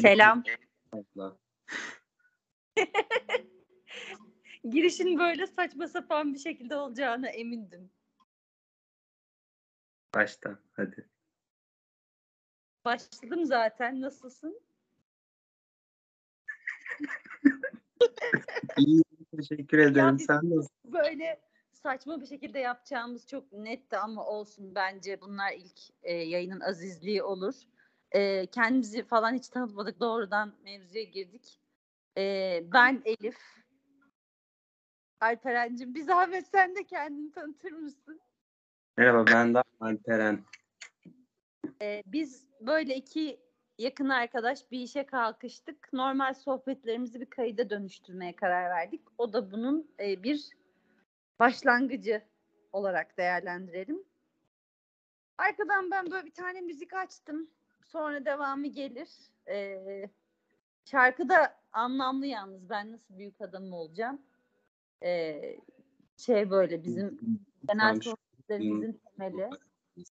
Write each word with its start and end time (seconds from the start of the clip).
Selam. 0.00 0.44
Girişin 4.70 5.18
böyle 5.18 5.46
saçma 5.46 5.88
sapan 5.88 6.34
bir 6.34 6.38
şekilde 6.38 6.76
olacağına 6.76 7.28
emindim. 7.28 7.90
Baştan 10.14 10.58
hadi. 10.72 11.08
Başladım 12.84 13.44
zaten. 13.44 14.00
Nasılsın? 14.00 14.60
İyi, 18.76 19.02
teşekkür 19.36 19.78
ederim. 19.78 20.18
Sen 20.18 20.36
nasılsın? 20.36 20.70
Böyle 20.84 21.40
saçma 21.72 22.20
bir 22.20 22.26
şekilde 22.26 22.58
yapacağımız 22.58 23.26
çok 23.26 23.52
netti 23.52 23.96
ama 23.96 24.26
olsun 24.26 24.74
bence 24.74 25.20
bunlar 25.20 25.52
ilk 25.52 25.80
e, 26.02 26.12
yayının 26.12 26.60
azizliği 26.60 27.22
olur. 27.22 27.54
E, 28.12 28.46
kendimizi 28.46 29.02
falan 29.02 29.34
hiç 29.34 29.48
tanıtmadık 29.48 30.00
doğrudan 30.00 30.52
mevzuya 30.64 31.04
girdik. 31.04 31.60
E, 32.18 32.62
ben 32.72 33.02
Elif. 33.04 33.38
Alperen'cim 35.20 35.94
bir 35.94 36.02
zahmet 36.02 36.46
sen 36.46 36.76
de 36.76 36.84
kendini 36.84 37.32
tanıtır 37.32 37.72
mısın? 37.72 38.20
Merhaba 38.96 39.24
ben 39.32 39.54
de 39.54 39.62
Alperen. 39.80 40.44
E, 41.82 42.02
biz 42.06 42.46
böyle 42.60 42.96
iki 42.96 43.40
yakın 43.78 44.08
arkadaş 44.08 44.70
bir 44.70 44.80
işe 44.80 45.06
kalkıştık. 45.06 45.92
Normal 45.92 46.34
sohbetlerimizi 46.34 47.20
bir 47.20 47.30
kayıda 47.30 47.70
dönüştürmeye 47.70 48.36
karar 48.36 48.70
verdik. 48.70 49.02
O 49.18 49.32
da 49.32 49.52
bunun 49.52 49.90
e, 50.00 50.22
bir 50.22 50.48
başlangıcı 51.38 52.22
olarak 52.72 53.18
değerlendirelim. 53.18 54.04
Arkadan 55.38 55.90
ben 55.90 56.10
böyle 56.10 56.26
bir 56.26 56.34
tane 56.34 56.60
müzik 56.60 56.92
açtım. 56.92 57.50
Sonra 57.88 58.24
devamı 58.24 58.66
gelir. 58.66 59.08
Ee, 59.48 60.10
şarkı 60.84 61.28
da 61.28 61.54
anlamlı 61.72 62.26
yalnız. 62.26 62.70
Ben 62.70 62.92
nasıl 62.92 63.18
büyük 63.18 63.40
adam 63.40 63.72
olacağım? 63.72 64.22
Ee, 65.02 65.56
şey 66.16 66.50
böyle 66.50 66.84
bizim 66.84 67.20
genel 67.68 68.00
sohbetlerimizin 68.00 69.00
temeli. 69.16 69.50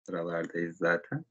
Sıralardayız 0.06 0.76
zaten. 0.76 1.24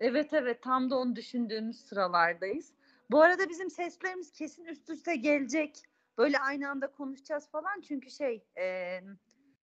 Evet 0.00 0.32
evet 0.32 0.62
tam 0.62 0.90
da 0.90 0.98
onu 0.98 1.16
düşündüğümüz 1.16 1.80
sıralardayız. 1.80 2.72
Bu 3.10 3.22
arada 3.22 3.48
bizim 3.48 3.70
seslerimiz 3.70 4.32
kesin 4.32 4.64
üst 4.64 4.90
üste 4.90 5.16
gelecek. 5.16 5.82
Böyle 6.18 6.38
aynı 6.38 6.70
anda 6.70 6.90
konuşacağız 6.90 7.50
falan 7.50 7.80
çünkü 7.80 8.10
şey 8.10 8.44
e, 8.58 9.00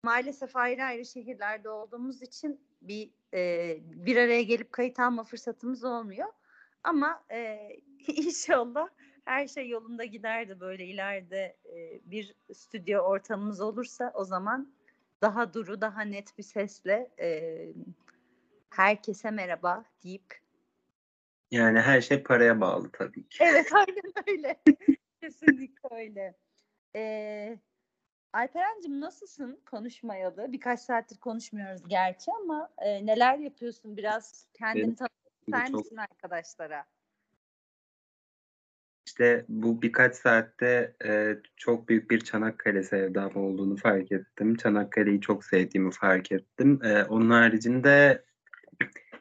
maalesef 0.04 0.56
ayrı 0.56 0.84
ayrı 0.84 1.06
şehirlerde 1.06 1.70
olduğumuz 1.70 2.22
için 2.22 2.62
bir 2.82 3.10
e, 3.34 3.78
bir 3.82 4.18
araya 4.18 4.42
gelip 4.42 4.72
kayıt 4.72 5.00
alma 5.00 5.24
fırsatımız 5.24 5.84
olmuyor. 5.84 6.28
Ama 6.84 7.24
e, 7.32 7.70
inşallah 8.08 8.90
her 9.26 9.48
şey 9.48 9.70
yolunda 9.70 10.06
gider 10.06 10.50
de 10.50 10.60
böyle 10.60 10.86
ileride 10.86 11.58
e, 11.66 12.02
bir 12.06 12.36
stüdyo 12.54 13.02
ortamımız 13.02 13.62
olursa 13.62 14.12
o 14.16 14.24
zaman 14.24 14.74
daha 15.22 15.54
duru, 15.54 15.82
daha 15.82 16.02
net 16.02 16.38
bir 16.38 16.44
sesle 16.44 17.12
e, 17.20 17.58
herkese 18.70 19.32
merhaba 19.32 19.86
deyip 20.04 20.40
yani 21.52 21.80
her 21.80 22.02
şey 22.02 22.24
paraya 22.24 22.62
bağlı 22.62 22.90
tabii 22.92 23.28
ki. 23.28 23.38
Evet 23.42 23.70
aynen 23.74 24.14
öyle. 24.28 24.62
Kesinlikle 25.22 25.90
öyle. 25.92 26.36
Ee, 26.96 27.60
Alperen'cim 28.34 29.02
nasılsın 29.02 29.60
konuşmayalı? 29.66 30.52
Birkaç 30.52 30.80
saattir 30.80 31.18
konuşmuyoruz 31.18 31.82
gerçi 31.88 32.32
ama 32.32 32.70
e, 32.78 33.06
neler 33.06 33.38
yapıyorsun? 33.38 33.98
Biraz 33.98 34.48
kendini 34.54 34.96
tanıtır 34.96 35.78
misin 35.78 35.98
arkadaşlara? 35.98 36.86
İşte 39.08 39.46
bu 39.50 39.82
birkaç 39.82 40.16
saatte 40.16 40.96
e, 41.06 41.38
çok 41.56 41.90
büyük 41.90 42.12
bir 42.12 42.20
Çanakkale 42.20 42.84
sevdam 42.84 43.36
olduğunu 43.36 43.76
fark 43.76 44.12
ettim. 44.12 44.56
Çanakkale'yi 44.56 45.22
çok 45.22 45.46
sevdiğimi 45.46 45.92
fark 45.92 46.32
ettim. 46.32 46.80
E, 46.84 47.04
onun 47.04 47.30
haricinde 47.30 48.24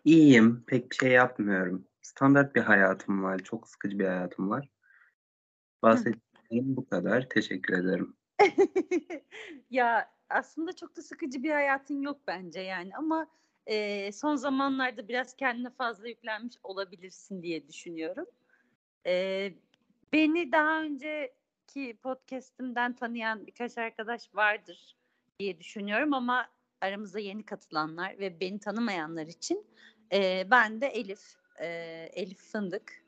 iyiyim. 0.05 0.65
Pek 0.67 0.91
bir 0.91 0.97
şey 0.97 1.11
yapmıyorum. 1.11 1.89
Standart 2.03 2.55
bir 2.55 2.61
hayatım 2.61 3.23
var. 3.23 3.39
Çok 3.39 3.69
sıkıcı 3.69 3.99
bir 3.99 4.07
hayatım 4.07 4.51
var. 4.51 4.69
Bahsettiğim 5.83 6.77
bu 6.77 6.89
kadar. 6.89 7.29
Teşekkür 7.29 7.75
ederim. 7.79 8.18
ya 9.71 10.11
aslında 10.31 10.73
çok 10.73 10.97
da 10.97 11.03
sıkıcı 11.03 11.43
bir 11.43 11.51
hayatın 11.51 12.03
yok 12.03 12.21
bence 12.27 12.61
yani 12.61 12.97
ama 12.97 13.27
e, 13.67 14.13
son 14.13 14.37
zamanlarda 14.37 15.09
biraz 15.09 15.37
kendine 15.37 15.71
fazla 15.71 16.09
yüklenmiş 16.09 16.57
olabilirsin 16.63 17.43
diye 17.43 17.69
düşünüyorum. 17.69 18.27
E, 19.07 19.53
beni 20.13 20.53
daha 20.53 20.83
önceki 20.83 21.99
podcast'imden 22.03 22.97
tanıyan 22.97 23.47
birkaç 23.47 23.79
arkadaş 23.79 24.35
vardır 24.35 24.97
diye 25.41 25.61
düşünüyorum 25.61 26.15
ama 26.15 26.49
aramıza 26.81 27.19
yeni 27.19 27.45
katılanlar 27.45 28.19
ve 28.19 28.41
beni 28.41 28.61
tanımayanlar 28.61 29.27
için 29.27 29.67
e, 30.13 30.47
ben 30.51 30.81
de 30.81 30.87
Elif, 30.87 31.21
e, 31.61 31.67
Elif 32.13 32.39
Fındık. 32.39 33.08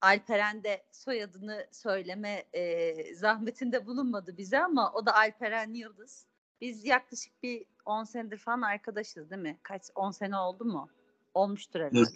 Alperen 0.00 0.64
de 0.64 0.84
soyadını 0.92 1.66
söyleme 1.72 2.44
e, 2.52 3.14
zahmetinde 3.14 3.86
bulunmadı 3.86 4.36
bize 4.36 4.58
ama 4.58 4.92
o 4.92 5.06
da 5.06 5.14
Alperen 5.14 5.74
Yıldız. 5.74 6.26
Biz 6.60 6.84
yaklaşık 6.84 7.42
bir 7.42 7.64
10 7.84 8.04
senedir 8.04 8.38
falan 8.38 8.62
arkadaşız 8.62 9.30
değil 9.30 9.42
mi? 9.42 9.58
Kaç 9.62 9.82
10 9.94 10.10
sene 10.10 10.36
oldu 10.36 10.64
mu? 10.64 10.88
Olmuştur 11.34 11.80
herhalde. 11.80 11.98
Dur. 11.98 12.06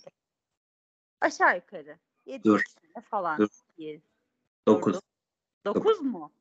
Aşağı 1.20 1.56
yukarı. 1.56 1.98
7 2.26 2.44
Dur. 2.44 2.62
sene 2.68 3.02
falan. 3.02 3.38
Dur. 3.38 3.48
9. 4.66 5.00
9 5.64 6.00
mu? 6.00 6.32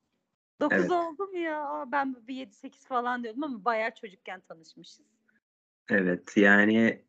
9 0.59 0.77
evet. 0.77 0.91
oldu 0.91 1.27
mu 1.27 1.37
ya? 1.37 1.85
Ben 1.91 2.27
bir 2.27 2.47
7-8 2.47 2.87
falan 2.87 3.23
diyordum 3.23 3.43
ama 3.43 3.65
bayağı 3.65 3.91
çocukken 3.95 4.41
tanışmışız. 4.41 5.05
Evet 5.89 6.37
yani 6.37 7.05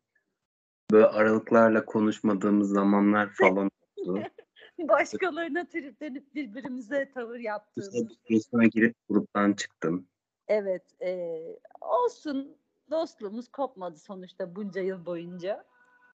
böyle 0.90 1.06
aralıklarla 1.06 1.84
konuşmadığımız 1.84 2.70
zamanlar 2.70 3.32
falan. 3.32 3.70
Başkalarına 4.78 5.68
triplenip 5.68 6.34
birbirimize 6.34 7.10
tavır 7.14 7.38
yaptığımız. 7.38 7.94
Resme 8.30 8.68
girip 8.68 8.96
gruptan 9.08 9.52
çıktım. 9.52 10.06
Evet. 10.48 11.02
E, 11.02 11.40
olsun. 11.80 12.56
Dostluğumuz 12.90 13.48
kopmadı 13.48 13.98
sonuçta 13.98 14.56
bunca 14.56 14.80
yıl 14.80 15.06
boyunca. 15.06 15.64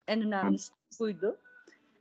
En 0.08 0.22
önemlisi 0.22 0.72
buydu. 1.00 1.40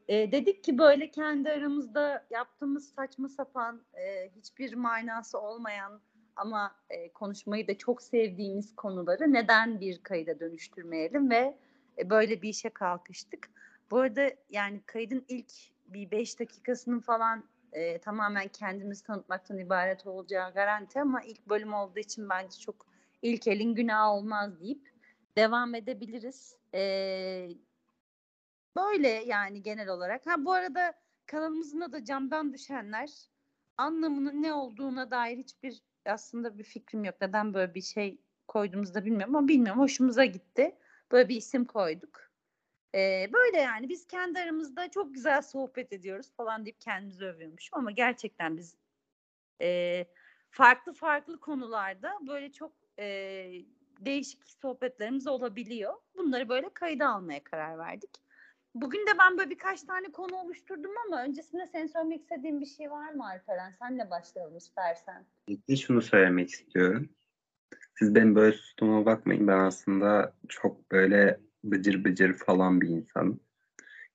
E, 0.07 0.31
dedik 0.31 0.63
ki 0.63 0.77
böyle 0.77 1.11
kendi 1.11 1.49
aramızda 1.49 2.25
yaptığımız 2.29 2.89
saçma 2.89 3.29
sapan, 3.29 3.81
e, 3.93 4.29
hiçbir 4.29 4.73
manası 4.73 5.39
olmayan 5.39 6.01
ama 6.35 6.75
e, 6.89 7.13
konuşmayı 7.13 7.67
da 7.67 7.77
çok 7.77 8.01
sevdiğimiz 8.01 8.75
konuları 8.75 9.33
neden 9.33 9.79
bir 9.81 10.03
kayda 10.03 10.39
dönüştürmeyelim 10.39 11.29
ve 11.29 11.57
e, 11.97 12.09
böyle 12.09 12.41
bir 12.41 12.49
işe 12.49 12.69
kalkıştık. 12.69 13.49
Bu 13.91 13.97
arada 13.97 14.31
yani 14.49 14.81
kaydın 14.85 15.25
ilk 15.27 15.53
bir 15.87 16.11
beş 16.11 16.39
dakikasının 16.39 16.99
falan 16.99 17.43
e, 17.71 17.99
tamamen 17.99 18.47
kendimizi 18.47 19.03
tanıtmaktan 19.03 19.57
ibaret 19.57 20.07
olacağı 20.07 20.53
garanti 20.53 21.01
ama 21.01 21.21
ilk 21.21 21.49
bölüm 21.49 21.73
olduğu 21.73 21.99
için 21.99 22.29
bence 22.29 22.59
çok 22.59 22.85
ilk 23.21 23.47
elin 23.47 23.75
günah 23.75 24.09
olmaz 24.09 24.59
deyip 24.59 24.91
devam 25.37 25.75
edebiliriz. 25.75 26.57
E, 26.73 27.49
böyle 28.75 29.07
yani 29.07 29.61
genel 29.61 29.89
olarak. 29.89 30.25
Ha 30.25 30.45
bu 30.45 30.51
arada 30.53 30.93
kanalımızın 31.25 31.81
adı 31.81 32.03
Camdan 32.03 32.53
Düşenler 32.53 33.09
anlamının 33.77 34.41
ne 34.41 34.53
olduğuna 34.53 35.11
dair 35.11 35.37
hiçbir 35.37 35.81
aslında 36.05 36.57
bir 36.57 36.63
fikrim 36.63 37.03
yok. 37.03 37.15
Neden 37.21 37.53
böyle 37.53 37.75
bir 37.75 37.81
şey 37.81 38.21
koyduğumuzda 38.47 39.05
bilmiyorum 39.05 39.35
ama 39.35 39.47
bilmiyorum 39.47 39.81
hoşumuza 39.81 40.25
gitti. 40.25 40.75
Böyle 41.11 41.29
bir 41.29 41.35
isim 41.35 41.65
koyduk. 41.65 42.31
Ee, 42.95 43.29
böyle 43.33 43.57
yani 43.57 43.89
biz 43.89 44.07
kendi 44.07 44.39
aramızda 44.39 44.91
çok 44.91 45.13
güzel 45.13 45.41
sohbet 45.41 45.93
ediyoruz 45.93 46.31
falan 46.37 46.65
deyip 46.65 46.81
kendimizi 46.81 47.25
övüyormuşum 47.25 47.79
ama 47.79 47.91
gerçekten 47.91 48.57
biz 48.57 48.75
e, 49.61 50.05
farklı 50.49 50.93
farklı 50.93 51.39
konularda 51.39 52.11
böyle 52.27 52.51
çok 52.51 52.73
e, 52.99 53.05
değişik 53.99 54.47
sohbetlerimiz 54.47 55.27
olabiliyor. 55.27 55.93
Bunları 56.17 56.49
böyle 56.49 56.69
kayda 56.73 57.09
almaya 57.09 57.43
karar 57.43 57.77
verdik. 57.77 58.09
Bugün 58.75 59.07
de 59.07 59.11
ben 59.19 59.37
böyle 59.37 59.49
birkaç 59.49 59.83
tane 59.83 60.11
konu 60.11 60.35
oluşturdum 60.35 60.91
ama 61.07 61.23
öncesinde 61.23 61.67
senin 61.67 61.87
söylemek 61.87 62.21
istediğin 62.21 62.61
bir 62.61 62.65
şey 62.65 62.91
var 62.91 63.13
mı 63.13 63.25
Alperen? 63.27 63.71
Senle 63.71 64.09
başlayalım 64.09 64.57
istersen. 64.57 65.25
İlk 65.47 65.79
şunu 65.79 66.01
söylemek 66.01 66.49
istiyorum. 66.49 67.09
Siz 67.99 68.15
benim 68.15 68.35
böyle 68.35 68.57
sustuğuma 68.57 69.05
bakmayın. 69.05 69.47
Ben 69.47 69.59
aslında 69.59 70.33
çok 70.49 70.91
böyle 70.91 71.39
bıcır 71.71 72.03
bıcır 72.05 72.33
falan 72.33 72.81
bir 72.81 72.87
insan. 72.89 73.39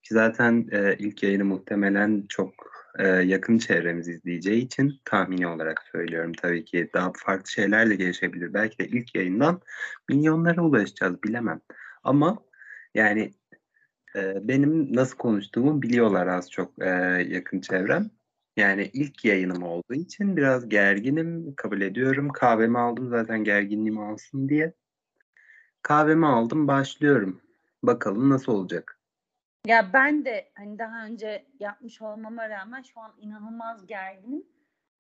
Ki 0.02 0.14
zaten 0.14 0.69
e, 0.73 0.97
ilk 0.99 1.23
yayını 1.23 1.44
muhtemelen 1.44 2.25
çok 2.29 2.55
e, 2.99 3.08
yakın 3.08 3.58
çevremiz 3.58 4.08
izleyeceği 4.08 4.64
için 4.64 5.00
tahmini 5.05 5.47
olarak 5.47 5.82
söylüyorum. 5.93 6.32
Tabii 6.43 6.64
ki 6.64 6.91
daha 6.94 7.12
farklı 7.17 7.50
şeyler 7.50 7.91
de 7.91 7.94
gelişebilir. 7.97 8.55
Belki 8.55 8.79
de 8.79 8.88
ilk 8.88 9.14
yayından 9.14 9.61
milyonlara 10.08 10.62
ulaşacağız 10.62 11.23
bilemem. 11.23 11.61
Ama 12.05 12.38
yani 12.94 13.32
Eee, 14.14 14.35
benim 14.43 14.97
nasıl 14.97 15.17
konuştuğumu 15.17 15.82
biliyorlar 15.82 16.26
az 16.26 16.50
çok, 16.50 16.73
eee, 16.81 17.26
yakın 17.31 17.61
çevrem. 17.61 18.11
Yani 18.56 18.91
ilk 18.93 19.25
yayınım 19.25 19.62
olduğu 19.62 19.94
için 19.94 20.37
biraz 20.37 20.69
gerginim, 20.69 21.55
kabul 21.56 21.81
ediyorum. 21.81 22.29
Kahvemi 22.29 22.79
aldım 22.79 23.08
zaten 23.11 23.44
gerginliğimi 23.44 24.02
alsın 24.02 24.49
diye. 24.49 24.73
Kahvemi 25.82 26.27
aldım, 26.27 26.69
başlıyorum. 26.69 27.41
Bakalım 27.82 28.31
nasıl 28.31 28.53
olacak? 28.53 28.99
Ya 29.67 29.93
ben 29.93 30.25
de 30.25 30.50
hani 30.55 30.79
daha 30.79 31.05
önce 31.06 31.47
yapmış 31.61 32.03
olmama 32.03 32.49
rağmen 32.49 32.82
şu 32.82 33.00
an 33.00 33.12
inanılmaz 33.19 33.87
gerginim. 33.87 34.44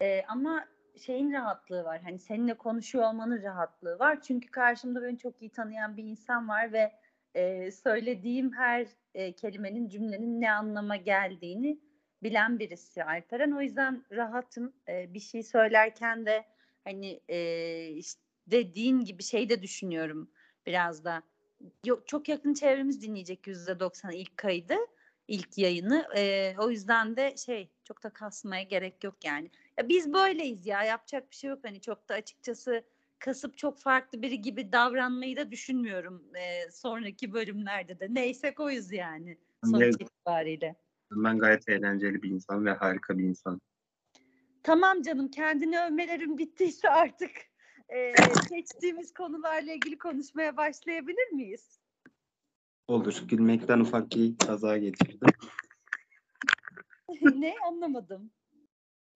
Eee, 0.00 0.24
ama 0.28 0.64
şeyin 1.06 1.32
rahatlığı 1.32 1.84
var. 1.84 2.00
Hani 2.02 2.18
seninle 2.18 2.54
konuşuyor 2.54 3.04
olmanın 3.04 3.42
rahatlığı 3.42 3.98
var. 3.98 4.20
Çünkü 4.20 4.50
karşımda 4.50 5.02
beni 5.02 5.18
çok 5.18 5.42
iyi 5.42 5.50
tanıyan 5.52 5.96
bir 5.96 6.04
insan 6.04 6.48
var 6.48 6.72
ve 6.72 6.92
eee, 7.34 7.70
söylediğim 7.70 8.52
her 8.52 8.86
eee, 9.14 9.32
kelimenin, 9.32 9.88
cümlenin 9.88 10.40
ne 10.40 10.52
anlama 10.52 10.96
geldiğini 10.96 11.80
bilen 12.22 12.58
birisi 12.58 13.04
Alperen. 13.04 13.50
O 13.52 13.60
yüzden 13.62 14.04
rahatım. 14.12 14.72
Eee, 14.88 15.10
bir 15.14 15.20
şey 15.20 15.42
söylerken 15.42 16.26
de 16.26 16.44
hani 16.84 17.20
eee, 17.28 17.88
işte 17.90 18.20
dediğin 18.46 19.00
gibi 19.00 19.22
şey 19.22 19.48
de 19.50 19.62
düşünüyorum 19.62 20.30
biraz 20.66 21.04
da. 21.04 21.22
Yok, 21.86 22.08
çok 22.08 22.28
yakın 22.28 22.54
çevremiz 22.54 23.02
dinleyecek 23.02 23.46
%90 23.46 24.10
ilk 24.12 24.36
kaydı, 24.36 24.74
ilk 25.28 25.58
yayını. 25.58 26.06
Eee, 26.16 26.56
o 26.58 26.70
yüzden 26.70 27.16
de 27.16 27.36
şey 27.36 27.70
çok 27.84 28.02
da 28.02 28.10
kasmaya 28.10 28.62
gerek 28.62 29.04
yok 29.04 29.24
yani. 29.24 29.50
Ya 29.78 29.88
biz 29.88 30.12
böyleyiz 30.12 30.66
ya 30.66 30.82
yapacak 30.84 31.30
bir 31.30 31.36
şey 31.36 31.50
yok. 31.50 31.58
Hani 31.64 31.80
çok 31.80 32.08
da 32.08 32.14
açıkçası 32.14 32.84
kasıp 33.18 33.58
çok 33.58 33.78
farklı 33.78 34.22
biri 34.22 34.40
gibi 34.42 34.72
davranmayı 34.72 35.36
da 35.36 35.50
düşünmüyorum 35.50 36.24
eee, 36.34 36.68
sonraki 36.72 37.32
bölümlerde 37.32 38.00
de. 38.00 38.06
Neyse 38.10 38.54
koyuz 38.54 38.92
yani 38.92 39.38
sonuç 39.64 39.82
Evet. 39.84 40.00
itibariyle. 40.00 40.76
Ben 41.12 41.38
gayet 41.38 41.68
eğlenceli 41.68 42.22
bir 42.22 42.30
insan 42.30 42.64
ve 42.66 42.70
harika 42.72 43.18
bir 43.18 43.24
insan. 43.24 43.60
Tamam 44.62 45.02
canım 45.02 45.28
kendini 45.30 45.80
övmelerin 45.80 46.38
bittiyse 46.38 46.88
artık 46.90 47.30
eee, 47.92 48.24
seçtiğimiz 48.48 49.14
konularla 49.14 49.72
ilgili 49.72 49.98
konuşmaya 49.98 50.56
başlayabilir 50.56 51.32
miyiz? 51.32 51.80
Olur. 52.88 53.22
Gülmekten 53.28 53.80
ufak 53.80 54.10
bir 54.10 54.38
kaza 54.38 54.78
geçirdim. 54.78 55.28
ne 57.22 57.54
anlamadım. 57.66 58.30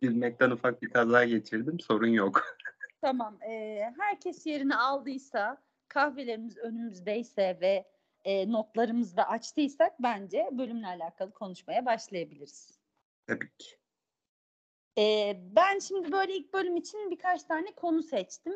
Gülmekten 0.01 0.51
ufak 0.51 0.83
bir 0.83 0.91
kaza 0.91 1.25
geçirdim. 1.25 1.81
Sorun 1.81 2.07
yok. 2.09 2.59
Tamam. 3.01 3.39
eee, 3.43 3.95
herkes 3.99 4.47
yerini 4.47 4.77
aldıysa, 4.77 5.63
kahvelerimiz 5.89 6.57
önümüzdeyse 6.59 7.59
ve 7.61 7.85
eee, 8.25 8.53
notlarımızı 8.53 9.17
da 9.17 9.29
açtıysak 9.29 10.03
bence 10.03 10.49
bölümle 10.53 10.87
alakalı 10.87 11.33
konuşmaya 11.33 11.87
başlayabiliriz. 11.87 12.79
Tabii 13.27 13.51
ki. 13.59 13.77
Eee, 14.97 15.41
ben 15.57 15.79
şimdi 15.79 16.13
böyle 16.13 16.37
ilk 16.37 16.53
bölüm 16.55 16.77
için 16.77 17.11
birkaç 17.11 17.43
tane 17.43 17.73
konu 17.77 18.03
seçtim. 18.03 18.53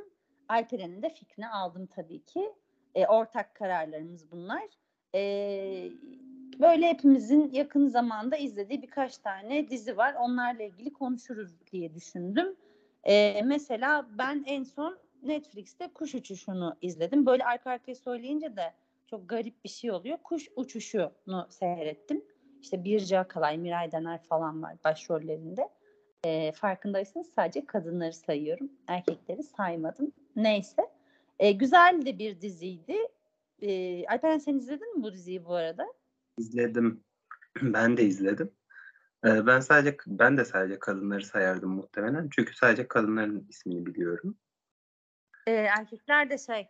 Alperen'in 0.49 1.02
de 1.02 1.11
fikrini 1.11 1.49
aldım 1.49 1.87
tabii 1.87 2.25
ki. 2.25 2.52
Eee, 2.94 3.06
ortak 3.06 3.55
kararlarımız 3.55 4.31
bunlar. 4.31 4.64
Eee, 5.14 5.90
böyle 6.61 6.87
hepimizin 6.88 7.50
yakın 7.52 7.88
zamanda 7.88 8.37
izlediği 8.37 8.82
birkaç 8.82 9.19
tane 9.19 9.70
dizi 9.70 9.96
var. 9.96 10.14
Onlarla 10.14 10.62
ilgili 10.62 10.93
konuşuruz 10.93 11.61
diye 11.73 11.94
düşündüm. 11.94 12.56
Eee, 13.06 13.43
mesela 13.43 14.06
ben 14.19 14.44
en 14.46 14.62
son 14.62 14.99
Netflix'te 15.23 15.88
Kuş 15.88 16.14
Uçuşu'nu 16.14 16.76
izledim. 16.81 17.26
Böyle 17.26 17.44
arka 17.44 17.70
arkaya 17.70 17.94
söyleyince 17.94 18.56
de 18.56 18.75
çok 19.06 19.29
garip 19.29 19.64
bir 19.64 19.69
şey 19.69 19.90
oluyor. 19.93 20.19
Kuş 20.25 20.49
Uçuşu'nu 20.56 21.46
seyrettim. 21.50 22.25
İşte 22.62 22.85
Birce 22.85 23.19
Akalay, 23.19 23.58
Miray 23.58 23.93
Dener 23.93 24.23
falan 24.23 24.62
var 24.62 24.76
başrollerinde. 24.85 25.69
Eee, 26.25 26.53
farkındaysanız 26.53 27.31
sadece 27.35 27.67
kadınları 27.67 28.12
sayıyorum. 28.12 28.73
Erkekleri 28.88 29.43
saymadım. 29.43 30.12
Neyse. 30.37 30.82
Eee, 31.41 31.53
güzel 31.53 32.06
de 32.06 32.19
bir 32.19 32.41
diziydi. 32.41 32.97
Eee, 33.61 34.06
Alperen 34.09 34.38
sen 34.38 34.55
izledin 34.55 34.97
mi 34.97 35.03
bu 35.03 35.12
diziyi 35.12 35.44
bu 35.44 35.55
arada? 35.55 35.87
İzledim. 36.38 37.05
Ben 37.62 37.97
de 37.97 38.05
izledim. 38.05 38.53
Eee, 39.25 39.47
ben 39.47 39.61
sadece 39.61 39.97
ben 40.06 40.37
de 40.37 40.44
sadece 40.44 40.79
kadınları 40.79 41.25
sayardım 41.25 41.70
muhtemelen. 41.70 42.29
Çünkü 42.32 42.56
sadece 42.56 42.88
kadınların 42.88 43.47
ismini 43.49 43.87
biliyorum. 43.87 44.38
Eee, 45.47 45.55
erkekler 45.79 46.31
de 46.31 46.38
şey 46.38 46.69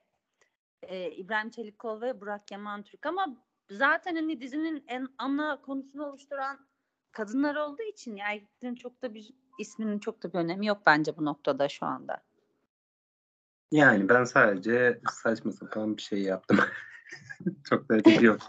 eee, 0.88 1.16
İbrahim 1.16 1.50
Çelikkol 1.50 2.00
ve 2.00 2.20
Burak 2.20 2.50
Yaman 2.50 2.82
Türk 2.82 3.06
ama 3.06 3.36
zaten 3.70 4.14
hani 4.16 4.40
dizinin 4.40 4.84
en 4.88 5.08
ana 5.18 5.60
konusunu 5.62 6.06
oluşturan 6.06 6.67
kadınlar 7.18 7.56
olduğu 7.56 7.82
için 7.82 8.16
ya 8.16 8.26
erkeklerin 8.32 8.74
çok 8.74 9.02
da 9.02 9.14
bir 9.14 9.30
isminin 9.58 9.98
çok 9.98 10.22
da 10.22 10.32
bir 10.32 10.38
önemi 10.38 10.66
yok 10.66 10.82
bence 10.86 11.16
bu 11.16 11.24
noktada 11.24 11.68
şu 11.68 11.86
anda. 11.86 12.22
Yani 13.72 14.08
ben 14.08 14.24
sadece 14.24 15.00
saçma 15.12 15.52
sapan 15.52 15.96
bir 15.96 16.02
şey 16.02 16.22
yaptım. 16.22 16.58
Çok 17.64 17.88
da 17.88 17.94
ötesi 17.94 18.24
yok. 18.24 18.40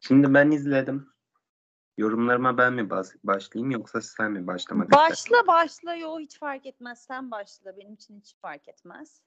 Şimdi 0.00 0.34
ben 0.34 0.50
izledim. 0.50 1.12
Yorumlarıma 1.98 2.58
ben 2.58 2.72
mi 2.72 2.90
başlayayım 3.24 3.70
yoksa 3.70 4.00
sen 4.00 4.32
mi 4.32 4.46
başlamak? 4.46 4.90
Başla 4.90 5.46
başla 5.46 5.94
yo 5.94 6.20
hiç 6.20 6.38
fark 6.38 6.66
etmez 6.66 7.04
sen 7.04 7.30
başla 7.30 7.76
benim 7.76 7.94
için 7.94 8.20
hiç 8.20 8.36
fark 8.36 8.68
etmez. 8.68 9.22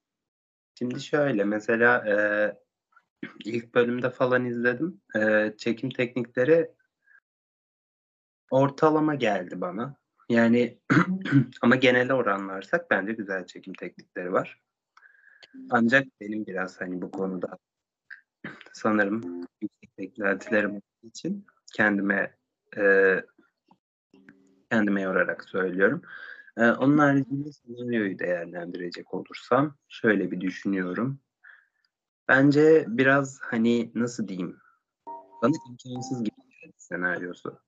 Şimdi 0.80 1.02
şöyle 1.02 1.44
mesela 1.44 2.04
eee, 2.08 2.65
ilk 3.46 3.76
bölümde 3.76 4.10
falan 4.10 4.46
izledim. 4.46 5.02
Eee, 5.16 5.54
çekim 5.58 5.90
teknikleri 5.90 6.72
ortalama 8.52 9.16
geldi 9.16 9.62
bana. 9.62 9.96
Yani 10.30 10.80
ama 11.62 11.76
genele 11.76 12.14
oranlarsak 12.14 12.92
bence 12.92 13.14
güzel 13.14 13.46
çekim 13.48 13.74
teknikleri 13.74 14.34
var. 14.34 14.62
Ancak 15.70 16.08
benim 16.22 16.46
biraz 16.46 16.82
hani 16.82 17.02
bu 17.02 17.12
konuda 17.12 17.58
sanırım 18.74 19.22
yüksek 19.62 19.98
beklentilerim 19.98 20.82
için 21.04 21.46
kendime 21.74 22.38
eee, 22.78 23.26
kendime 24.72 25.02
yorarak 25.02 25.44
söylüyorum. 25.50 26.02
Eee, 26.58 26.72
onun 26.72 26.98
haricinde 26.98 27.52
senaryoyu 27.52 28.20
değerlendirecek 28.20 29.14
olursam 29.14 29.76
şöyle 29.90 30.32
bir 30.32 30.42
düşünüyorum. 30.42 31.20
Bence 32.28 32.86
biraz 32.88 33.40
hani 33.42 33.92
nasıl 33.96 34.28
diyeyim? 34.28 34.60
Bana 35.42 35.54
imkansız 35.70 36.24
gibi 36.24 36.36
senaryosu. 36.78 37.60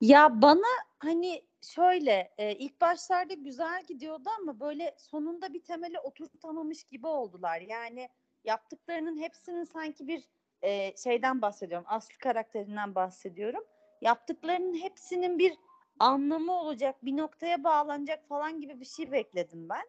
Ya 0.00 0.42
bana 0.42 0.66
hani 0.98 1.44
şöyle 1.62 2.34
e, 2.38 2.54
ilk 2.54 2.80
başlarda 2.80 3.34
güzel 3.34 3.84
gidiyordu 3.84 4.28
ama 4.40 4.60
böyle 4.60 4.94
sonunda 4.98 5.54
bir 5.54 5.62
temeli 5.62 6.00
oturtamamış 6.00 6.84
gibi 6.84 7.06
oldular. 7.06 7.60
Yani 7.60 8.08
yaptıklarının 8.44 9.18
hepsinin 9.18 9.64
sanki 9.64 10.08
bir 10.08 10.24
e, 10.62 10.96
şeyden 10.96 11.42
bahsediyorum. 11.42 11.86
Aslı 11.88 12.18
karakterinden 12.18 12.94
bahsediyorum. 12.94 13.64
Yaptıklarının 14.00 14.74
hepsinin 14.74 15.38
bir 15.38 15.54
anlamı 15.98 16.52
olacak, 16.52 17.04
bir 17.04 17.16
noktaya 17.16 17.64
bağlanacak 17.64 18.28
falan 18.28 18.60
gibi 18.60 18.80
bir 18.80 18.84
şey 18.84 19.12
bekledim 19.12 19.68
ben. 19.68 19.84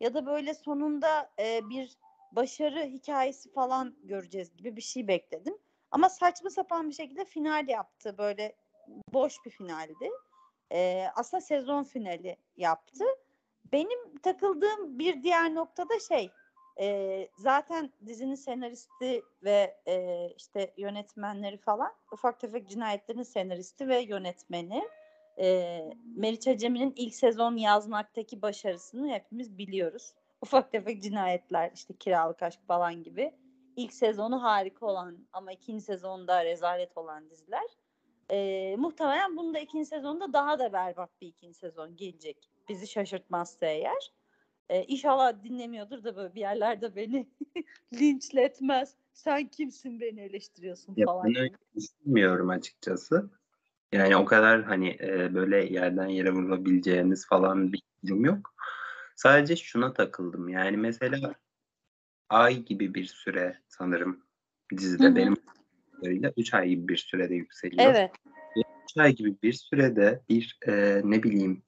Ya 0.00 0.14
da 0.14 0.26
böyle 0.26 0.54
sonunda 0.54 1.30
e, 1.38 1.68
bir 1.70 1.98
başarı 2.32 2.84
hikayesi 2.84 3.52
falan 3.52 3.96
göreceğiz 4.02 4.56
gibi 4.56 4.76
bir 4.76 4.82
şey 4.82 5.08
bekledim. 5.08 5.58
Ama 5.90 6.08
saçma 6.08 6.50
sapan 6.50 6.88
bir 6.88 6.94
şekilde 6.94 7.24
final 7.24 7.68
yaptı. 7.68 8.18
Böyle 8.18 8.56
boş 9.12 9.34
bir 9.46 9.50
finaldi. 9.50 10.10
Ee, 10.72 11.06
aslında 11.14 11.40
sezon 11.40 11.84
finali 11.84 12.36
yaptı. 12.56 13.04
Benim 13.72 14.18
takıldığım 14.18 14.98
bir 14.98 15.22
diğer 15.22 15.54
noktada 15.54 16.00
şey 16.08 16.30
e, 16.80 17.28
zaten 17.36 17.92
dizinin 18.06 18.34
senaristi 18.34 19.22
ve 19.44 19.76
e, 19.86 20.26
işte 20.36 20.74
yönetmenleri 20.76 21.56
falan 21.56 21.92
ufak 22.12 22.40
tefek 22.40 22.68
cinayetlerin 22.68 23.22
senaristi 23.22 23.88
ve 23.88 24.00
yönetmeni 24.00 24.82
e, 25.38 25.80
Meriç 26.16 26.48
Acemi'nin 26.48 26.92
ilk 26.96 27.14
sezon 27.14 27.56
yazmaktaki 27.56 28.42
başarısını 28.42 29.12
hepimiz 29.12 29.58
biliyoruz. 29.58 30.14
Ufak 30.42 30.72
tefek 30.72 31.02
cinayetler 31.02 31.70
işte 31.74 31.94
kiralık 31.94 32.42
aşk 32.42 32.60
falan 32.66 33.02
gibi. 33.02 33.32
İlk 33.76 33.92
sezonu 33.92 34.42
harika 34.42 34.86
olan 34.86 35.18
ama 35.32 35.52
ikinci 35.52 35.84
sezonda 35.84 36.44
rezalet 36.44 36.96
olan 36.96 37.30
diziler. 37.30 37.66
Ee, 38.30 38.76
muhtemelen 38.78 39.36
bunun 39.36 39.54
da 39.54 39.58
ikinci 39.58 39.86
sezonda 39.86 40.32
daha 40.32 40.58
da 40.58 40.72
berbat 40.72 41.20
bir 41.20 41.26
ikinci 41.26 41.58
sezon 41.58 41.96
gelecek. 41.96 42.50
Bizi 42.68 42.86
şaşırtmazsa 42.86 43.66
eğer. 43.66 44.12
Ee, 44.68 44.84
inşallah 44.84 45.42
dinlemiyordur 45.42 46.04
da 46.04 46.16
böyle 46.16 46.34
bir 46.34 46.40
yerlerde 46.40 46.96
beni 46.96 47.28
linçletmez. 47.94 48.94
Sen 49.12 49.48
kimsin 49.48 50.00
beni 50.00 50.20
eleştiriyorsun 50.20 50.94
Ya 50.96 51.06
falan. 51.06 51.26
öyle 51.26 51.50
düşünmüyorum 51.76 52.48
açıkçası. 52.48 53.30
Yani 53.92 54.16
o 54.16 54.24
kadar 54.24 54.62
hani 54.62 54.96
e, 55.00 55.34
böyle 55.34 55.64
yerden 55.64 56.06
yere 56.06 56.30
vurulabileceğiniz 56.32 57.26
falan 57.26 57.72
bir 57.72 57.82
durum 58.06 58.24
yok. 58.24 58.54
Sadece 59.22 59.56
şuna 59.56 59.92
takıldım. 59.92 60.48
Yani 60.48 60.76
mesela 60.76 61.34
ay 62.28 62.64
gibi 62.64 62.94
bir 62.94 63.04
süre 63.04 63.58
sanırım 63.68 64.20
dizide 64.76 65.06
Hı 65.06 65.10
hı. 65.10 65.16
benim 65.16 65.36
kadarıyla 65.96 66.32
3 66.36 66.54
ay 66.54 66.68
gibi 66.68 66.88
bir 66.88 66.96
sürede 66.96 67.34
yükseliyor. 67.34 67.90
Evet. 67.90 68.10
3 68.56 68.96
ay 68.96 69.14
gibi 69.14 69.36
bir 69.42 69.52
sürede 69.52 70.22
bir 70.28 70.58
e, 70.66 71.00
ne 71.04 71.22
bileyim 71.22 71.62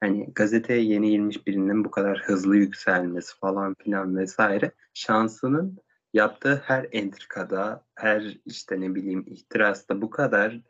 hani 0.00 0.32
gazeteye 0.34 0.82
yeni 0.82 1.10
girmiş 1.10 1.46
birinin 1.46 1.84
bu 1.84 1.90
kadar 1.90 2.18
hızlı 2.18 2.56
yükselmesi 2.56 3.38
falan 3.38 3.74
filan 3.74 4.16
vesaire 4.16 4.72
şansının 4.94 5.78
yaptığı 6.14 6.62
her 6.64 6.88
entrikada, 6.92 7.84
her 7.94 8.38
işte 8.46 8.80
ne 8.80 8.94
bileyim 8.94 9.24
ihtirasta 9.26 10.02
bu 10.02 10.10
kadar 10.10 10.60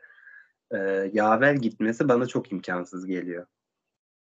e, 0.71 0.77
yaver 1.13 1.53
gitmesi 1.53 2.09
bana 2.09 2.25
çok 2.25 2.51
imkansız 2.51 3.05
geliyor. 3.05 3.47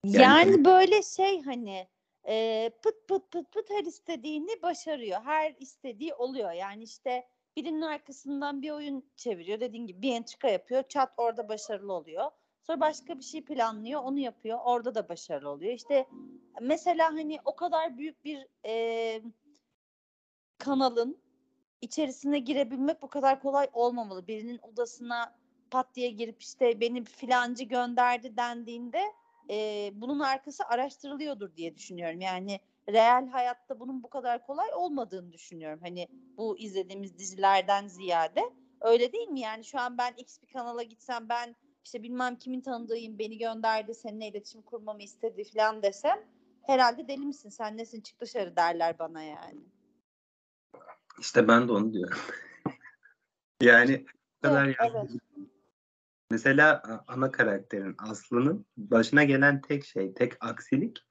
Yani, 0.03 0.23
yani 0.23 0.65
böyle 0.65 1.03
şey 1.03 1.41
hani 1.41 1.87
e, 2.27 2.69
pıt 2.83 3.07
pıt 3.07 3.31
pıt 3.31 3.51
pıt 3.51 3.69
her 3.69 3.83
istediğini 3.83 4.61
başarıyor. 4.61 5.21
Her 5.23 5.55
istediği 5.59 6.13
oluyor. 6.13 6.51
Yani 6.51 6.83
işte 6.83 7.27
birinin 7.57 7.81
arkasından 7.81 8.61
bir 8.61 8.71
oyun 8.71 9.03
çeviriyor. 9.15 9.59
Dediğin 9.59 9.87
gibi 9.87 10.01
bir 10.01 10.15
entrika 10.15 10.49
yapıyor. 10.49 10.83
Çat 10.89 11.13
orada 11.17 11.49
başarılı 11.49 11.93
oluyor. 11.93 12.31
Sonra 12.63 12.79
başka 12.79 13.17
bir 13.17 13.23
şey 13.23 13.43
planlıyor. 13.43 14.01
Onu 14.03 14.19
yapıyor. 14.19 14.59
Orada 14.63 14.95
da 14.95 15.09
başarılı 15.09 15.49
oluyor. 15.49 15.73
İşte 15.73 16.05
mesela 16.61 17.07
hani 17.07 17.39
o 17.45 17.55
kadar 17.55 17.97
büyük 17.97 18.25
bir 18.25 18.47
e, 18.65 19.21
kanalın 20.57 21.17
içerisine 21.81 22.39
girebilmek 22.39 23.01
bu 23.01 23.07
kadar 23.07 23.41
kolay 23.41 23.67
olmamalı. 23.73 24.27
Birinin 24.27 24.59
odasına 24.61 25.35
pat 25.71 25.95
diye 25.95 26.09
girip 26.09 26.41
işte 26.41 26.79
beni 26.79 27.03
filancı 27.03 27.63
gönderdi 27.63 28.37
dendiğinde 28.37 29.01
e, 29.49 29.89
bunun 29.93 30.19
arkası 30.19 30.63
araştırılıyordur 30.65 31.55
diye 31.55 31.75
düşünüyorum. 31.75 32.21
Yani 32.21 32.59
real 32.89 33.27
hayatta 33.27 33.79
bunun 33.79 34.03
bu 34.03 34.09
kadar 34.09 34.45
kolay 34.45 34.69
olmadığını 34.73 35.33
düşünüyorum. 35.33 35.79
Hani 35.83 36.07
bu 36.37 36.57
izlediğimiz 36.57 37.17
dizilerden 37.17 37.87
ziyade 37.87 38.41
öyle 38.81 39.11
değil 39.11 39.27
mi? 39.27 39.39
Yani 39.39 39.65
şu 39.65 39.79
an 39.79 39.97
ben 39.97 40.13
X 40.17 40.41
bir 40.41 40.47
kanala 40.53 40.83
gitsem 40.83 41.29
ben 41.29 41.55
işte 41.85 42.03
bilmem 42.03 42.35
kimin 42.35 42.61
tanıdığıyım 42.61 43.19
beni 43.19 43.37
gönderdi 43.37 43.95
seninle 43.95 44.27
iletişim 44.27 44.61
kurmamı 44.61 45.03
istedi 45.03 45.43
falan 45.43 45.83
desem 45.83 46.19
herhalde 46.67 47.07
deli 47.07 47.25
misin 47.25 47.49
sen 47.49 47.77
nesin 47.77 48.01
çık 48.01 48.21
dışarı 48.21 48.55
derler 48.55 48.99
bana 48.99 49.23
yani. 49.23 49.59
İşte 51.19 51.47
ben 51.47 51.67
de 51.67 51.71
onu 51.71 51.93
diyorum. 51.93 52.19
yani 53.61 54.05
bu 54.37 54.47
kadar 54.47 54.65
evet, 54.65 54.75
evet. 54.79 55.11
Mesela 56.31 56.81
ana 57.07 57.31
karakterin 57.31 57.95
Aslı'nın 57.97 58.65
başına 58.77 59.23
gelen 59.23 59.61
tek 59.61 59.85
şey, 59.85 60.13
tek 60.13 60.33
aksilik 60.39 61.05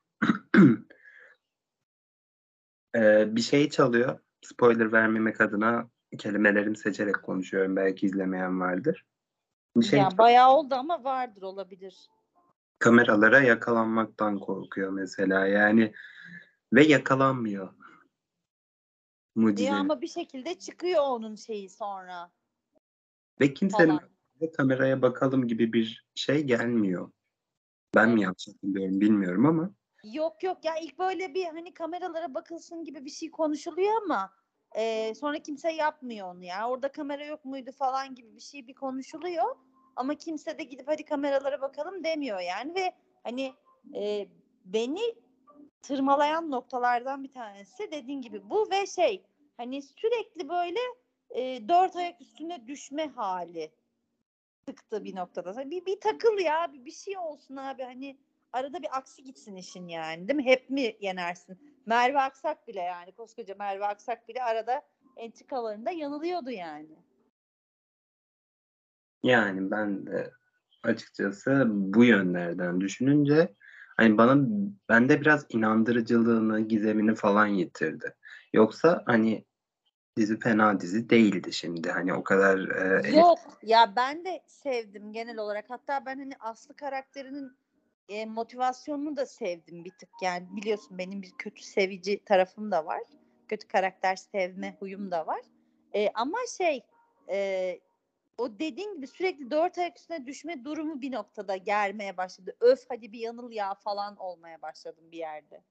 ee, 2.97 3.27
bir 3.37 3.41
şey 3.41 3.71
çalıyor. 3.71 4.19
Spoiler 4.43 4.93
vermemek 4.93 5.41
adına 5.41 5.91
kelimelerimi 6.19 6.77
seçerek 6.77 7.23
konuşuyorum. 7.23 7.77
Belki 7.77 8.07
izlemeyen 8.07 8.61
vardır. 8.61 9.07
Bir 9.77 9.85
şey 9.85 9.99
ya 9.99 10.19
bayağı 10.19 10.51
oldu 10.51 10.75
ama 10.75 11.05
vardır 11.05 11.43
olabilir. 11.43 12.09
Kameralara 12.79 13.41
yakalanmaktan 13.41 14.39
korkuyor 14.39 14.91
mesela. 14.91 15.47
Yani 15.47 15.93
ve 16.73 16.85
yakalanmıyor. 16.85 17.75
Mucize. 19.35 19.71
Ya 19.71 19.77
ama 19.77 20.01
bir 20.01 20.09
şekilde 20.09 20.59
çıkıyor 20.59 21.03
onun 21.03 21.35
şeyi 21.35 21.71
sonra. 21.71 22.31
Ve 23.41 23.55
kimsenin 23.55 23.99
falan. 23.99 24.18
Kameraya 24.47 25.03
bakalım 25.03 25.49
gibi 25.49 25.73
bir 25.73 26.07
şey 26.15 26.43
gelmiyor. 26.43 27.11
Ben 27.95 28.11
mi 28.11 28.23
yanlış 28.23 28.49
hatırlıyorum 28.49 29.01
bilmiyorum 29.01 29.47
ama. 29.47 29.71
Yok 30.05 30.43
yok 30.43 30.65
ya 30.65 30.77
ilk 30.77 30.99
böyle 30.99 31.35
bir 31.35 31.45
hani 31.45 31.75
kameralara 31.75 32.35
bakılsın 32.35 32.85
gibi 32.85 33.05
bir 33.05 33.11
şey 33.11 33.31
konuşuluyor 33.31 34.03
ama 34.03 34.33
e, 34.77 35.15
sonra 35.15 35.39
kimse 35.39 35.73
yapmıyor 35.73 36.35
onu 36.35 36.45
ya. 36.45 36.71
Orada 36.71 36.93
kamera 36.93 37.25
yok 37.25 37.45
muydu 37.45 37.71
falan 37.73 38.15
gibi 38.15 38.37
bir 38.37 38.41
şey 38.41 38.67
bir 38.67 38.75
konuşuluyor. 38.75 39.57
Ama 39.97 40.15
kimse 40.15 40.59
de 40.59 40.65
gidip 40.65 40.89
hadi 40.89 41.05
kameralara 41.05 41.61
bakalım 41.61 42.05
demiyor 42.05 42.41
yani 42.41 42.75
ve 42.75 42.93
hani 43.25 43.55
e, 43.95 44.29
beni 44.65 45.15
tırmalayan 45.83 46.51
noktalardan 46.51 47.25
bir 47.25 47.33
tanesi 47.33 47.91
dediğin 47.91 48.23
gibi 48.23 48.51
bu 48.51 48.71
ve 48.71 48.87
şey 48.87 49.25
hani 49.57 49.83
sürekli 49.83 50.49
böyle 50.49 50.81
e, 51.31 51.69
dört 51.69 51.97
ayak 51.97 52.21
üstüne 52.21 52.67
düşme 52.67 53.09
hali 53.09 53.71
sıktı 54.69 55.05
bir 55.05 55.17
noktada. 55.17 55.71
Bir, 55.71 55.87
bir 55.87 56.01
takıl 56.01 56.39
ya 56.39 56.73
bir, 56.73 56.85
bir 56.85 56.91
şey 56.91 57.19
olsun 57.19 57.57
abi 57.57 57.83
hani 57.83 58.19
arada 58.53 58.83
bir 58.83 58.99
aksi 58.99 59.25
gitsin 59.25 59.57
işin 59.57 59.89
yani 59.89 60.29
değil 60.29 60.37
mi? 60.37 60.45
Hep 60.45 60.71
mi 60.71 60.97
yenersin? 61.01 61.59
Merve 61.87 62.21
Aksak 62.21 62.69
bile 62.69 62.81
yani 62.81 63.13
koskoca 63.13 63.55
Merve 63.59 63.87
Aksak 63.87 64.29
bile 64.29 64.43
arada 64.43 64.83
entrikalarında 65.17 65.91
yanılıyordu 65.91 66.51
yani. 66.51 66.97
Yani 69.23 69.71
ben 69.71 70.07
de 70.07 70.31
açıkçası 70.83 71.65
bu 71.69 72.05
yönlerden 72.05 72.81
düşününce 72.81 73.55
hani 73.97 74.19
bana 74.19 74.49
bende 74.89 75.21
biraz 75.21 75.47
inandırıcılığını, 75.49 76.61
gizemini 76.61 77.15
falan 77.15 77.47
yitirdi. 77.47 78.15
Yoksa 78.53 79.03
hani 79.07 79.45
dizi 80.19 80.39
fena 80.39 80.81
dizi 80.81 81.11
değildi 81.11 81.53
şimdi. 81.53 81.91
Hani 81.91 82.15
o 82.15 82.25
kadar 82.25 82.59
e, 83.05 83.17
Yok 83.17 83.39
ya 83.63 83.97
ben 83.97 84.25
de 84.25 84.43
sevdim 84.47 85.13
genel 85.13 85.39
olarak. 85.39 85.65
Hatta 85.71 86.07
ben 86.07 86.19
hani 86.19 86.33
Aslı 86.41 86.77
karakterinin 86.77 87.53
e, 88.09 88.27
motivasyonunu 88.27 89.17
da 89.17 89.27
sevdim 89.27 89.85
bir 89.85 89.91
tık. 89.91 90.09
Yani 90.23 90.47
biliyorsun 90.57 90.99
benim 90.99 91.23
bir 91.23 91.31
kötü 91.39 91.63
sevici 91.63 92.25
tarafım 92.25 92.71
da 92.71 92.87
var. 92.87 93.03
Kötü 93.49 93.69
karakter 93.69 94.17
sevme 94.17 94.77
huyum 94.79 95.11
da 95.11 95.27
var. 95.27 95.41
E, 95.95 96.09
ama 96.15 96.39
şey 96.59 96.83
e, 97.31 97.79
o 98.39 98.59
dediğin 98.59 98.95
gibi 98.97 99.07
sürekli 99.07 99.51
dört 99.51 99.79
ayak 99.79 99.99
üstüne 99.99 100.27
düşme 100.27 100.65
durumu 100.65 101.01
bir 101.01 101.13
noktada 101.13 101.57
germeye 101.57 102.17
başladı. 102.17 102.57
Öf 102.61 102.81
hadi 102.89 103.13
bir 103.13 103.19
yanıl 103.19 103.51
ya 103.51 103.75
falan 103.75 104.17
olmaya 104.17 104.63
başladım 104.63 105.05
bir 105.13 105.19
yerde. 105.19 105.63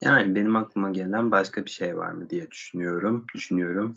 Yani 0.00 0.34
benim 0.34 0.56
aklıma 0.56 0.90
gelen 0.90 1.30
başka 1.30 1.64
bir 1.64 1.70
şey 1.70 1.96
var 1.96 2.10
mı 2.10 2.30
diye 2.30 2.50
düşünüyorum. 2.50 3.26
Düşünüyorum. 3.34 3.96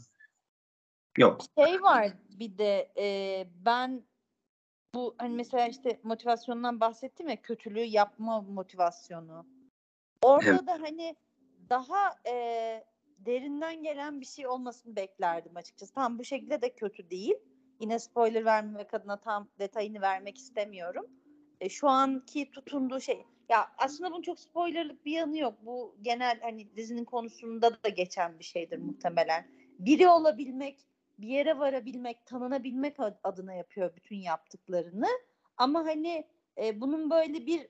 Yok. 1.17 1.41
Şey 1.57 1.81
var 1.81 2.13
bir 2.29 2.57
de 2.57 2.91
e, 2.98 3.48
ben 3.65 4.03
bu 4.95 5.15
hani 5.17 5.36
mesela 5.36 5.67
işte 5.67 6.00
motivasyondan 6.03 6.79
bahsettim 6.79 7.29
ya 7.29 7.41
kötülüğü 7.41 7.83
yapma 7.83 8.41
motivasyonu. 8.41 9.45
Orada 10.22 10.50
evet. 10.50 10.67
da 10.67 10.72
hani 10.81 11.15
daha 11.69 12.15
e, 12.27 12.33
derinden 13.17 13.83
gelen 13.83 14.22
bir 14.22 14.25
şey 14.25 14.48
olmasını 14.48 14.95
beklerdim 14.95 15.57
açıkçası. 15.57 15.93
Tam 15.93 16.19
bu 16.19 16.24
şekilde 16.24 16.62
de 16.62 16.75
kötü 16.75 17.10
değil. 17.10 17.36
Yine 17.79 18.00
spoiler 18.00 18.45
vermemek 18.45 18.93
adına 18.93 19.17
tam 19.17 19.48
detayını 19.60 20.01
vermek 20.01 20.38
istemiyorum. 20.38 21.05
E, 21.63 21.70
şu 21.70 21.89
anki 21.89 22.51
tutunduğu 22.51 23.00
şey 23.00 23.25
ya 23.50 23.72
aslında 23.77 24.12
bunun 24.12 24.22
çok 24.22 24.39
spoilerlık 24.39 25.05
bir 25.05 25.12
yanı 25.12 25.38
yok. 25.38 25.53
Bu 25.65 25.96
genel 26.01 26.39
hani 26.41 26.75
dizinin 26.75 27.05
konusunda 27.05 27.84
da 27.84 27.89
geçen 27.89 28.39
bir 28.39 28.43
şeydir 28.43 28.77
muhtemelen. 28.77 29.48
Biri 29.79 30.08
olabilmek, 30.08 30.79
bir 31.17 31.27
yere 31.27 31.60
varabilmek, 31.60 32.25
tanınabilmek 32.25 32.98
adına 33.24 33.53
yapıyor 33.53 33.96
bütün 33.96 34.15
yaptıklarını. 34.15 35.08
Ama 35.58 35.86
hani 35.86 36.27
e, 36.58 36.82
bunun 36.82 37.10
böyle 37.10 37.46
bir 37.46 37.67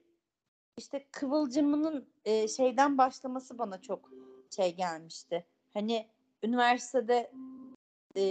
işte 0.78 1.06
kıvılcımının 1.12 2.10
e, 2.26 2.48
şeyden 2.48 2.98
başlaması 2.98 3.58
bana 3.58 3.82
çok 3.82 4.12
şey 4.56 4.76
gelmişti. 4.76 5.46
Hani 5.74 6.08
üniversitede 6.44 7.32
e, 8.18 8.24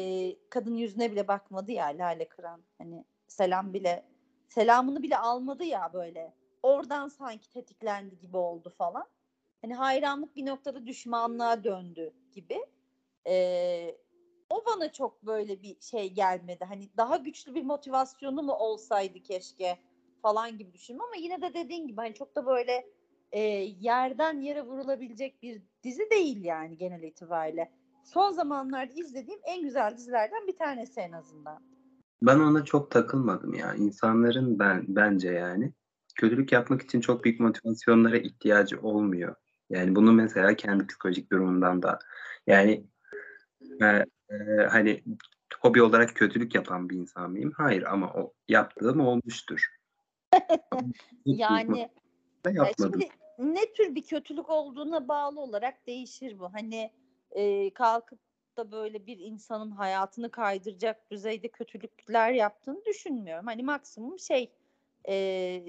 kadın 0.50 0.75
yüzüne 0.75 1.12
bile 1.12 1.28
bakmadı 1.28 1.73
ya 1.73 1.87
Lale 1.87 2.28
Kıran. 2.28 2.62
Hani 2.78 3.04
selam 3.28 3.75
bile 3.75 4.12
selamını 4.54 5.02
bile 5.02 5.18
almadı 5.18 5.64
ya 5.64 5.90
böyle. 5.92 6.35
Oradan 6.62 7.09
sanki 7.09 7.50
tetiklendi 7.50 8.18
gibi 8.18 8.37
oldu 8.37 8.75
falan. 8.78 9.06
Hani 9.62 9.75
hayranlık 9.75 10.37
bir 10.37 10.47
noktada 10.47 10.87
düşmanlığa 10.87 11.64
döndü 11.64 12.12
gibi. 12.32 12.66
Ee, 13.26 13.97
o 14.50 14.64
bana 14.66 14.92
çok 14.92 15.23
böyle 15.23 15.62
bir 15.62 15.80
şey 15.80 16.12
gelmedi. 16.12 16.64
Hani 16.64 16.88
daha 16.97 17.16
güçlü 17.16 17.54
bir 17.54 17.62
motivasyonu 17.62 18.42
mu 18.42 18.52
olsaydı 18.52 19.23
keşke 19.23 19.78
falan 20.23 20.59
gibi 20.59 20.73
düşündüm 20.73 21.02
ama 21.02 21.16
yine 21.16 21.42
de 21.42 21.54
dediğin 21.54 21.87
gibi 21.87 21.97
hani 21.97 22.14
çok 22.14 22.37
da 22.37 22.47
böyle 22.47 22.87
e, 23.32 23.40
yerden 23.80 24.40
yere 24.40 24.62
vurulabilecek 24.62 25.42
bir 25.42 25.62
dizi 25.82 26.11
değil 26.11 26.44
yani 26.44 26.76
genel 26.76 27.02
itibariyle. 27.02 27.71
Son 28.04 28.32
zamanlarda 28.32 28.92
izlediğim 28.92 29.40
en 29.44 29.62
güzel 29.62 29.97
dizilerden 29.97 30.47
bir 30.47 30.56
tanesi 30.56 31.00
en 31.00 31.12
azından. 31.12 31.62
Ben 32.23 32.38
ona 32.38 32.64
çok 32.64 32.91
takılmadım 32.91 33.55
ya. 33.55 33.75
İnsanların 33.75 34.59
ben 34.59 34.85
bence 34.88 35.31
yani 35.31 35.73
kötülük 36.14 36.52
yapmak 36.52 36.83
için 36.83 37.00
çok 37.00 37.25
büyük 37.25 37.41
motivasyonlara 37.41 38.17
ihtiyacı 38.17 38.81
olmuyor. 38.81 39.35
Yani 39.71 39.97
bunu 39.97 40.12
mesela 40.12 40.57
kendi 40.57 40.87
psikolojik 40.87 41.33
durumumdan 41.33 41.83
da 41.83 41.99
yani 42.47 42.87
e, 43.83 43.87
e, 44.31 44.67
hani 44.71 45.05
hobi 45.61 45.83
olarak 45.83 46.14
kötülük 46.14 46.55
yapan 46.55 46.88
bir 46.88 46.97
insan 46.97 47.31
mıyım? 47.31 47.52
Hayır 47.57 47.83
ama 47.83 48.12
o 48.14 48.33
yaptığım 48.49 49.00
olmuştur. 49.00 49.67
yani 51.26 51.88
yapmadım. 52.52 53.00
Şimdi 53.00 53.09
ne 53.38 53.73
tür 53.73 53.95
bir 53.95 54.02
kötülük 54.02 54.50
olduğuna 54.50 55.09
bağlı 55.09 55.41
olarak 55.41 55.87
değişir 55.87 56.38
bu. 56.38 56.55
Hani 56.55 56.91
e, 57.31 57.75
kalkıp 57.75 58.19
da 58.56 58.73
böyle 58.73 59.06
bir 59.06 59.18
insanın 59.18 59.71
hayatını 59.71 60.30
kaydıracak 60.30 61.11
düzeyde 61.11 61.49
kötülükler 61.49 62.32
yaptığını 62.32 62.85
düşünmüyorum. 62.85 63.47
Hani 63.47 63.62
maksimum 63.62 64.18
şey 64.18 64.52
e, 65.09 65.64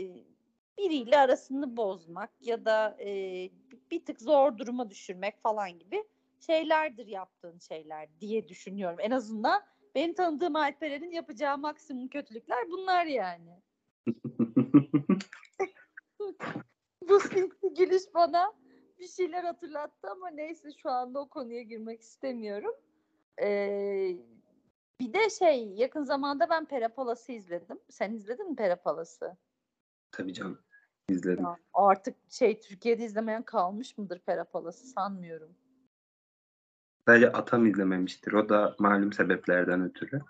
biriyle 0.77 1.17
arasını 1.17 1.77
bozmak 1.77 2.29
ya 2.41 2.65
da 2.65 2.97
e, 2.99 3.49
bir 3.91 4.05
tık 4.05 4.21
zor 4.21 4.57
duruma 4.57 4.89
düşürmek 4.89 5.41
falan 5.41 5.79
gibi 5.79 6.03
şeylerdir 6.39 7.07
yaptığın 7.07 7.59
şeyler 7.59 8.09
diye 8.19 8.47
düşünüyorum. 8.47 8.97
En 8.99 9.11
azından 9.11 9.63
benim 9.95 10.13
tanıdığım 10.13 10.55
Alperen'in 10.55 11.11
yapacağı 11.11 11.57
maksimum 11.57 12.07
kötülükler 12.07 12.69
bunlar 12.71 13.05
yani. 13.05 13.61
Bu 17.09 17.19
sinsi 17.19 17.73
gülüş 17.77 18.03
bana 18.13 18.53
bir 19.03 19.07
şeyler 19.07 19.43
hatırlattı 19.43 20.11
ama 20.11 20.29
neyse 20.29 20.69
şu 20.71 20.89
anda 20.89 21.19
o 21.19 21.29
konuya 21.29 21.61
girmek 21.61 22.01
istemiyorum. 22.01 22.75
Ee, 23.41 24.17
bir 24.99 25.13
de 25.13 25.29
şey 25.29 25.67
yakın 25.67 26.03
zamanda 26.03 26.49
ben 26.49 26.65
Perapalası 26.65 27.31
izledim. 27.31 27.79
Sen 27.89 28.13
izledin 28.13 28.49
mi 28.49 28.55
Perapalası? 28.55 29.37
Tabii 30.11 30.33
canım. 30.33 30.59
izledim. 31.09 31.43
Ya, 31.43 31.57
artık 31.73 32.15
şey 32.29 32.59
Türkiye'de 32.59 33.05
izlemeyen 33.05 33.43
kalmış 33.43 33.97
mıdır 33.97 34.19
Perapalası 34.19 34.87
sanmıyorum. 34.87 35.55
Sadece 37.07 37.31
atam 37.31 37.65
izlememiştir. 37.65 38.33
O 38.33 38.49
da 38.49 38.75
malum 38.79 39.13
sebeplerden 39.13 39.81
ötürü. 39.81 40.21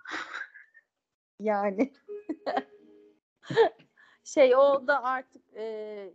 Yani. 1.39 1.93
şey 4.23 4.55
o 4.55 4.87
da 4.87 5.03
artık 5.03 5.43
e, 5.55 6.13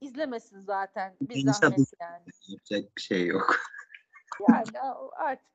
izlemesin 0.00 0.60
zaten. 0.60 1.16
Bir 1.20 1.52
zahmet 1.52 1.92
yani. 2.00 2.22
Yapacak 2.48 2.96
bir 2.96 3.02
şey 3.02 3.26
yok. 3.26 3.56
yani 4.48 4.80
artık 5.16 5.48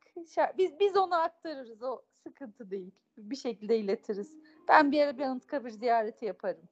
biz 0.57 0.79
biz 0.79 0.97
onu 0.97 1.15
aktarırız. 1.15 1.83
O 1.83 2.01
sıkıntı 2.23 2.71
değil. 2.71 2.91
Bir 3.17 3.35
şekilde 3.35 3.77
iletiriz. 3.77 4.33
Ben 4.67 4.91
bir 4.91 5.01
ara 5.01 5.17
bir 5.17 5.23
Anıtkabir 5.23 5.69
ziyareti 5.69 6.25
yaparım. 6.25 6.69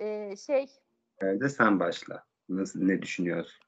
Ee, 0.00 0.36
şey. 0.36 0.66
Nerede 1.22 1.48
sen 1.48 1.80
başla. 1.80 2.24
Nasıl 2.48 2.82
ne 2.82 3.02
düşünüyorsun? 3.02 3.64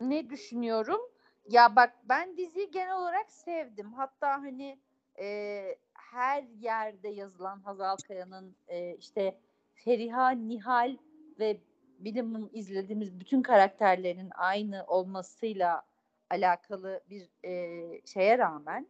Ne 0.00 0.30
düşünüyorum? 0.30 1.00
Ya 1.48 1.76
bak 1.76 1.92
ben 2.04 2.36
diziyi 2.36 2.70
genel 2.70 2.96
olarak 2.96 3.32
sevdim. 3.32 3.92
Hatta 3.92 4.30
hani 4.30 4.78
e, 5.18 5.78
her 5.94 6.42
yerde 6.42 7.08
yazılan 7.08 7.60
Hazal 7.60 7.96
Kaya'nın 7.96 8.56
e, 8.68 8.96
işte 8.96 9.38
Feriha, 9.84 10.30
Nihal 10.30 10.96
ve 11.38 11.60
bilimim 11.98 12.50
izlediğimiz 12.52 13.20
bütün 13.20 13.42
karakterlerin 13.42 14.30
aynı 14.34 14.84
olmasıyla 14.86 15.82
alakalı 16.30 17.00
bir 17.10 17.28
e, 17.44 17.80
şeye 18.06 18.38
rağmen 18.38 18.86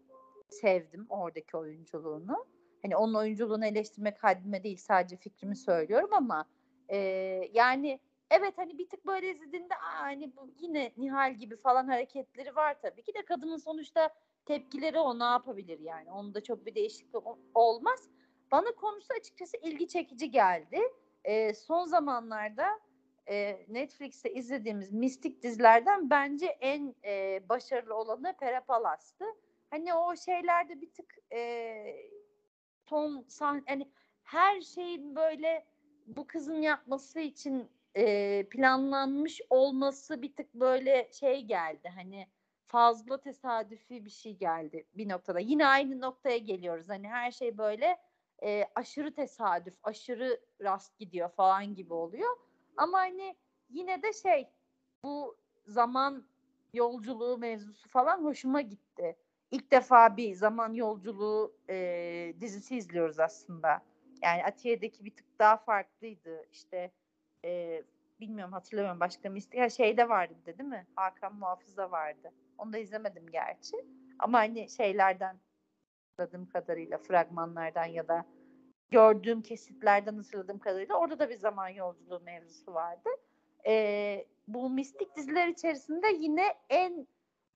sevdim 0.49 1.07
oradaki 1.09 1.57
oyunculuğunu. 1.57 2.47
Hani 2.83 2.97
onun 2.97 3.14
oyunculuğunu 3.14 3.66
eleştirmek 3.66 4.25
haddime 4.25 4.62
değil 4.64 4.76
sadece 4.76 5.16
fikrimi 5.16 5.57
söylüyorum 5.57 6.11
ama 6.12 6.45
e, 6.88 6.97
yani 7.52 8.00
evet 8.30 8.59
hani 8.59 8.78
bir 8.78 8.88
tık 8.88 9.07
böyle 9.07 9.30
izlediğinde 9.30 9.75
Aa, 9.75 10.02
hani 10.02 10.37
bu 10.37 10.50
yine 10.61 10.92
Nihal 10.97 11.35
gibi 11.35 11.57
falan 11.57 11.88
hareketleri 11.88 12.57
var 12.57 12.76
tabii 12.83 13.02
ki 13.02 13.14
de 13.14 13.25
kadının 13.25 13.56
sonuçta 13.56 14.10
tepkileri 14.47 14.99
o 14.99 15.19
ne 15.19 15.25
yapabilir 15.25 15.78
yani. 15.78 16.12
Onda 16.12 16.43
çok 16.43 16.67
bir 16.67 16.75
değişiklik 16.75 17.23
olmaz. 17.54 18.08
Bana 18.52 18.73
konusu 18.73 19.15
açıkçası 19.21 19.56
ilgi 19.56 19.89
çekici 19.89 20.30
geldi. 20.30 20.80
E, 21.25 21.54
son 21.54 21.84
zamanlarda 21.84 22.80
e, 23.28 23.67
Netflix'te 23.69 24.32
izlediğimiz 24.32 24.93
mistik 24.93 25.43
dizilerden 25.43 26.11
bence 26.11 26.47
en 26.47 26.95
e, 27.04 27.43
başarılı 27.49 27.95
olanı 27.95 28.37
Pera 28.41 28.65
Palas'tı. 28.65 29.25
Hani 29.71 29.95
o 29.95 30.17
şeylerde 30.17 30.80
bir 30.80 30.93
tık 30.93 31.15
e, 31.32 31.82
ton 32.87 33.25
sahne 33.28 33.63
hani 33.67 33.89
her 34.23 34.61
şeyin 34.61 35.17
böyle 35.17 35.67
bu 36.06 36.26
kızın 36.26 36.63
yapması 36.63 37.21
için 37.21 37.69
e, 37.95 38.45
planlanmış 38.50 39.41
olması 39.50 40.23
bir 40.23 40.37
tık 40.37 40.54
böyle 40.54 41.11
şey 41.13 41.43
geldi. 41.43 41.93
Hani 41.95 42.26
fazla 42.67 43.21
tesadüfi 43.21 44.04
bir 44.04 44.11
şey 44.11 44.37
geldi 44.37 44.87
bir 44.95 45.08
noktada. 45.08 45.39
Yine 45.39 45.67
aynı 45.67 46.00
noktaya 46.00 46.39
geliyoruz. 46.39 46.89
Hani 46.89 47.08
her 47.08 47.30
şey 47.30 47.58
böyle 47.58 47.97
e, 48.42 48.64
aşırı 48.74 49.14
tesadüf, 49.14 49.74
aşırı 49.82 50.40
rast 50.60 50.98
gidiyor 50.98 51.28
falan 51.28 51.74
gibi 51.74 51.94
oluyor. 51.94 52.36
Ama 52.76 52.98
hani 52.98 53.36
yine 53.70 54.02
de 54.02 54.12
şey 54.12 54.48
bu 55.04 55.36
zaman 55.66 56.24
yolculuğu 56.74 57.38
mevzusu 57.38 57.88
falan 57.88 58.24
hoşuma 58.24 58.60
gitti. 58.60 59.16
İlk 59.50 59.70
defa 59.70 60.16
bir 60.16 60.34
zaman 60.34 60.72
yolculuğu 60.72 61.56
e, 61.68 62.34
dizisi 62.40 62.76
izliyoruz 62.76 63.20
aslında. 63.20 63.82
Yani 64.22 64.44
Atiye'deki 64.44 65.04
bir 65.04 65.16
tık 65.16 65.38
daha 65.38 65.56
farklıydı. 65.56 66.46
İşte 66.52 66.90
e, 67.44 67.82
bilmiyorum 68.20 68.52
hatırlamıyorum 68.52 69.00
başka 69.00 69.30
mistik. 69.30 69.58
Ya 69.58 69.70
şeyde 69.70 70.08
vardı 70.08 70.34
değil 70.46 70.68
mi? 70.68 70.86
Hakan 70.94 71.34
Muhafız'da 71.34 71.90
vardı. 71.90 72.32
Onu 72.58 72.72
da 72.72 72.78
izlemedim 72.78 73.26
gerçi. 73.26 73.76
Ama 74.18 74.38
hani 74.38 74.70
şeylerden 74.70 75.40
hatırladığım 76.19 76.49
kadarıyla 76.49 76.99
fragmanlardan 76.99 77.85
ya 77.85 78.09
da 78.09 78.25
gördüğüm 78.91 79.43
kesitlerden 79.43 80.17
hatırladığım 80.17 80.59
kadarıyla 80.59 80.95
orada 80.95 81.19
da 81.19 81.31
bir 81.31 81.37
zaman 81.37 81.69
yolculuğu 81.69 82.21
mevzusu 82.21 82.75
vardı. 82.75 83.09
Ee, 83.67 84.26
bu 84.49 84.71
mistik 84.71 85.17
diziler 85.17 85.49
içerisinde 85.49 86.07
yine 86.19 86.54
en 86.71 87.07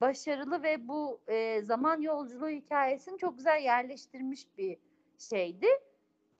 başarılı 0.01 0.63
ve 0.63 0.89
bu 0.89 1.21
e, 1.29 1.63
zaman 1.63 2.01
yolculuğu 2.01 2.49
hikayesini 2.49 3.19
çok 3.19 3.37
güzel 3.37 3.63
yerleştirmiş 3.63 4.59
bir 4.59 4.79
şeydi. 5.19 5.69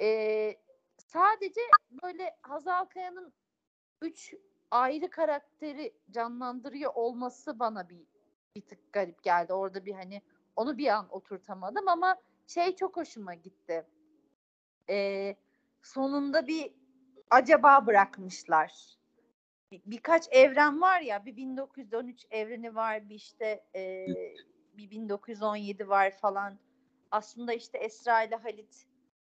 Ee, 0.01 0.57
sadece 0.99 1.61
böyle 2.03 2.37
Hazal 2.43 2.85
Kaya'nın 2.85 3.33
üç 4.03 4.35
ayrı 4.71 5.11
karakteri 5.11 5.93
canlandırıyor 6.11 6.93
olması 6.95 7.59
bana 7.59 7.89
bir 7.89 8.07
bir 8.57 8.61
tık 8.61 8.93
garip 8.93 9.23
geldi. 9.23 9.53
Orada 9.53 9.87
bir 9.87 9.93
hani 9.93 10.23
onu 10.57 10.79
bir 10.79 10.89
an 10.89 11.07
oturtamadım 11.11 11.89
ama 11.89 12.17
şey 12.47 12.77
çok 12.77 12.97
hoşuma 12.97 13.35
gitti. 13.35 13.87
Ee, 14.91 15.37
sonunda 15.83 16.47
bir 16.47 16.73
acaba 17.31 17.87
bırakmışlar. 17.87 18.99
Bir, 19.71 19.83
birkaç 19.87 20.29
evren 20.31 20.81
var 20.81 21.01
ya 21.01 21.27
bir 21.27 21.37
1913 21.37 22.27
evreni 22.31 22.75
var 22.75 23.09
bir 23.09 23.15
işte 23.15 23.65
e, 23.75 24.07
bir 24.75 24.91
1917 24.91 25.89
var 25.89 26.11
falan. 26.11 26.59
Aslında 27.11 27.53
işte 27.53 27.79
Esra 27.79 28.23
ile 28.23 28.37
Halit 28.37 28.87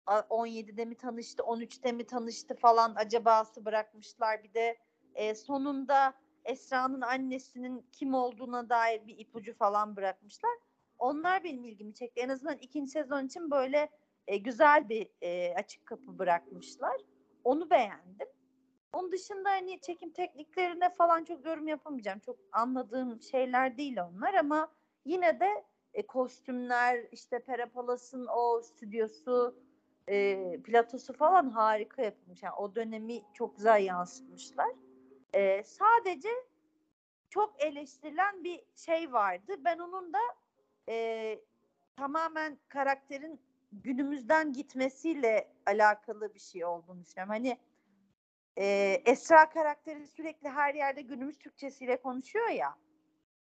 17'de 0.07 0.85
mi 0.85 0.97
tanıştı, 0.97 1.43
13'te 1.43 1.93
mi 1.93 2.07
tanıştı 2.07 2.55
falan 2.55 2.95
acabası 2.97 3.65
bırakmışlar. 3.65 4.45
Bir 4.45 4.55
de 4.55 4.79
e, 5.15 5.35
sonunda 5.35 6.15
Esra'nın 6.45 7.01
annesinin 7.01 7.87
kim 7.93 8.15
olduğuna 8.15 8.69
dair 8.69 9.07
bir 9.07 9.19
ipucu 9.19 9.55
falan 9.55 9.97
bırakmışlar. 9.97 10.59
Onlar 10.99 11.45
benim 11.45 11.65
ilgimi 11.65 11.95
çekti. 11.95 12.21
En 12.21 12.29
azından 12.29 12.59
ikinci 12.59 12.91
sezon 12.91 13.27
için 13.27 13.51
böyle 13.51 13.91
e, 14.27 14.37
güzel 14.37 14.89
bir 14.89 15.09
e, 15.23 15.55
açık 15.55 15.87
kapı 15.87 16.19
bırakmışlar. 16.19 16.97
Onu 17.45 17.71
beğendim. 17.71 18.29
Onun 18.93 19.13
dışında 19.13 19.51
hani 19.51 19.81
çekim 19.81 20.11
tekniklerine 20.13 20.91
falan 20.95 21.25
çok 21.25 21.47
yorum 21.47 21.69
yapamayacağım. 21.69 22.19
Çok 22.19 22.37
anladığım 22.53 23.23
şeyler 23.23 23.79
değil 23.79 23.97
onlar 24.03 24.35
ama 24.35 24.73
yine 25.05 25.41
de 25.41 25.65
e, 25.95 26.07
kostümler, 26.07 27.07
işte 27.13 27.39
Perapalas'ın 27.39 28.27
o 28.37 28.63
stüdyosu, 28.63 29.57
e, 30.09 30.61
platosu 30.65 31.13
falan 31.13 31.51
harika 31.51 32.03
yapılmış. 32.03 32.43
Yani 32.43 32.55
o 32.55 32.75
dönemi 32.75 33.23
çok 33.35 33.57
güzel 33.57 33.85
yansıtmışlar. 33.85 34.71
E, 35.35 35.63
sadece 35.63 36.29
çok 37.31 37.65
eleştirilen 37.65 38.45
bir 38.45 38.65
şey 38.77 39.13
vardı. 39.13 39.55
Ben 39.59 39.79
onun 39.79 40.13
da 40.13 40.19
e, 40.89 41.39
tamamen 41.97 42.59
karakterin 42.69 43.41
günümüzden 43.73 44.53
gitmesiyle 44.53 45.53
alakalı 45.67 46.35
bir 46.35 46.41
şey 46.41 46.65
olduğunu 46.65 47.05
düşünüyorum. 47.05 47.33
Hani 47.33 47.59
e, 48.59 48.67
Esra 49.07 49.49
karakteri 49.49 50.07
sürekli 50.07 50.49
her 50.49 50.75
yerde 50.75 51.03
günümüz 51.03 51.39
Türkçesiyle 51.39 52.03
konuşuyor 52.03 52.49
ya. 52.49 52.75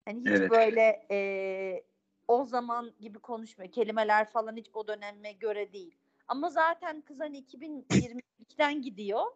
Hani 0.04 0.20
hiç 0.20 0.26
evet. 0.26 0.50
böyle 0.50 1.06
e, 1.10 1.84
o 2.28 2.44
zaman 2.44 2.92
gibi 3.00 3.18
konuşmuyor. 3.18 3.72
Kelimeler 3.72 4.30
falan 4.30 4.56
hiç 4.56 4.70
o 4.74 4.88
döneme 4.88 5.32
göre 5.32 5.72
değil. 5.72 5.96
Ama 6.28 6.50
zaten 6.50 7.00
kız 7.00 7.20
hani 7.20 7.38
2022'den 7.42 8.82
gidiyor. 8.82 9.26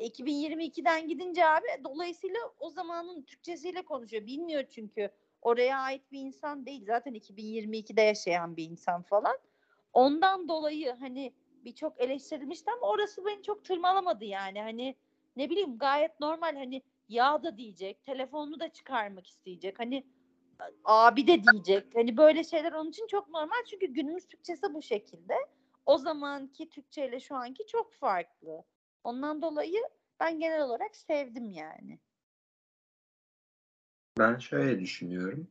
2022'den 0.00 1.08
gidince 1.08 1.46
abi 1.46 1.66
dolayısıyla 1.84 2.40
o 2.60 2.70
zamanın 2.70 3.22
Türkçesiyle 3.22 3.84
konuşuyor. 3.84 4.26
Bilmiyor 4.26 4.64
çünkü 4.70 5.10
oraya 5.44 5.78
ait 5.78 6.12
bir 6.12 6.20
insan 6.20 6.66
değil. 6.66 6.84
Zaten 6.86 7.14
2022'de 7.14 8.02
yaşayan 8.02 8.56
bir 8.56 8.70
insan 8.70 9.02
falan. 9.02 9.38
Ondan 9.92 10.48
dolayı 10.48 10.92
hani 11.00 11.32
birçok 11.64 12.00
eleştirilmişti 12.00 12.70
ama 12.70 12.86
orası 12.86 13.26
beni 13.26 13.42
çok 13.42 13.64
tırmalamadı 13.64 14.24
yani. 14.24 14.62
Hani 14.62 14.96
ne 15.36 15.50
bileyim 15.50 15.78
gayet 15.78 16.20
normal 16.20 16.56
hani 16.56 16.82
ya 17.08 17.42
da 17.42 17.56
diyecek, 17.56 18.02
telefonunu 18.02 18.60
da 18.60 18.68
çıkarmak 18.68 19.26
isteyecek. 19.26 19.78
Hani 19.78 20.04
abi 20.84 21.26
de 21.26 21.42
diyecek. 21.42 21.94
Hani 21.94 22.16
böyle 22.16 22.44
şeyler 22.44 22.72
onun 22.72 22.90
için 22.90 23.06
çok 23.06 23.28
normal 23.28 23.64
çünkü 23.70 23.86
günümüz 23.86 24.26
Türkçesi 24.26 24.74
bu 24.74 24.82
şekilde. 24.82 25.34
O 25.86 25.98
zamanki 25.98 26.68
Türkçe 26.68 27.08
ile 27.08 27.20
şu 27.20 27.34
anki 27.36 27.66
çok 27.66 27.94
farklı. 27.94 28.64
Ondan 29.04 29.42
dolayı 29.42 29.82
ben 30.20 30.38
genel 30.40 30.62
olarak 30.62 30.96
sevdim 30.96 31.50
yani. 31.50 31.98
Ben 34.18 34.38
şöyle 34.38 34.80
düşünüyorum. 34.80 35.48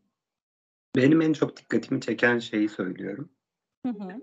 Benim 0.95 1.21
en 1.21 1.34
çok 1.34 1.58
dikkatimi 1.58 2.02
çeken 2.02 2.39
şeyi 2.39 2.69
söylüyorum. 2.69 3.30
Hı 3.86 3.89
hı. 3.89 4.21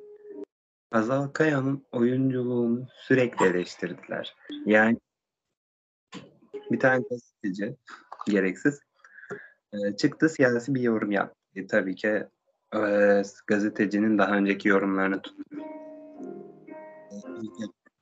Hazal 0.91 1.29
Kaya'nın 1.29 1.87
oyunculuğunu 1.93 2.87
sürekli 2.95 3.47
eleştirdiler. 3.47 4.37
Yani 4.67 4.99
bir 6.71 6.81
tane 6.81 7.05
gazeteci 7.11 7.77
gereksiz 8.27 8.81
e, 9.73 9.97
çıktı 9.97 10.29
siyasi 10.29 10.75
bir 10.75 10.81
yorum 10.81 11.11
yaptı. 11.13 11.37
E, 11.57 11.67
tabii 11.67 11.95
ki 11.95 12.25
e, 12.75 13.23
gazetecinin 13.47 14.19
daha 14.19 14.37
önceki 14.37 14.69
yorumlarını 14.69 15.23
tuttu. 15.23 15.61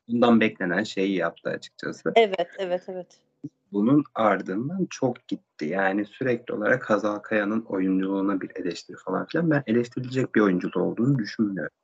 Bundan 0.09 0.41
beklenen 0.41 0.83
şeyi 0.83 1.17
yaptı 1.17 1.51
açıkçası. 1.51 2.13
Evet, 2.17 2.51
evet, 2.59 2.85
evet. 2.89 3.28
Bunun 3.73 4.05
ardından 4.15 4.87
çok 4.91 5.29
gitti. 5.29 5.65
Yani 5.65 6.05
sürekli 6.05 6.55
olarak 6.55 6.91
Hazal 6.91 7.19
Kaya'nın 7.19 7.63
oyunculuğuna 7.63 8.41
bir 8.41 8.51
eleştiri 8.57 8.97
falan 8.97 9.27
filan. 9.27 9.51
Ben 9.51 9.63
eleştirilecek 9.67 10.35
bir 10.35 10.41
oyuncu 10.41 10.71
olduğunu 10.75 11.19
düşünmüyorum. 11.19 11.77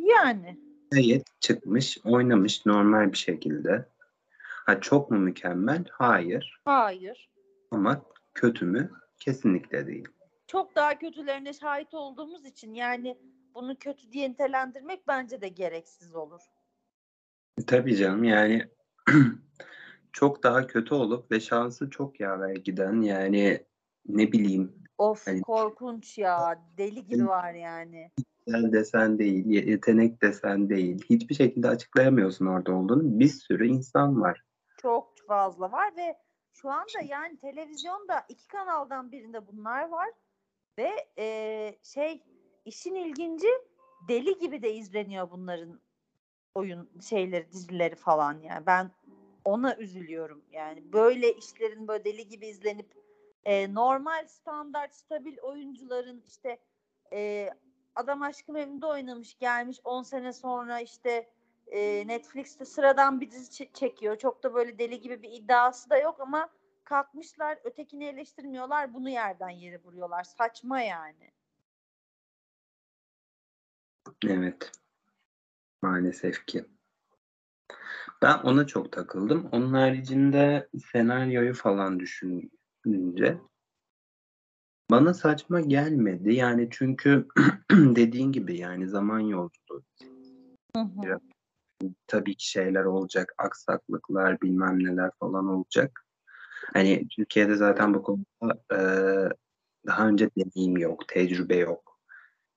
Yani. 0.00 0.58
Gayet 0.90 1.40
çıkmış, 1.40 1.98
oynamış 2.04 2.66
normal 2.66 3.12
bir 3.12 3.18
şekilde. 3.18 3.86
Ha 4.66 4.80
çok 4.80 5.10
mu 5.10 5.18
mükemmel? 5.18 5.84
Hayır. 5.90 6.60
Hayır. 6.64 7.30
Ama 7.70 8.02
kötü 8.34 8.64
mü? 8.64 8.90
Kesinlikle 9.20 9.86
değil. 9.86 10.08
Çok 10.46 10.76
daha 10.76 10.98
kötülerine 10.98 11.52
şahit 11.52 11.94
olduğumuz 11.94 12.46
için 12.46 12.74
yani 12.74 13.18
bunu 13.54 13.76
kötü 13.76 14.12
diye 14.12 14.30
nitelendirmek 14.30 15.08
bence 15.08 15.40
de 15.40 15.48
gereksiz 15.48 16.14
olur. 16.14 16.40
Tabii 17.66 17.96
canım 17.96 18.24
yani 18.24 18.68
çok 20.12 20.42
daha 20.42 20.66
kötü 20.66 20.94
olup 20.94 21.30
ve 21.30 21.40
şansı 21.40 21.90
çok 21.90 22.20
yaver 22.20 22.56
giden 22.56 23.00
yani 23.00 23.66
ne 24.08 24.32
bileyim 24.32 24.82
Of 24.98 25.26
Hani- 25.26 25.40
korkunç 25.42 26.18
ya. 26.18 26.62
Deli 26.78 27.06
gibi 27.06 27.26
var 27.26 27.54
yani. 27.54 28.10
güzel 28.46 28.72
desen 28.72 29.18
değil, 29.18 29.46
ye- 29.46 29.64
yetenek 29.66 30.22
desen 30.22 30.68
değil. 30.68 31.04
Hiçbir 31.10 31.34
şekilde 31.34 31.68
açıklayamıyorsun 31.68 32.46
orada 32.46 32.72
olduğunu. 32.72 33.18
Bir 33.20 33.28
sürü 33.28 33.66
insan 33.68 34.20
var. 34.20 34.42
Çok 34.82 35.12
fazla 35.28 35.72
var 35.72 35.96
ve 35.96 36.16
şu 36.52 36.70
anda 36.70 37.00
yani 37.08 37.36
televizyonda 37.38 38.24
iki 38.28 38.46
kanaldan 38.48 39.12
birinde 39.12 39.46
bunlar 39.46 39.88
var 39.88 40.08
ve 40.78 40.90
e, 41.18 41.78
şey 41.82 42.22
işin 42.64 42.94
ilginci 42.94 43.48
deli 44.08 44.38
gibi 44.38 44.62
de 44.62 44.74
izleniyor 44.74 45.30
bunların 45.30 45.80
oyun 46.54 46.90
şeyleri 47.08 47.52
dizileri 47.52 47.94
falan 47.94 48.38
yani 48.40 48.66
ben 48.66 48.90
ona 49.44 49.76
üzülüyorum 49.76 50.44
yani 50.52 50.92
böyle 50.92 51.32
işlerin 51.32 51.88
böyle 51.88 52.04
deli 52.04 52.28
gibi 52.28 52.46
izlenip 52.46 52.94
e, 53.44 53.74
normal 53.74 54.26
standart 54.26 54.94
stabil 54.94 55.38
oyuncuların 55.38 56.22
işte 56.26 56.58
e, 57.12 57.50
adam 57.94 58.22
aşkı 58.22 58.52
memnun'da 58.52 58.88
oynamış 58.88 59.38
gelmiş 59.38 59.80
10 59.84 60.02
sene 60.02 60.32
sonra 60.32 60.80
işte 60.80 61.30
e, 61.66 62.06
Netflix'te 62.06 62.64
sıradan 62.64 63.20
bir 63.20 63.30
dizi 63.30 63.64
çe- 63.64 63.72
çekiyor. 63.72 64.18
Çok 64.18 64.42
da 64.42 64.54
böyle 64.54 64.78
deli 64.78 65.00
gibi 65.00 65.22
bir 65.22 65.30
iddiası 65.30 65.90
da 65.90 65.98
yok 65.98 66.20
ama 66.20 66.48
kalkmışlar 66.84 67.58
ötekini 67.64 68.04
eleştirmiyorlar. 68.04 68.94
Bunu 68.94 69.08
yerden 69.08 69.50
yere 69.50 69.82
vuruyorlar. 69.82 70.24
Saçma 70.24 70.80
yani. 70.80 71.30
Evet. 74.26 74.72
Maalesef 75.82 76.46
ki. 76.46 76.64
Ben 78.22 78.38
ona 78.38 78.66
çok 78.66 78.92
takıldım. 78.92 79.48
Onun 79.52 79.72
haricinde 79.74 80.68
senaryoyu 80.92 81.54
falan 81.54 82.00
düşününce 82.00 83.38
bana 84.90 85.14
saçma 85.14 85.60
gelmedi. 85.60 86.34
Yani 86.34 86.68
çünkü 86.70 87.26
dediğin 87.70 88.32
gibi 88.32 88.58
yani 88.58 88.88
zaman 88.88 89.20
yolculuğu. 89.20 89.82
Biraz 90.76 91.20
tabii 92.06 92.34
ki 92.34 92.50
şeyler 92.50 92.84
olacak, 92.84 93.34
aksaklıklar, 93.38 94.40
bilmem 94.40 94.84
neler 94.84 95.10
falan 95.20 95.48
olacak. 95.48 96.06
Hani 96.72 97.08
Türkiye'de 97.08 97.56
zaten 97.56 97.94
bu 97.94 98.02
konuda 98.02 98.62
e, 98.72 98.78
daha 99.86 100.08
önce 100.08 100.30
deneyim 100.36 100.76
yok, 100.76 101.08
tecrübe 101.08 101.56
yok. 101.56 102.00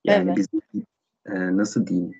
Yani 0.04 0.30
Evet. 0.30 0.36
biz 0.36 0.48
e, 1.26 1.56
nasıl 1.56 1.86
diyeyim? 1.86 2.14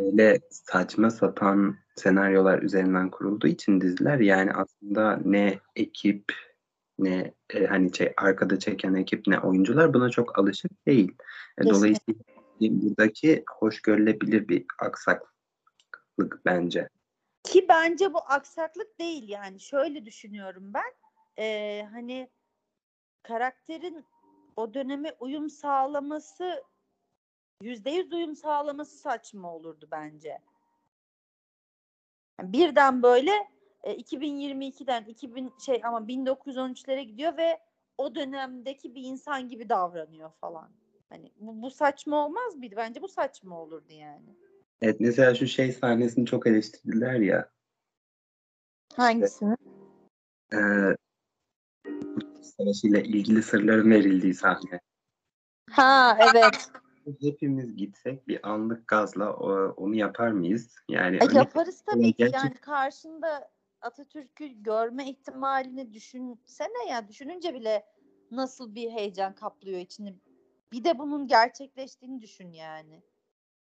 Böyle 0.00 0.40
saçma 0.50 1.10
sapan 1.10 1.76
senaryolar 1.96 2.62
üzerinden 2.62 3.10
kurulduğu 3.10 3.46
için 3.46 3.80
diziler 3.80 4.18
yani 4.18 4.52
aslında 4.52 5.20
ne 5.24 5.60
ekip 5.76 6.24
ne 6.98 7.34
e, 7.54 7.66
hani 7.66 7.96
şey 7.96 8.12
arkada 8.16 8.58
çeken 8.58 8.94
ekip 8.94 9.26
ne 9.26 9.38
oyuncular 9.38 9.94
buna 9.94 10.10
çok 10.10 10.38
alışık 10.38 10.86
değil. 10.86 11.16
E, 11.58 11.64
dolayısıyla 11.64 12.24
buradaki 12.60 13.44
hoş 13.58 13.82
görülebilir 13.82 14.48
bir 14.48 14.64
aksaklık 14.78 16.40
bence. 16.44 16.88
Ki 17.44 17.66
bence 17.68 18.14
bu 18.14 18.18
aksaklık 18.18 18.98
değil 18.98 19.28
yani. 19.28 19.60
Şöyle 19.60 20.06
düşünüyorum 20.06 20.74
ben. 20.74 20.92
Ee, 21.38 21.88
hani 21.92 22.30
karakterin 23.22 24.04
o 24.56 24.74
döneme 24.74 25.12
uyum 25.20 25.50
sağlaması 25.50 26.62
yüzde 27.62 27.90
yüz 27.90 28.12
uyum 28.12 28.36
sağlaması 28.36 28.98
saçma 28.98 29.54
olurdu 29.54 29.88
bence. 29.90 30.38
Yani 32.40 32.52
birden 32.52 33.02
böyle 33.02 33.32
e, 33.82 33.94
2022'den 33.94 35.04
2000 35.04 35.52
şey 35.66 35.80
ama 35.84 35.98
1913'lere 35.98 37.02
gidiyor 37.02 37.36
ve 37.36 37.60
o 37.98 38.14
dönemdeki 38.14 38.94
bir 38.94 39.02
insan 39.02 39.48
gibi 39.48 39.68
davranıyor 39.68 40.30
falan. 40.40 40.70
Hani 41.08 41.32
bu, 41.36 41.62
bu 41.62 41.70
saçma 41.70 42.26
olmaz 42.26 42.56
mıydı? 42.56 42.74
Bence 42.76 43.02
bu 43.02 43.08
saçma 43.08 43.60
olurdu 43.60 43.92
yani. 43.92 44.36
Evet 44.82 45.00
mesela 45.00 45.34
şu 45.34 45.46
şey 45.46 45.72
sahnesini 45.72 46.26
çok 46.26 46.46
eleştirdiler 46.46 47.14
ya. 47.14 47.50
Hangisini? 48.96 49.56
E, 50.52 50.58
Kurtuluş 51.84 52.46
Savaşı 52.46 52.86
ile 52.86 53.04
ilgili 53.04 53.42
sırların 53.42 53.90
verildiği 53.90 54.34
sahne. 54.34 54.80
Ha 55.70 56.18
evet. 56.20 56.70
Hepimiz 57.20 57.76
gitsek 57.76 58.28
bir 58.28 58.48
anlık 58.48 58.88
gazla 58.88 59.32
onu 59.76 59.94
yapar 59.94 60.30
mıyız? 60.30 60.76
Yani 60.88 61.16
örnek- 61.16 61.34
yaparız 61.34 61.80
tabii 61.86 62.02
ki. 62.12 62.14
gerçek- 62.18 62.34
Yani 62.34 62.54
karşında 62.54 63.50
Atatürk'ü 63.80 64.46
görme 64.62 65.10
ihtimalini 65.10 65.92
düşünsene 65.92 66.88
ya. 66.90 67.08
Düşününce 67.08 67.54
bile 67.54 67.84
nasıl 68.30 68.74
bir 68.74 68.90
heyecan 68.90 69.34
kaplıyor 69.34 69.78
içini. 69.80 70.14
Bir 70.72 70.84
de 70.84 70.98
bunun 70.98 71.26
gerçekleştiğini 71.26 72.22
düşün 72.22 72.52
yani. 72.52 73.02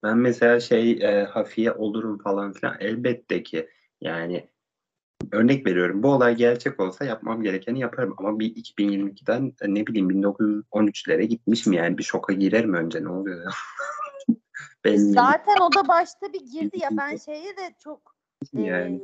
Ben 0.03 0.17
mesela 0.17 0.59
şey 0.59 0.91
e, 0.91 1.23
hafiye 1.23 1.71
olurum 1.71 2.17
falan 2.17 2.53
filan 2.53 2.75
elbette 2.79 3.43
ki 3.43 3.69
yani 4.01 4.49
örnek 5.31 5.67
veriyorum 5.67 6.03
bu 6.03 6.13
olay 6.13 6.35
gerçek 6.35 6.79
olsa 6.79 7.05
yapmam 7.05 7.43
gerekeni 7.43 7.79
yaparım 7.79 8.13
ama 8.17 8.39
bir 8.39 8.55
2022'den 8.55 9.53
e, 9.61 9.73
ne 9.73 9.87
bileyim 9.87 10.09
1913'lere 10.09 11.23
gitmişim 11.23 11.73
yani 11.73 11.97
bir 11.97 12.03
şoka 12.03 12.33
girerim 12.33 12.73
önce 12.73 13.03
ne 13.03 13.09
oluyor 13.09 13.43
ya. 13.43 13.51
Benim 14.85 15.13
Zaten 15.13 15.55
o 15.61 15.73
da 15.73 15.87
başta 15.87 16.33
bir 16.33 16.41
girdi 16.51 16.79
ya 16.79 16.89
ben 16.91 17.17
şeye 17.17 17.57
de 17.57 17.75
çok 17.83 18.15
e, 18.57 18.61
yani. 18.61 19.01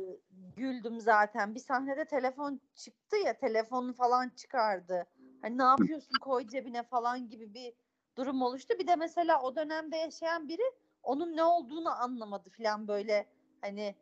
güldüm 0.56 1.00
zaten. 1.00 1.54
Bir 1.54 1.60
sahnede 1.60 2.04
telefon 2.04 2.60
çıktı 2.74 3.16
ya 3.16 3.38
telefonu 3.38 3.94
falan 3.94 4.28
çıkardı. 4.28 5.04
Hani 5.42 5.58
ne 5.58 5.62
yapıyorsun 5.62 6.18
koy 6.20 6.46
cebine 6.46 6.82
falan 6.82 7.28
gibi 7.28 7.54
bir 7.54 7.72
durum 8.16 8.42
oluştu. 8.42 8.74
Bir 8.78 8.86
de 8.86 8.96
mesela 8.96 9.42
o 9.42 9.56
dönemde 9.56 9.96
yaşayan 9.96 10.48
biri 10.48 10.72
onun 11.02 11.36
ne 11.36 11.44
olduğunu 11.44 12.02
anlamadı 12.02 12.50
falan 12.50 12.88
böyle 12.88 13.26
hani 13.60 13.94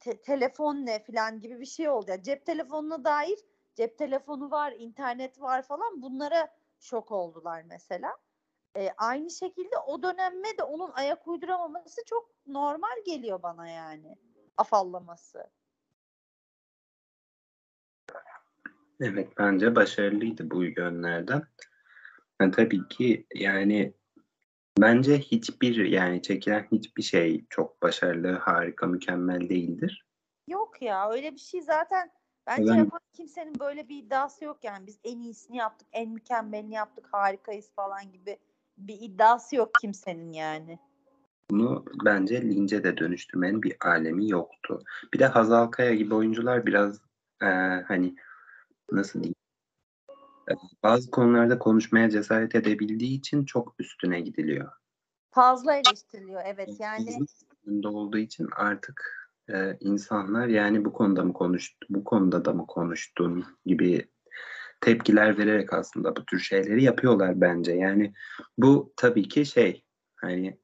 te- 0.00 0.20
telefon 0.20 0.86
ne 0.86 1.04
falan 1.04 1.40
gibi 1.40 1.60
bir 1.60 1.66
şey 1.66 1.88
oldu. 1.88 2.10
Yani 2.10 2.22
cep 2.22 2.46
telefonuna 2.46 3.04
dair 3.04 3.38
cep 3.74 3.98
telefonu 3.98 4.50
var, 4.50 4.74
internet 4.78 5.40
var 5.40 5.62
falan 5.62 6.02
bunlara 6.02 6.48
şok 6.80 7.12
oldular 7.12 7.62
mesela. 7.62 8.16
E, 8.76 8.90
aynı 8.96 9.30
şekilde 9.30 9.78
o 9.86 10.02
döneme 10.02 10.58
de 10.58 10.62
onun 10.62 10.90
ayak 10.92 11.28
uyduramaması 11.28 12.00
çok 12.06 12.30
normal 12.46 13.04
geliyor 13.06 13.42
bana 13.42 13.68
yani. 13.68 14.16
Afallaması. 14.56 15.50
Evet 19.00 19.28
bence 19.38 19.74
başarılıydı 19.76 20.50
bu 20.50 20.64
yönlerden. 20.64 21.42
Yani 22.40 22.50
tabii 22.50 22.88
ki 22.88 23.26
yani 23.34 23.94
bence 24.80 25.18
hiçbir 25.18 25.84
yani 25.84 26.22
çekilen 26.22 26.66
hiçbir 26.72 27.02
şey 27.02 27.44
çok 27.50 27.82
başarılı, 27.82 28.32
harika, 28.32 28.86
mükemmel 28.86 29.48
değildir. 29.48 30.04
Yok 30.48 30.82
ya 30.82 31.10
öyle 31.10 31.32
bir 31.34 31.40
şey 31.40 31.62
zaten 31.62 32.10
Bence 32.48 32.72
Ben- 32.72 32.76
yapan 32.76 33.00
kimsenin 33.12 33.60
böyle 33.60 33.88
bir 33.88 33.96
iddiası 33.96 34.44
yok 34.44 34.58
yani. 34.64 34.86
Biz 34.86 34.98
en 35.04 35.20
iyisini 35.20 35.56
yaptık, 35.56 35.88
en 35.92 36.10
mükemmelini 36.10 36.74
yaptık, 36.74 37.08
harikayız 37.12 37.70
falan 37.76 38.12
gibi 38.12 38.38
bir 38.78 39.00
iddiası 39.00 39.56
yok 39.56 39.70
kimsenin 39.80 40.32
yani. 40.32 40.78
Bunu 41.50 41.84
bence 42.04 42.42
lince 42.42 42.84
de 42.84 42.96
dönüştürmenin 42.96 43.62
bir 43.62 43.76
alemi 43.80 44.30
yoktu. 44.30 44.82
Bir 45.14 45.18
de 45.18 45.26
Hazal 45.26 45.66
Kaya 45.66 45.94
gibi 45.94 46.14
oyuncular 46.14 46.66
biraz 46.66 47.00
e, 47.42 47.46
hani 47.88 48.14
nasıl 48.92 49.22
diyeyim 49.22 49.34
bazı 50.82 51.10
konularda 51.10 51.58
konuşmaya 51.58 52.10
cesaret 52.10 52.54
edebildiği 52.54 53.18
için 53.18 53.44
çok 53.44 53.74
üstüne 53.78 54.20
gidiliyor. 54.20 54.72
Fazla 55.30 55.74
eleştiriliyor 55.74 56.42
evet 56.44 56.70
yani. 56.78 57.10
Üstünde 57.22 57.88
olduğu 57.88 58.18
için 58.18 58.48
artık 58.56 59.28
e, 59.52 59.76
insanlar 59.80 60.46
yani 60.46 60.84
bu 60.84 60.92
konuda 60.92 61.24
mı 61.24 61.32
konuştu, 61.32 61.86
bu 61.90 62.04
konuda 62.04 62.44
da 62.44 62.52
mı 62.52 62.66
konuştun 62.66 63.44
gibi 63.66 64.08
tepkiler 64.80 65.38
vererek 65.38 65.72
aslında 65.72 66.16
bu 66.16 66.24
tür 66.24 66.38
şeyleri 66.38 66.82
yapıyorlar 66.82 67.40
bence. 67.40 67.72
Yani 67.72 68.14
bu 68.58 68.92
tabii 68.96 69.28
ki 69.28 69.46
şey 69.46 69.84
hani 70.16 70.58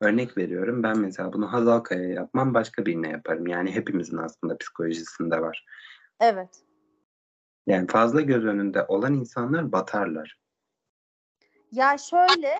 örnek 0.00 0.38
veriyorum 0.38 0.82
ben 0.82 0.98
mesela 0.98 1.32
bunu 1.32 1.52
Hazal 1.52 1.80
Kaya'ya 1.80 2.14
yapmam 2.14 2.54
başka 2.54 2.86
birine 2.86 3.08
yaparım. 3.08 3.46
Yani 3.46 3.74
hepimizin 3.74 4.16
aslında 4.16 4.58
psikolojisinde 4.58 5.40
var. 5.40 5.66
Evet. 6.20 6.69
Yani 7.70 7.86
fazla 7.86 8.20
göz 8.20 8.44
önünde 8.44 8.84
olan 8.84 9.14
insanlar 9.14 9.72
batarlar. 9.72 10.38
Ya 11.72 11.98
şöyle 11.98 12.58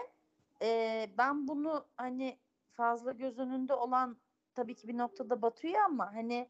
e, 0.63 1.09
ben 1.19 1.49
bunu 1.49 1.85
hani 1.97 2.39
fazla 2.73 3.13
göz 3.13 3.39
önünde 3.39 3.75
olan 3.75 4.17
tabii 4.55 4.75
ki 4.75 4.89
bir 4.89 4.99
noktada 4.99 5.43
batıyor 5.43 5.81
ama 5.85 6.15
hani 6.15 6.49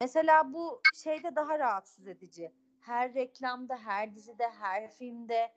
mesela 0.00 0.52
bu 0.52 0.82
şeyde 0.92 1.36
daha 1.36 1.58
rahatsız 1.58 2.06
edici. 2.06 2.52
Her 2.80 3.14
reklamda, 3.14 3.76
her 3.76 4.14
dizide, 4.14 4.48
her 4.48 4.90
filmde 4.90 5.52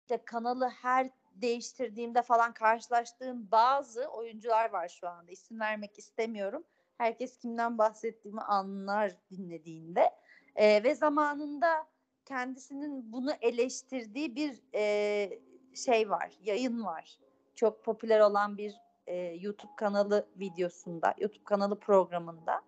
işte 0.00 0.24
kanalı 0.24 0.68
her 0.68 1.10
değiştirdiğimde 1.34 2.22
falan 2.22 2.52
karşılaştığım 2.52 3.50
bazı 3.50 4.06
oyuncular 4.06 4.70
var 4.70 4.88
şu 4.88 5.08
anda. 5.08 5.30
İsim 5.30 5.60
vermek 5.60 5.98
istemiyorum. 5.98 6.64
Herkes 6.98 7.38
kimden 7.38 7.78
bahsettiğimi 7.78 8.40
anlar 8.40 9.12
dinlediğinde. 9.30 10.10
E, 10.56 10.84
ve 10.84 10.94
zamanında 10.94 11.86
kendisinin 12.24 13.12
bunu 13.12 13.32
eleştirdiği 13.40 14.36
bir 14.36 14.60
e, 14.74 15.40
şey 15.74 16.10
var, 16.10 16.32
yayın 16.42 16.84
var. 16.84 17.18
Çok 17.54 17.84
popüler 17.84 18.20
olan 18.20 18.58
bir 18.58 18.74
e, 19.06 19.16
YouTube 19.16 19.72
kanalı 19.76 20.28
videosunda, 20.36 21.14
YouTube 21.18 21.44
kanalı 21.44 21.78
programında. 21.80 22.62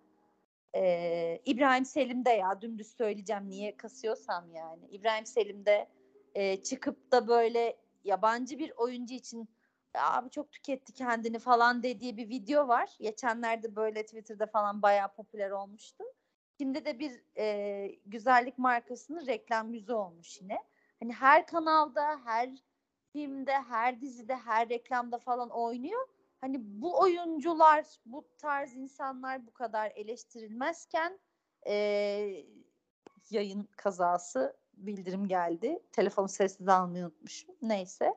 E, 0.75 1.41
İbrahim 1.45 1.85
Selim 1.85 2.25
de 2.25 2.29
ya 2.29 2.61
dümdüz 2.61 2.87
söyleyeceğim 2.97 3.49
niye 3.49 3.77
kasıyorsam 3.77 4.49
yani. 4.51 4.87
İbrahim 4.87 5.25
Selim 5.25 5.65
de 5.65 5.89
e, 6.35 6.63
çıkıp 6.63 7.11
da 7.11 7.27
böyle 7.27 7.77
yabancı 8.03 8.59
bir 8.59 8.73
oyuncu 8.77 9.13
için 9.13 9.49
"Ya 9.95 10.13
abi 10.13 10.29
çok 10.29 10.51
tüketti 10.51 10.93
kendini 10.93 11.39
falan 11.39 11.83
dediği 11.83 12.17
bir 12.17 12.29
video 12.29 12.67
var. 12.67 12.97
Geçenlerde 12.99 13.75
böyle 13.75 14.03
Twitter'da 14.05 14.45
falan 14.47 14.81
bayağı 14.81 15.13
popüler 15.15 15.51
olmuştu. 15.51 16.03
Şimdi 16.57 16.85
de 16.85 16.99
bir 16.99 17.21
e, 17.37 17.87
güzellik 18.05 18.57
markasının 18.57 19.27
reklam 19.27 19.73
yüzü 19.73 19.93
olmuş 19.93 20.41
yine. 20.41 20.57
Hani 20.99 21.13
her 21.13 21.47
kanalda, 21.47 22.19
her 22.25 22.49
filmde, 23.13 23.53
her 23.53 24.01
dizide, 24.01 24.35
her 24.35 24.69
reklamda 24.69 25.17
falan 25.17 25.49
oynuyor. 25.49 26.07
Hani 26.41 26.57
bu 26.59 26.99
oyuncular, 26.99 27.85
bu 28.05 28.27
tarz 28.37 28.75
insanlar 28.75 29.47
bu 29.47 29.53
kadar 29.53 29.91
eleştirilmezken 29.95 31.19
e, 31.67 31.73
yayın 33.29 33.69
kazası 33.77 34.57
bildirim 34.73 35.27
geldi. 35.27 35.79
Telefonu 35.91 36.27
sessiz 36.27 36.67
almayı 36.67 37.03
unutmuşum. 37.03 37.55
Neyse. 37.61 38.13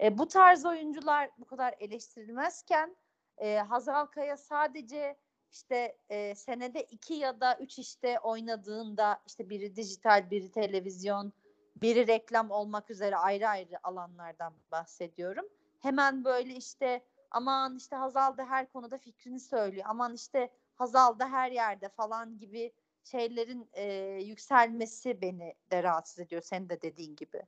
E, 0.00 0.18
bu 0.18 0.28
tarz 0.28 0.64
oyuncular 0.66 1.30
bu 1.38 1.44
kadar 1.44 1.74
eleştirilmezken 1.80 2.96
e, 3.38 3.58
Hazal 3.58 4.06
Kaya 4.06 4.36
sadece 4.36 5.16
işte 5.52 5.96
e, 6.08 6.34
senede 6.34 6.82
iki 6.82 7.14
ya 7.14 7.40
da 7.40 7.56
üç 7.60 7.78
işte 7.78 8.20
oynadığında 8.20 9.22
işte 9.26 9.50
biri 9.50 9.76
dijital, 9.76 10.30
biri 10.30 10.50
televizyon, 10.50 11.32
biri 11.76 12.06
reklam 12.06 12.50
olmak 12.50 12.90
üzere 12.90 13.16
ayrı 13.16 13.48
ayrı 13.48 13.78
alanlardan 13.82 14.54
bahsediyorum. 14.72 15.44
Hemen 15.78 16.24
böyle 16.24 16.54
işte 16.54 17.04
aman 17.30 17.76
işte 17.76 17.96
Hazal 17.96 18.36
da 18.36 18.44
her 18.44 18.72
konuda 18.72 18.98
fikrini 18.98 19.40
söylüyor. 19.40 19.86
Aman 19.88 20.14
işte 20.14 20.50
Hazal 20.74 21.18
da 21.18 21.28
her 21.28 21.50
yerde 21.50 21.88
falan 21.88 22.38
gibi 22.38 22.72
şeylerin 23.04 23.68
e, 23.72 23.84
yükselmesi 24.24 25.20
beni 25.20 25.54
de 25.70 25.82
rahatsız 25.82 26.18
ediyor. 26.18 26.42
Senin 26.42 26.68
de 26.68 26.82
dediğin 26.82 27.16
gibi. 27.16 27.42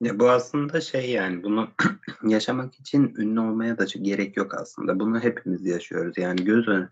Ya 0.00 0.18
bu 0.18 0.30
aslında 0.30 0.80
şey 0.80 1.10
yani 1.10 1.42
bunu 1.42 1.68
yaşamak 2.22 2.80
için 2.80 3.14
ünlü 3.16 3.40
olmaya 3.40 3.78
da 3.78 3.84
gerek 3.84 4.36
yok 4.36 4.54
aslında. 4.54 5.00
Bunu 5.00 5.20
hepimiz 5.20 5.66
yaşıyoruz. 5.66 6.18
Yani 6.18 6.44
göz 6.44 6.68
ön- 6.68 6.90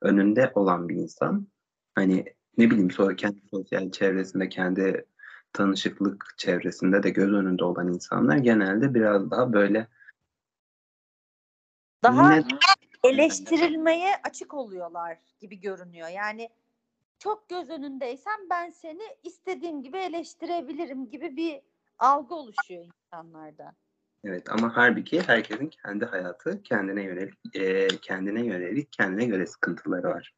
önünde 0.00 0.52
olan 0.54 0.88
bir 0.88 0.96
insan 0.96 1.46
hani 1.94 2.24
ne 2.58 2.70
bileyim 2.70 2.90
sonra 2.90 3.16
kendi 3.16 3.40
sosyal 3.50 3.90
çevresinde 3.90 4.48
kendi 4.48 5.04
tanışıklık 5.52 6.34
çevresinde 6.36 7.02
de 7.02 7.10
göz 7.10 7.32
önünde 7.32 7.64
olan 7.64 7.88
insanlar 7.88 8.36
genelde 8.36 8.94
biraz 8.94 9.30
daha 9.30 9.52
böyle 9.52 9.88
Daha 12.02 12.30
ne- 12.30 12.44
eleştirilmeye 13.04 14.14
açık 14.24 14.54
oluyorlar 14.54 15.18
gibi 15.40 15.60
görünüyor. 15.60 16.08
Yani 16.08 16.48
çok 17.18 17.48
göz 17.48 17.70
önündeysen 17.70 18.50
ben 18.50 18.70
seni 18.70 19.02
istediğim 19.22 19.82
gibi 19.82 19.98
eleştirebilirim 19.98 21.10
gibi 21.10 21.36
bir 21.36 21.60
algı 22.00 22.34
oluşuyor 22.34 22.84
insanlarda. 22.84 23.74
Evet 24.24 24.50
ama 24.50 24.76
halbuki 24.76 25.22
herkesin 25.22 25.68
kendi 25.68 26.04
hayatı 26.04 26.62
kendine 26.62 27.02
yönelik 27.02 27.34
e, 27.54 27.88
kendine 27.88 28.46
yönelik 28.46 28.92
kendine 28.92 29.24
göre 29.24 29.46
sıkıntıları 29.46 30.08
var. 30.08 30.34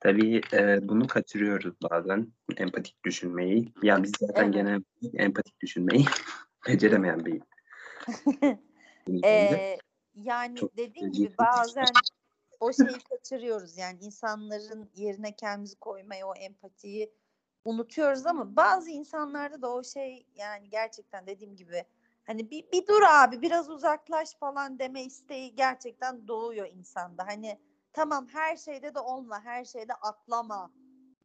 Tabii 0.00 0.40
e, 0.52 0.88
bunu 0.88 1.06
kaçırıyoruz 1.06 1.74
bazen 1.90 2.32
empatik 2.56 3.04
düşünmeyi. 3.04 3.72
Ya 3.82 4.02
biz 4.02 4.12
zaten 4.20 4.44
Evet. 4.44 4.54
genel 4.54 4.82
empatik 5.14 5.60
düşünmeyi 5.60 6.04
beceremeyen 6.68 7.24
bir 7.24 7.42
Ee, 9.24 9.78
yani 10.14 10.56
Çok 10.56 10.76
dediğim 10.76 11.12
gibi 11.12 11.34
bazen 11.38 11.92
o 12.60 12.72
şeyi 12.72 12.98
kaçırıyoruz. 13.10 13.78
Yani 13.78 13.98
insanların 14.00 14.90
yerine 14.94 15.36
kendimizi 15.36 15.76
koymayı, 15.76 16.26
o 16.26 16.34
empatiyi 16.34 17.12
unutuyoruz 17.66 18.26
ama 18.26 18.56
bazı 18.56 18.90
insanlarda 18.90 19.62
da 19.62 19.72
o 19.72 19.84
şey 19.84 20.26
yani 20.34 20.70
gerçekten 20.70 21.26
dediğim 21.26 21.56
gibi 21.56 21.84
hani 22.26 22.50
bir, 22.50 22.72
bir 22.72 22.86
dur 22.86 23.02
abi 23.02 23.42
biraz 23.42 23.70
uzaklaş 23.70 24.34
falan 24.34 24.78
deme 24.78 25.04
isteği 25.04 25.54
gerçekten 25.54 26.28
doğuyor 26.28 26.66
insanda. 26.66 27.26
Hani 27.26 27.58
tamam 27.92 28.26
her 28.32 28.56
şeyde 28.56 28.94
de 28.94 29.00
olma, 29.00 29.44
her 29.44 29.64
şeyde 29.64 29.94
atlama 29.94 30.70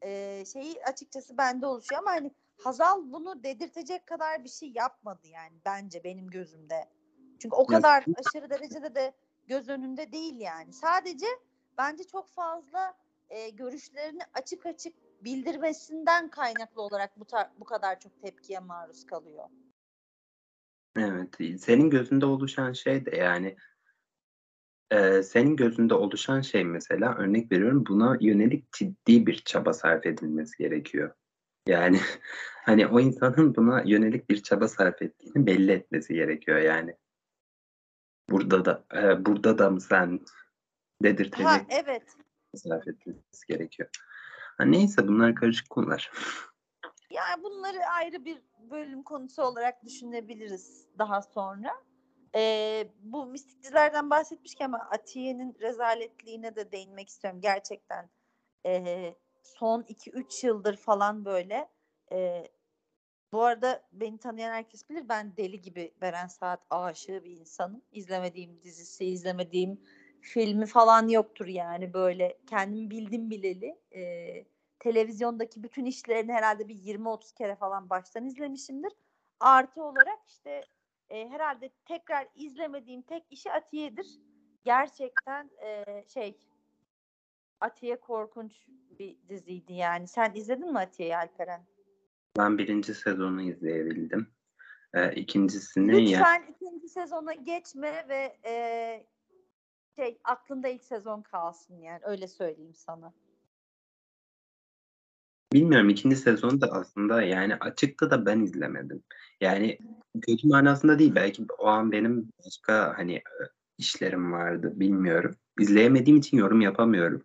ee, 0.03 0.43
şeyi 0.53 0.83
açıkçası 0.85 1.37
bende 1.37 1.65
oluşuyor 1.65 2.01
ama 2.01 2.11
hani 2.11 2.31
Hazal 2.63 3.11
bunu 3.11 3.43
dedirtecek 3.43 4.07
kadar 4.07 4.43
bir 4.43 4.49
şey 4.49 4.71
yapmadı 4.75 5.27
yani 5.27 5.57
bence 5.65 6.03
benim 6.03 6.27
gözümde. 6.29 6.89
Çünkü 7.39 7.55
o 7.55 7.65
kadar 7.65 8.05
aşırı 8.15 8.49
derecede 8.49 8.95
de 8.95 9.13
göz 9.47 9.69
önünde 9.69 10.11
değil 10.11 10.39
yani. 10.39 10.73
Sadece 10.73 11.25
bence 11.77 12.03
çok 12.03 12.29
fazla 12.29 12.93
e, 13.29 13.49
görüşlerini 13.49 14.21
açık 14.33 14.65
açık 14.65 14.93
bildirmesinden 15.23 16.29
kaynaklı 16.29 16.81
olarak 16.81 17.19
bu 17.19 17.23
tar- 17.23 17.49
bu 17.59 17.65
kadar 17.65 17.99
çok 17.99 18.21
tepkiye 18.21 18.59
maruz 18.59 19.05
kalıyor. 19.05 19.45
Evet, 20.97 21.61
senin 21.61 21.89
gözünde 21.89 22.25
oluşan 22.25 22.73
şey 22.73 23.05
de 23.05 23.15
yani 23.15 23.55
e, 24.91 25.23
senin 25.23 25.55
gözünde 25.55 25.93
oluşan 25.93 26.41
şey 26.41 26.63
mesela 26.63 27.15
örnek 27.15 27.51
veriyorum 27.51 27.85
buna 27.85 28.17
yönelik 28.21 28.71
ciddi 28.71 29.25
bir 29.25 29.35
çaba 29.45 29.73
sarf 29.73 30.05
edilmesi 30.05 30.57
gerekiyor. 30.57 31.13
Yani 31.67 31.99
hani 32.65 32.87
o 32.87 32.99
insanın 32.99 33.55
buna 33.55 33.81
yönelik 33.85 34.29
bir 34.29 34.43
çaba 34.43 34.67
sarf 34.67 35.01
ettiğini 35.01 35.45
belli 35.45 35.71
etmesi 35.71 36.13
gerekiyor 36.13 36.57
yani. 36.57 36.95
Burada 38.29 38.65
da 38.65 38.85
e, 38.95 39.25
burada 39.25 39.57
da 39.57 39.69
mı 39.69 39.81
sen 39.81 40.19
dedirtecek 41.03 41.45
Ha 41.47 41.61
evet. 41.69 42.03
sarf 42.55 42.87
etmesi 42.87 43.47
gerekiyor. 43.47 43.89
Ha, 44.61 44.65
neyse 44.65 45.07
bunlar 45.07 45.35
karışık 45.35 45.69
konular. 45.69 46.11
Yani 47.11 47.43
bunları 47.43 47.85
ayrı 47.85 48.25
bir 48.25 48.41
bölüm 48.71 49.03
konusu 49.03 49.43
olarak 49.43 49.85
düşünebiliriz 49.85 50.87
daha 50.97 51.21
sonra. 51.21 51.71
Ee, 52.35 52.87
bu 52.99 53.25
mistik 53.25 53.63
dizilerden 53.63 54.09
bahsetmişken 54.09 54.65
ama 54.65 54.77
Atiye'nin 54.91 55.57
rezaletliğine 55.61 56.55
de 56.55 56.71
değinmek 56.71 57.09
istiyorum. 57.09 57.41
Gerçekten 57.41 58.09
e, 58.65 59.15
son 59.43 59.81
2-3 59.81 60.45
yıldır 60.47 60.77
falan 60.77 61.25
böyle. 61.25 61.69
E, 62.11 62.47
bu 63.31 63.43
arada 63.43 63.83
beni 63.91 64.17
tanıyan 64.17 64.53
herkes 64.53 64.89
bilir 64.89 65.09
ben 65.09 65.37
deli 65.37 65.61
gibi 65.61 65.93
Beren 66.01 66.27
Saat 66.27 66.61
aşığı 66.69 67.23
bir 67.23 67.37
insanım. 67.37 67.81
İzlemediğim 67.91 68.61
dizisi, 68.63 69.05
izlemediğim 69.05 69.81
filmi 70.21 70.65
falan 70.65 71.07
yoktur 71.07 71.47
yani 71.47 71.93
böyle 71.93 72.37
kendimi 72.47 72.89
bildim 72.89 73.29
bileli. 73.29 73.79
E, 73.95 74.45
televizyondaki 74.79 75.63
bütün 75.63 75.85
işlerini 75.85 76.33
herhalde 76.33 76.67
bir 76.67 76.75
20-30 76.75 77.33
kere 77.37 77.55
falan 77.55 77.89
baştan 77.89 78.25
izlemişimdir. 78.25 78.93
Artı 79.39 79.83
olarak 79.83 80.19
işte 80.27 80.65
e, 81.09 81.29
herhalde 81.29 81.69
tekrar 81.85 82.27
izlemediğim 82.35 83.01
tek 83.01 83.23
işi 83.29 83.51
Atiye'dir. 83.51 84.07
Gerçekten 84.63 85.49
e, 85.63 85.85
şey 86.13 86.37
Atiye 87.59 87.99
korkunç 87.99 88.67
bir 88.99 89.17
diziydi 89.29 89.73
yani. 89.73 90.07
Sen 90.07 90.33
izledin 90.35 90.71
mi 90.71 90.79
Atiye'yi 90.79 91.17
Alperen? 91.17 91.61
Ben 92.37 92.57
birinci 92.57 92.93
sezonu 92.93 93.41
izleyebildim. 93.41 94.27
Ee, 94.93 95.11
ikincisini 95.11 96.09
ya 96.09 96.19
Lütfen 96.19 96.43
ikinci 96.55 96.89
sezona 96.89 97.33
geçme 97.33 98.05
ve 98.09 98.37
e, 98.45 99.05
şey 99.95 100.17
aklında 100.23 100.67
ilk 100.67 100.83
sezon 100.83 101.21
kalsın 101.21 101.77
yani 101.81 101.99
öyle 102.03 102.27
söyleyeyim 102.27 102.75
sana. 102.75 103.13
bilmiyorum 105.53 105.89
ikinci 105.89 106.15
sezonu 106.15 106.61
da 106.61 106.67
aslında 106.71 107.21
yani 107.21 107.55
açıkta 107.55 108.11
da 108.11 108.25
ben 108.25 108.39
izlemedim. 108.39 109.03
Yani 109.41 109.79
kötü 110.21 110.47
manasında 110.47 110.99
değil 110.99 111.15
belki 111.15 111.45
o 111.57 111.67
an 111.67 111.91
benim 111.91 112.29
başka 112.45 112.97
hani 112.97 113.15
e, 113.15 113.33
işlerim 113.77 114.31
vardı 114.31 114.71
bilmiyorum. 114.75 115.35
İzleyemediğim 115.59 116.19
için 116.19 116.37
yorum 116.37 116.61
yapamıyorum. 116.61 117.23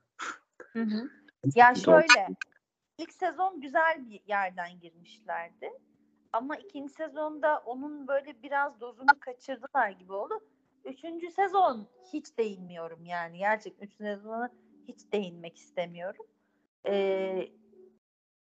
Hı 0.72 0.82
hı. 0.82 1.10
Ya 1.54 1.74
Doğru. 1.74 1.84
şöyle 1.84 2.28
ilk 2.98 3.12
sezon 3.12 3.60
güzel 3.60 4.10
bir 4.10 4.20
yerden 4.26 4.80
girmişlerdi. 4.80 5.70
Ama 6.32 6.56
ikinci 6.56 6.92
sezonda 6.92 7.58
onun 7.58 8.08
böyle 8.08 8.42
biraz 8.42 8.80
dozunu 8.80 9.20
kaçırdılar 9.20 9.90
gibi 9.90 10.12
oldu. 10.12 10.34
Üçüncü 10.86 11.30
sezon 11.30 11.86
hiç 12.12 12.38
değinmiyorum 12.38 13.04
yani. 13.04 13.38
Gerçekten 13.38 13.86
üçüncü 13.86 14.04
sezona 14.04 14.50
hiç 14.88 15.12
değinmek 15.12 15.56
istemiyorum. 15.56 16.26
Ee, 16.88 17.48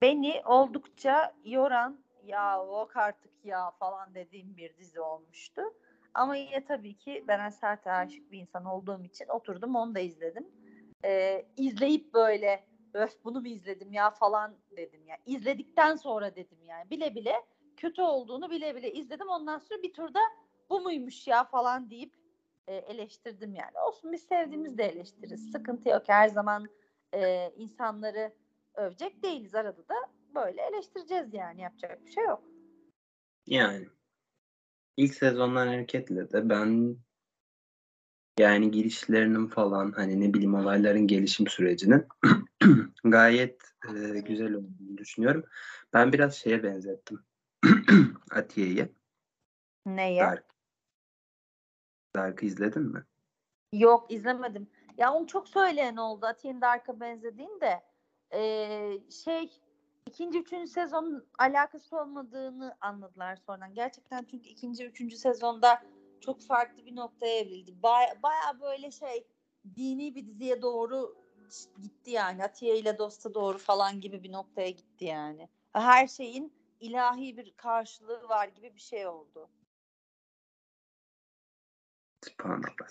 beni 0.02 0.42
oldukça 0.46 1.36
yoran 1.46 2.00
ya 2.24 2.56
yok 2.56 2.98
artık 2.98 3.32
ya 3.46 3.72
falan 3.72 4.16
dediğim 4.16 4.58
bir 4.58 4.78
dizi 4.78 5.02
olmuştu. 5.02 5.62
Ama 6.14 6.36
yine 6.36 6.66
tabii 6.66 6.98
ki 6.98 7.26
Beren 7.28 7.50
Sert'e 7.50 7.92
aşık 7.92 8.32
bir 8.32 8.40
insan 8.40 8.66
olduğum 8.66 9.04
için 9.04 9.26
oturdum 9.28 9.76
onu 9.76 9.96
da 9.96 10.00
izledim. 10.00 10.48
Ee, 11.06 11.46
izleyip 11.58 12.14
böyle 12.14 12.64
öf 12.94 13.24
bunu 13.24 13.42
mu 13.42 13.48
izledim 13.48 13.94
ya 13.94 14.10
falan 14.10 14.58
dedim 14.78 15.08
ya. 15.08 15.18
İzledikten 15.26 15.96
sonra 15.96 16.36
dedim 16.36 16.64
yani 16.64 16.90
bile 16.90 17.16
bile 17.16 17.34
kötü 17.78 18.02
olduğunu 18.02 18.50
bile 18.50 18.76
bile 18.76 18.94
izledim. 18.94 19.30
Ondan 19.30 19.58
sonra 19.58 19.84
bir 19.84 19.94
turda 19.94 20.20
bu 20.70 20.82
muymuş 20.82 21.28
ya 21.28 21.44
falan 21.44 21.90
deyip 21.90 22.14
e, 22.68 22.76
eleştirdim 22.76 23.56
yani. 23.56 23.80
Olsun 23.88 24.12
biz 24.12 24.24
sevdiğimiz 24.24 24.78
de 24.78 24.84
eleştiririz. 24.84 25.52
Sıkıntı 25.52 25.90
yok. 25.90 26.04
Her 26.08 26.28
zaman 26.28 26.68
e, 27.14 27.52
insanları 27.58 28.34
övecek 28.74 29.24
değiliz. 29.24 29.56
Arada 29.56 29.90
da 29.90 29.96
böyle 30.36 30.62
eleştireceğiz 30.62 31.34
yani. 31.34 31.62
Yapacak 31.62 32.06
bir 32.06 32.12
şey 32.12 32.24
yok. 32.24 32.44
Yani 33.48 33.88
ilk 34.98 35.14
sezondan 35.14 35.68
hareketle 35.68 36.32
de 36.32 36.50
ben 36.50 36.98
yani 38.40 38.72
girişlerinin 38.72 39.48
falan 39.48 39.92
hani 39.92 40.22
ne 40.22 40.34
bileyim 40.34 40.56
olayların 40.56 41.08
gelişim 41.08 41.48
sürecinin 41.48 42.08
gayet 43.04 43.62
e, 43.90 44.20
güzel 44.20 44.54
olduğunu 44.54 44.98
düşünüyorum. 44.98 45.44
Ben 45.94 46.14
biraz 46.14 46.36
şeye 46.36 46.64
benzettim. 46.64 47.24
Atiye'yi. 48.32 48.90
Neye? 49.86 50.22
Dark. 50.22 50.57
Dark'ı 52.16 52.46
izledin 52.46 52.84
mi? 52.84 53.06
Yok 53.74 54.12
izlemedim. 54.12 54.68
Ya 54.98 55.14
onu 55.14 55.28
çok 55.28 55.48
söyleyen 55.48 55.96
oldu. 55.98 56.26
Atiye'nin 56.26 56.62
Dark'a 56.62 57.00
benzediğin 57.00 57.62
de 57.62 57.84
e, 58.34 59.12
şey 59.26 59.52
ikinci, 60.06 60.40
üçüncü 60.40 60.72
sezonun 60.72 61.28
alakası 61.40 61.98
olmadığını 61.98 62.78
anladılar 62.82 63.36
sonradan. 63.36 63.74
Gerçekten 63.74 64.26
çünkü 64.32 64.50
ikinci, 64.50 64.86
üçüncü 64.86 65.18
sezonda 65.18 65.82
çok 66.22 66.42
farklı 66.42 66.86
bir 66.86 66.96
noktaya 66.96 67.40
evrildi. 67.40 67.84
Baya, 67.84 68.24
baya 68.24 68.62
böyle 68.62 68.92
şey 68.92 69.28
dini 69.76 70.16
bir 70.16 70.28
diziye 70.28 70.62
doğru 70.62 71.16
gitti 71.82 72.12
yani. 72.12 72.44
Atiye 72.44 72.78
ile 72.78 72.98
Dost'a 72.98 73.34
doğru 73.34 73.58
falan 73.58 74.02
gibi 74.02 74.24
bir 74.24 74.32
noktaya 74.32 74.70
gitti 74.70 75.06
yani. 75.06 75.50
Her 75.74 76.08
şeyin 76.08 76.54
ilahi 76.80 77.38
bir 77.38 77.54
karşılığı 77.58 78.30
var 78.30 78.48
gibi 78.48 78.76
bir 78.76 78.82
şey 78.82 79.08
oldu. 79.08 79.50
Subhanallah. 82.28 82.88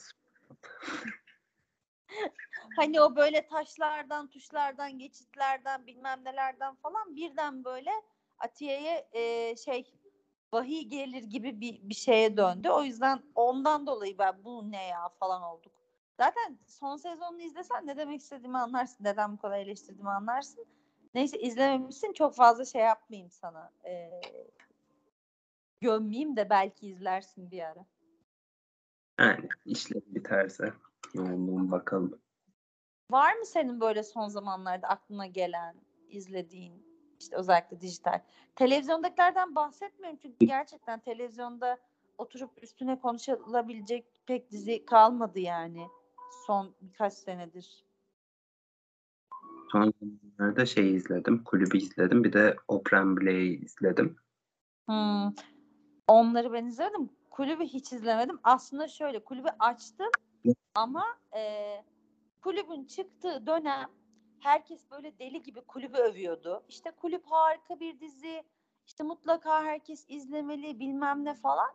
Hani 2.76 3.00
o 3.00 3.16
böyle 3.16 3.46
taşlardan, 3.46 4.30
tuşlardan, 4.30 4.98
geçitlerden, 4.98 5.86
bilmem 5.86 6.24
nelerden 6.24 6.74
falan 6.74 7.16
birden 7.16 7.64
böyle 7.64 7.90
Atiye'ye 8.38 9.08
e, 9.12 9.56
şey 9.56 9.92
vahiy 10.52 10.82
gelir 10.82 11.22
gibi 11.22 11.60
bir, 11.60 11.88
bir 11.88 11.94
şeye 11.94 12.36
döndü. 12.36 12.68
O 12.68 12.82
yüzden 12.82 13.22
ondan 13.34 13.86
dolayı 13.86 14.18
ben 14.18 14.44
bu 14.44 14.70
ne 14.70 14.86
ya 14.86 15.08
falan 15.08 15.42
olduk. 15.42 15.72
Zaten 16.16 16.58
son 16.66 16.96
sezonunu 16.96 17.42
izlesen 17.42 17.86
ne 17.86 17.96
demek 17.96 18.20
istediğimi 18.20 18.58
anlarsın. 18.58 19.04
Neden 19.04 19.32
bu 19.32 19.40
kadar 19.40 19.58
eleştirdiğimi 19.58 20.10
anlarsın. 20.10 20.66
Neyse 21.14 21.38
izlememişsin 21.38 22.12
çok 22.12 22.34
fazla 22.34 22.64
şey 22.64 22.82
yapmayayım 22.82 23.30
sana. 23.30 23.72
Ee, 23.84 24.20
gömmeyeyim 25.80 26.36
de 26.36 26.50
belki 26.50 26.88
izlersin 26.88 27.50
bir 27.50 27.62
ara. 27.62 27.86
Yani 29.18 29.48
işler 29.64 30.02
biterse 30.06 30.72
yoğunluğum 31.14 31.70
bakalım. 31.70 32.20
Var 33.10 33.34
mı 33.36 33.46
senin 33.46 33.80
böyle 33.80 34.02
son 34.02 34.28
zamanlarda 34.28 34.88
aklına 34.88 35.26
gelen, 35.26 35.76
izlediğin, 36.08 36.86
işte 37.20 37.36
özellikle 37.36 37.80
dijital? 37.80 38.20
Televizyondakilerden 38.56 39.54
bahsetmiyorum 39.54 40.18
çünkü 40.22 40.46
gerçekten 40.46 41.00
televizyonda 41.00 41.78
oturup 42.18 42.62
üstüne 42.62 43.00
konuşulabilecek 43.00 44.06
pek 44.26 44.50
dizi 44.50 44.84
kalmadı 44.86 45.40
yani 45.40 45.86
son 46.46 46.74
birkaç 46.80 47.12
senedir. 47.12 47.84
Son 49.72 49.92
zamanlarda 50.00 50.66
şey 50.66 50.94
izledim. 50.94 51.44
Kulübü 51.44 51.78
izledim. 51.78 52.24
Bir 52.24 52.32
de 52.32 52.56
Oprah 52.68 53.04
Blay'i 53.04 53.64
izledim. 53.64 54.16
Hmm. 54.86 55.32
Onları 56.08 56.52
ben 56.52 56.66
izledim. 56.66 57.10
Kulübü 57.36 57.64
hiç 57.64 57.92
izlemedim. 57.92 58.40
Aslında 58.42 58.88
şöyle 58.88 59.24
kulübü 59.24 59.48
açtım 59.58 60.10
ama 60.74 61.04
e, 61.34 61.84
kulübün 62.42 62.84
çıktığı 62.84 63.46
dönem 63.46 63.90
herkes 64.40 64.90
böyle 64.90 65.18
deli 65.18 65.42
gibi 65.42 65.60
kulübü 65.60 65.96
övüyordu. 65.96 66.64
İşte 66.68 66.90
kulüp 66.90 67.26
harika 67.26 67.80
bir 67.80 68.00
dizi. 68.00 68.44
İşte 68.86 69.04
mutlaka 69.04 69.64
herkes 69.64 70.04
izlemeli 70.08 70.80
bilmem 70.80 71.24
ne 71.24 71.34
falan. 71.34 71.70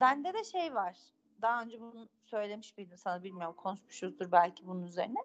Bende 0.00 0.34
de 0.34 0.44
şey 0.44 0.74
var. 0.74 0.96
Daha 1.42 1.62
önce 1.62 1.80
bunu 1.80 2.08
söylemiş 2.24 2.76
miydim 2.76 2.98
sana 2.98 3.22
bilmiyorum. 3.22 3.56
Konuşmuşuzdur 3.56 4.32
belki 4.32 4.66
bunun 4.66 4.82
üzerine. 4.82 5.20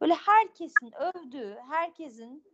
Böyle 0.00 0.14
herkesin 0.14 0.92
övdüğü, 0.92 1.58
herkesin 1.70 2.44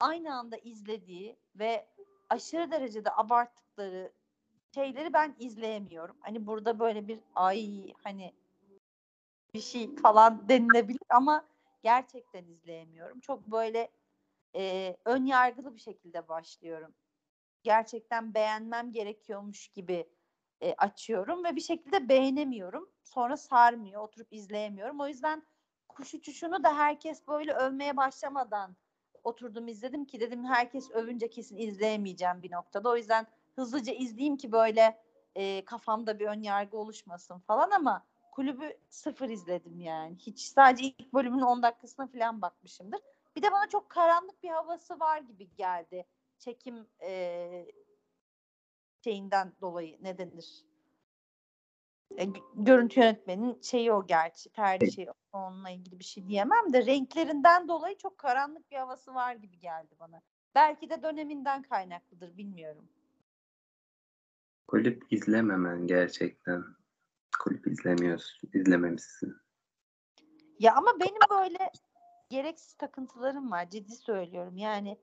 aynı 0.00 0.34
anda 0.34 0.56
izlediği 0.56 1.36
ve 1.54 1.86
aşırı 2.30 2.70
derecede 2.70 3.10
abarttıkları 3.12 4.12
şeyleri 4.76 5.12
ben 5.12 5.36
izleyemiyorum. 5.38 6.16
Hani 6.20 6.46
burada 6.46 6.78
böyle 6.78 7.08
bir 7.08 7.18
ay 7.34 7.92
hani 8.04 8.32
bir 9.54 9.60
şey 9.60 9.96
falan 9.96 10.44
denilebilir 10.48 11.00
ama 11.08 11.46
gerçekten 11.82 12.44
izleyemiyorum. 12.44 13.20
Çok 13.20 13.46
böyle 13.46 13.90
e, 14.56 14.96
ön 15.04 15.24
yargılı 15.24 15.74
bir 15.74 15.80
şekilde 15.80 16.28
başlıyorum. 16.28 16.94
Gerçekten 17.62 18.34
beğenmem 18.34 18.92
gerekiyormuş 18.92 19.68
gibi 19.68 20.08
e, 20.60 20.74
açıyorum 20.74 21.44
ve 21.44 21.56
bir 21.56 21.60
şekilde 21.60 22.08
beğenemiyorum. 22.08 22.90
Sonra 23.04 23.36
sarmıyor, 23.36 24.02
oturup 24.02 24.32
izleyemiyorum. 24.32 25.00
O 25.00 25.08
yüzden 25.08 25.42
kuş 25.88 26.14
uçuşunu 26.14 26.64
da 26.64 26.76
herkes 26.76 27.28
böyle 27.28 27.52
övmeye 27.52 27.96
başlamadan 27.96 28.76
oturdum 29.24 29.68
izledim 29.68 30.04
ki 30.04 30.20
dedim 30.20 30.44
herkes 30.44 30.90
övünce 30.90 31.30
kesin 31.30 31.56
izleyemeyeceğim 31.56 32.42
bir 32.42 32.52
noktada. 32.52 32.90
O 32.90 32.96
yüzden 32.96 33.26
hızlıca 33.56 33.92
izleyeyim 33.92 34.36
ki 34.36 34.52
böyle 34.52 35.02
e, 35.34 35.64
kafamda 35.64 36.18
bir 36.18 36.26
ön 36.26 36.42
yargı 36.42 36.76
oluşmasın 36.76 37.38
falan 37.38 37.70
ama 37.70 38.06
kulübü 38.32 38.78
sıfır 38.88 39.28
izledim 39.28 39.80
yani. 39.80 40.16
Hiç 40.16 40.40
sadece 40.40 40.84
ilk 40.84 41.14
bölümün 41.14 41.40
10 41.40 41.62
dakikasına 41.62 42.06
falan 42.06 42.42
bakmışımdır. 42.42 43.00
Bir 43.36 43.42
de 43.42 43.52
bana 43.52 43.68
çok 43.68 43.90
karanlık 43.90 44.42
bir 44.42 44.48
havası 44.48 45.00
var 45.00 45.18
gibi 45.18 45.54
geldi. 45.56 46.06
Çekim 46.38 46.86
e, 47.02 47.66
şeyinden 49.04 49.52
dolayı 49.60 49.98
ne 50.00 50.18
denir? 50.18 50.64
E, 52.18 52.24
görüntü 52.54 53.00
yönetmenin 53.00 53.62
şeyi 53.62 53.92
o 53.92 54.06
gerçi 54.06 54.50
tercihi 54.50 55.08
onunla 55.32 55.70
ilgili 55.70 55.98
bir 55.98 56.04
şey 56.04 56.28
diyemem 56.28 56.72
de 56.72 56.86
renklerinden 56.86 57.68
dolayı 57.68 57.98
çok 57.98 58.18
karanlık 58.18 58.70
bir 58.70 58.76
havası 58.76 59.14
var 59.14 59.34
gibi 59.34 59.60
geldi 59.60 59.94
bana. 60.00 60.22
Belki 60.54 60.90
de 60.90 61.02
döneminden 61.02 61.62
kaynaklıdır 61.62 62.36
bilmiyorum. 62.36 62.88
Kulüp 64.68 65.12
izlememen 65.12 65.86
gerçekten. 65.86 66.64
Kulüp 67.38 67.66
izlemiyorsun, 67.66 68.50
izlememişsin. 68.54 69.36
Ya 70.58 70.74
ama 70.74 71.00
benim 71.00 71.20
böyle 71.30 71.70
gereksiz 72.30 72.74
takıntılarım 72.74 73.50
var. 73.50 73.70
Ciddi 73.70 73.96
söylüyorum. 73.96 74.56
Yani 74.56 74.98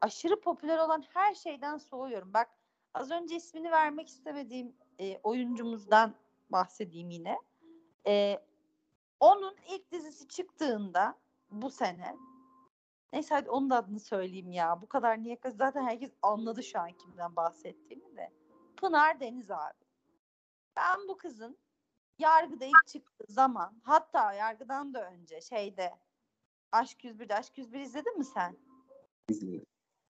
aşırı 0.00 0.40
popüler 0.40 0.78
olan 0.78 1.04
her 1.08 1.34
şeyden 1.34 1.76
soğuyorum. 1.76 2.34
Bak 2.34 2.48
az 2.94 3.10
önce 3.10 3.36
ismini 3.36 3.70
vermek 3.70 4.08
istemediğim 4.08 4.76
e, 4.98 5.18
oyuncumuzdan 5.22 6.14
bahsedeyim 6.50 7.10
yine. 7.10 7.38
E, 8.06 8.38
onun 9.20 9.56
ilk 9.68 9.92
dizisi 9.92 10.28
çıktığında 10.28 11.18
bu 11.50 11.70
sene 11.70 12.16
neyse 13.12 13.34
hadi 13.34 13.50
onun 13.50 13.70
da 13.70 13.76
adını 13.76 14.00
söyleyeyim 14.00 14.50
ya. 14.50 14.82
Bu 14.82 14.88
kadar 14.88 15.22
niye 15.22 15.38
zaten 15.56 15.86
herkes 15.86 16.12
anladı 16.22 16.62
şu 16.62 16.80
an 16.80 16.92
kimden 16.92 17.36
bahsettiğimi 17.36 18.03
de. 18.03 18.03
Pınar 18.84 19.20
Deniz 19.20 19.50
abi. 19.50 19.84
Ben 20.76 21.08
bu 21.08 21.16
kızın 21.16 21.58
yargıda 22.18 22.64
ilk 22.64 22.86
çıktığı 22.86 23.32
zaman 23.32 23.80
hatta 23.82 24.32
yargıdan 24.32 24.94
da 24.94 25.10
önce 25.10 25.40
şeyde 25.40 25.94
Aşk 26.72 27.04
101'de 27.04 27.34
Aşk 27.34 27.58
101 27.58 27.80
izledin 27.80 28.18
mi 28.18 28.24
sen? 28.24 28.56
İzledim. 29.28 29.66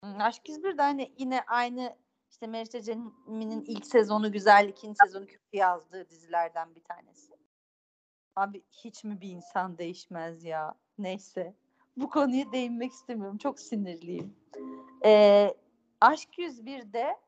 Aşk 0.03 0.49
101'de 0.49 0.83
hani 0.83 1.14
yine 1.19 1.43
aynı 1.47 1.97
işte 2.31 2.47
Meriç 2.47 2.75
Ecemi'nin 2.75 3.64
ilk 3.64 3.87
sezonu 3.87 4.33
güzel, 4.33 4.69
ikinci 4.69 4.97
sezonu 5.05 5.27
kötü 5.27 5.57
yazdığı 5.57 6.11
dizilerden 6.11 6.75
bir 6.75 6.85
tanesi. 6.85 7.33
Abi 8.37 8.62
hiç 8.71 9.05
mi 9.05 9.21
bir 9.21 9.31
insan 9.31 9.79
değişmez 9.79 10.45
ya? 10.45 10.75
Neyse. 10.99 11.55
Bu 11.97 12.11
konuya 12.11 12.53
değinmek 12.53 12.93
istemiyorum. 12.93 13.39
Çok 13.39 13.61
sinirliyim. 13.61 14.37
Ee, 15.05 15.55
Aşk 16.01 16.39
101'de 16.39 17.28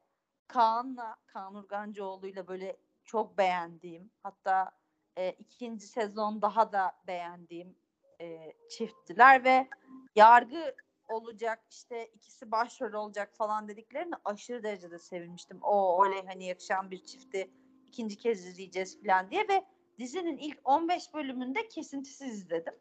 Kaan'la, 0.53 1.17
Kaan 1.27 1.55
Urgancıoğlu'yla 1.55 2.49
böyle 2.49 2.77
çok 3.05 3.39
beğendiğim 3.39 4.11
hatta 4.23 4.71
e, 5.19 5.33
ikinci 5.33 5.87
sezon 5.87 6.43
daha 6.43 6.73
da 6.73 6.93
beğendiğim 7.07 7.77
e, 8.21 8.53
çifttiler 8.71 9.45
ve 9.45 9.69
yargı 10.17 10.75
olacak 11.09 11.63
işte 11.71 12.07
ikisi 12.07 12.51
başrol 12.51 12.93
olacak 12.93 13.37
falan 13.37 13.69
dediklerini 13.69 14.15
aşırı 14.25 14.63
derecede 14.63 14.99
sevinmiştim. 14.99 15.59
O 15.63 15.75
oley 15.75 16.27
hani 16.27 16.45
yakışan 16.45 16.91
bir 16.91 17.05
çifti 17.05 17.51
ikinci 17.89 18.17
kez 18.17 18.47
izleyeceğiz 18.47 19.03
falan 19.03 19.31
diye 19.31 19.49
ve 19.49 19.65
dizinin 19.99 20.37
ilk 20.37 20.59
15 20.65 21.15
bölümünde 21.15 21.69
kesintisiz 21.69 22.33
izledim. 22.33 22.75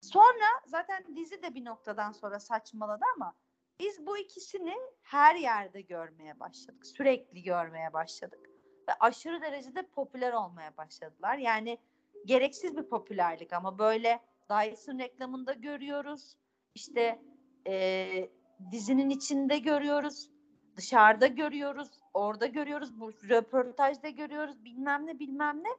Sonra 0.00 0.46
zaten 0.66 1.16
dizi 1.16 1.42
de 1.42 1.54
bir 1.54 1.64
noktadan 1.64 2.12
sonra 2.12 2.40
saçmaladı 2.40 3.04
ama 3.16 3.34
biz 3.80 4.06
bu 4.06 4.18
ikisini 4.18 4.74
her 5.02 5.34
yerde 5.34 5.80
görmeye 5.80 6.40
başladık. 6.40 6.86
Sürekli 6.86 7.42
görmeye 7.42 7.92
başladık. 7.92 8.50
Ve 8.88 8.92
aşırı 9.00 9.42
derecede 9.42 9.82
popüler 9.82 10.32
olmaya 10.32 10.76
başladılar. 10.76 11.38
Yani 11.38 11.78
gereksiz 12.24 12.76
bir 12.76 12.82
popülerlik 12.82 13.52
ama 13.52 13.78
böyle 13.78 14.20
Dyson 14.50 14.98
reklamında 14.98 15.52
görüyoruz. 15.52 16.36
İşte 16.74 17.22
e, 17.66 18.30
dizinin 18.70 19.10
içinde 19.10 19.58
görüyoruz. 19.58 20.30
Dışarıda 20.76 21.26
görüyoruz. 21.26 21.88
Orada 22.14 22.46
görüyoruz. 22.46 23.00
Bu 23.00 23.12
röportajda 23.12 24.08
görüyoruz. 24.08 24.64
Bilmem 24.64 25.06
ne 25.06 25.18
bilmem 25.18 25.64
ne. 25.64 25.70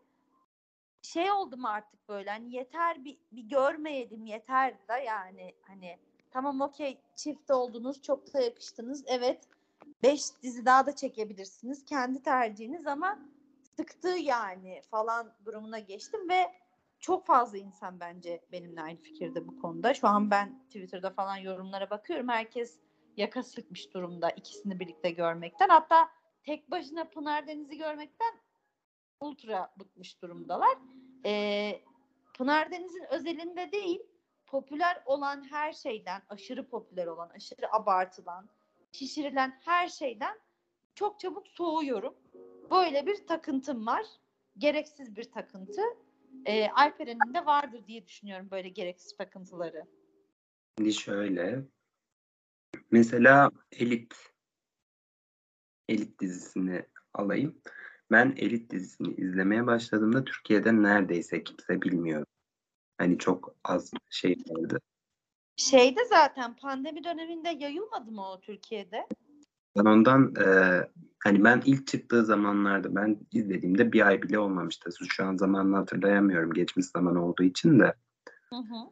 Şey 1.02 1.32
oldum 1.32 1.66
artık 1.66 2.10
böyle 2.10 2.30
hani 2.30 2.56
yeter 2.56 3.06
bir, 3.06 3.18
bir 3.32 3.44
görmeyelim 3.44 4.26
yeter 4.26 4.88
da 4.88 4.98
yani 4.98 5.56
hani 5.62 5.98
tamam 6.32 6.62
okey 6.62 6.98
çift 7.16 7.52
oldunuz 7.52 8.02
çok 8.02 8.34
da 8.34 8.42
yakıştınız 8.42 9.04
evet 9.08 9.48
beş 10.04 10.22
dizi 10.44 10.66
daha 10.66 10.86
da 10.86 10.96
çekebilirsiniz 10.96 11.86
kendi 11.86 12.24
tercihiniz 12.24 12.88
ama 12.88 13.20
sıktı 13.78 14.10
yani 14.10 14.82
falan 14.92 15.34
durumuna 15.46 15.80
geçtim 15.80 16.30
ve 16.30 16.52
çok 17.00 17.26
fazla 17.26 17.58
insan 17.58 18.00
bence 18.00 18.42
benimle 18.52 18.82
aynı 18.82 18.98
fikirde 18.98 19.48
bu 19.48 19.60
konuda. 19.60 19.94
Şu 19.94 20.08
an 20.08 20.32
ben 20.32 20.64
Twitter'da 20.66 21.10
falan 21.10 21.38
yorumlara 21.38 21.90
bakıyorum. 21.90 22.28
Herkes 22.28 22.80
yaka 23.18 23.44
sıkmış 23.44 23.94
durumda 23.94 24.30
ikisini 24.30 24.80
birlikte 24.80 25.12
görmekten. 25.12 25.70
Hatta 25.70 26.10
tek 26.44 26.72
başına 26.72 27.10
Pınar 27.10 27.48
Deniz'i 27.48 27.78
görmekten 27.78 28.34
ultra 29.20 29.74
bıkmış 29.80 30.22
durumdalar. 30.22 30.78
Ee, 31.26 31.82
Pınar 32.38 32.72
Deniz'in 32.72 33.06
özelinde 33.12 33.72
değil, 33.72 34.00
popüler 34.52 35.04
olan 35.06 35.44
her 35.52 35.74
şeyden, 35.74 36.22
aşırı 36.30 36.68
popüler 36.68 37.08
olan, 37.08 37.30
aşırı 37.30 37.74
abartılan, 37.74 38.50
şişirilen 38.92 39.60
her 39.62 39.88
şeyden 39.88 40.40
çok 40.96 41.20
çabuk 41.20 41.48
soğuyorum. 41.48 42.16
Böyle 42.72 43.06
bir 43.06 43.28
takıntım 43.28 43.88
var. 43.88 44.06
Gereksiz 44.58 45.16
bir 45.16 45.32
takıntı 45.32 45.82
e, 46.46 46.70
Alperen'in 46.70 47.34
de 47.34 47.46
vardır 47.46 47.88
diye 47.88 48.06
düşünüyorum 48.06 48.48
böyle 48.52 48.70
gereksiz 48.70 49.18
takıntıları. 49.18 49.86
Şimdi 50.78 50.94
şöyle. 50.94 51.64
Mesela 52.92 53.52
Elit 53.72 54.14
Elit 55.90 56.20
dizisini 56.20 56.86
alayım. 57.14 57.62
Ben 58.12 58.34
Elit 58.38 58.72
dizisini 58.72 59.14
izlemeye 59.14 59.68
başladığımda 59.68 60.24
Türkiye'de 60.24 60.82
neredeyse 60.82 61.44
kimse 61.44 61.82
bilmiyor. 61.82 62.26
Hani 63.00 63.18
çok 63.18 63.56
az 63.64 63.92
şey 64.10 64.36
vardı. 64.50 64.82
Şeyde 65.56 66.06
zaten 66.06 66.56
pandemi 66.56 67.04
döneminde 67.04 67.50
yayılmadı 67.50 68.12
mı 68.12 68.30
o 68.32 68.40
Türkiye'de? 68.42 69.08
Ben 69.78 69.86
ondan 69.86 70.34
e, 70.36 70.48
hani 71.24 71.44
ben 71.44 71.62
ilk 71.66 71.88
çıktığı 71.88 72.26
zamanlarda 72.26 72.96
ben 72.96 73.18
izlediğimde 73.32 73.92
bir 73.92 74.08
ay 74.08 74.22
bile 74.22 74.40
olmamıştı. 74.40 74.90
Şu 75.10 75.26
an 75.26 75.38
zamanını 75.38 75.76
hatırlayamıyorum 75.76 76.54
geçmiş 76.54 76.86
zaman 76.86 77.16
olduğu 77.16 77.44
için 77.44 77.80
de. 77.80 77.96
Hı 78.50 78.56
hı. 78.56 78.90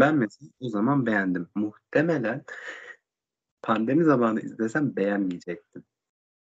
Ben 0.00 0.16
mesela 0.16 0.50
o 0.60 0.68
zaman 0.68 1.06
beğendim. 1.06 1.48
Muhtemelen 1.54 2.44
pandemi 3.62 4.04
zamanı 4.04 4.40
izlesem 4.40 4.96
beğenmeyecektim. 4.96 5.84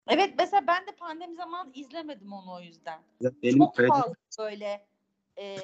Evet 0.07 0.33
mesela 0.38 0.67
ben 0.67 0.88
de 0.88 0.91
pandemi 0.99 1.35
zamanı 1.35 1.71
izlemedim 1.73 2.33
onu 2.33 2.53
o 2.53 2.61
yüzden. 2.61 2.99
Benim 3.21 3.57
Çok 3.57 3.79
öyle- 3.79 3.88
fazla 3.88 4.13
böyle 4.39 4.88
e, 5.39 5.57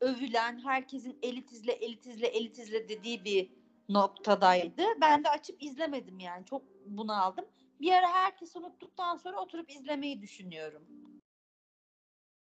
övülen 0.00 0.58
herkesin 0.64 1.18
elit 1.22 1.52
izle 1.52 1.72
elit 1.72 2.06
izle 2.06 2.26
elit 2.26 2.58
izle 2.58 2.88
dediği 2.88 3.24
bir 3.24 3.50
noktadaydı. 3.88 4.82
Ben 5.00 5.24
de 5.24 5.28
açıp 5.28 5.62
izlemedim 5.62 6.18
yani. 6.18 6.44
Çok 6.44 6.62
bunu 6.86 7.22
aldım. 7.22 7.44
Bir 7.80 7.92
ara 7.92 8.08
herkes 8.08 8.56
unuttuktan 8.56 9.16
sonra 9.16 9.40
oturup 9.40 9.70
izlemeyi 9.70 10.22
düşünüyorum. 10.22 10.82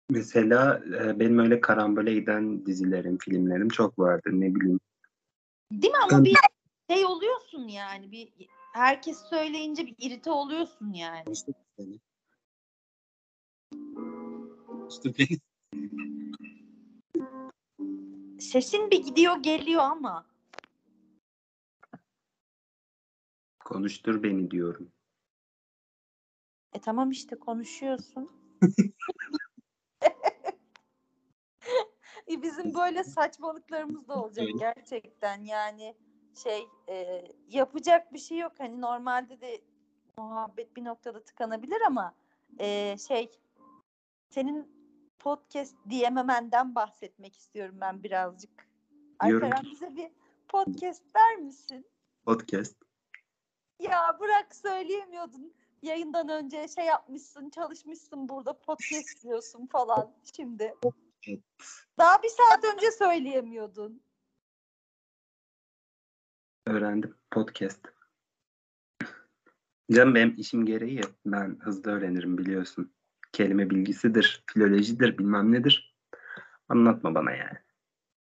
Mesela 0.10 0.82
benim 1.20 1.40
öyle 1.40 1.62
karambole 1.62 2.14
giden 2.14 2.66
dizilerim, 2.66 3.18
filmlerim 3.18 3.70
çok 3.70 4.00
vardır. 4.00 4.32
Ne 4.34 4.56
bileyim. 4.56 4.80
Değil 5.72 5.94
mi 5.94 6.00
ama 6.04 6.26
bir 6.26 6.36
şey 6.90 7.06
oluyorsun 7.06 7.68
yani. 7.68 8.12
Bir 8.12 8.34
herkes 8.74 9.18
söyleyince 9.30 9.86
bir 9.86 9.96
irite 10.00 10.32
oluyorsun 10.32 10.94
yani. 10.94 11.24
İşte. 11.32 11.52
İşte. 14.90 15.38
Sesin 18.42 18.92
bir 18.92 19.04
gidiyor 19.04 19.38
geliyor 19.38 19.84
ama. 19.84 20.26
Konuştur 23.60 24.24
beni 24.24 24.52
diyorum. 24.52 24.92
E 26.74 26.80
tamam 26.80 27.12
işte 27.12 27.36
konuşuyorsun. 27.36 28.32
E 32.28 32.42
Bizim 32.42 32.74
böyle 32.74 33.04
saçmalıklarımız 33.04 34.08
da 34.08 34.24
olacak 34.24 34.48
gerçekten 34.60 35.44
yani 35.44 35.96
şey 36.44 36.68
e, 36.90 37.26
yapacak 37.48 38.14
bir 38.14 38.20
şey 38.20 38.38
yok 38.38 38.52
hani 38.58 38.82
normalde 38.82 39.42
de 39.42 39.62
muhabbet 40.18 40.76
bir 40.76 40.86
noktada 40.86 41.24
tıkanabilir 41.24 41.82
ama 41.88 42.16
e, 42.60 42.98
şey 43.08 43.30
senin 44.30 44.81
podcast 45.22 45.76
diyememenden 45.90 46.76
bahsetmek 46.76 47.36
istiyorum 47.36 47.78
ben 47.82 48.04
birazcık. 48.04 48.68
Alperen 49.20 49.64
bize 49.72 49.96
bir 49.96 50.12
podcast 50.48 51.04
der 51.16 51.36
misin? 51.36 51.86
Podcast. 52.26 52.76
Ya 53.80 54.18
bırak 54.20 54.56
söyleyemiyordun. 54.56 55.54
Yayından 55.82 56.30
önce 56.30 56.68
şey 56.68 56.86
yapmışsın, 56.86 57.50
çalışmışsın 57.50 58.30
burada 58.30 58.60
podcast 58.60 59.24
diyorsun 59.24 59.68
falan 59.68 60.14
şimdi. 60.36 60.76
Daha 61.98 62.24
bir 62.24 62.30
saat 62.30 62.76
önce 62.76 62.92
söyleyemiyordun. 62.92 64.04
Öğrendim. 66.68 67.16
Podcast. 67.32 67.80
Canım 69.92 70.16
benim 70.16 70.36
işim 70.38 70.66
gereği 70.66 71.02
ben 71.26 71.60
hızlı 71.60 71.92
öğrenirim 71.92 72.38
biliyorsun. 72.38 72.94
Kelime 73.32 73.70
bilgisidir, 73.70 74.44
filolojidir, 74.48 75.18
bilmem 75.18 75.52
nedir. 75.52 75.98
Anlatma 76.70 77.16
bana 77.16 77.32
yani. 77.32 77.58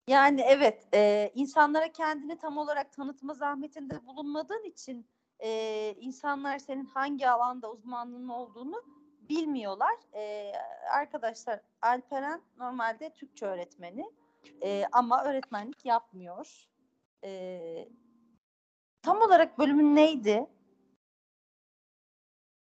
Yani 0.09 0.41
evet, 0.41 0.89
e, 0.95 1.31
insanlara 1.35 1.93
kendini 1.93 2.39
tam 2.39 2.59
olarak 2.59 2.93
tanıtma 2.93 3.35
zahmetinde 3.35 4.07
bulunmadığın 4.07 4.65
için 4.65 5.07
e, 5.39 5.95
insanlar 6.01 6.59
senin 6.59 6.85
hangi 6.85 7.29
alanda 7.29 7.71
uzmanlığın 7.73 8.29
olduğunu 8.29 8.83
bilmiyorlar. 9.29 9.95
E, 10.15 10.53
arkadaşlar 10.93 11.61
Alperen 11.83 12.43
normalde 12.59 13.13
Türkçe 13.15 13.47
öğretmeni. 13.47 14.05
E, 14.63 14.85
ama 14.93 15.25
öğretmenlik 15.25 15.85
yapmıyor. 15.85 16.69
E, 17.25 17.89
tam 19.03 19.21
olarak 19.21 19.59
bölümün 19.59 19.97
neydi? 19.97 20.47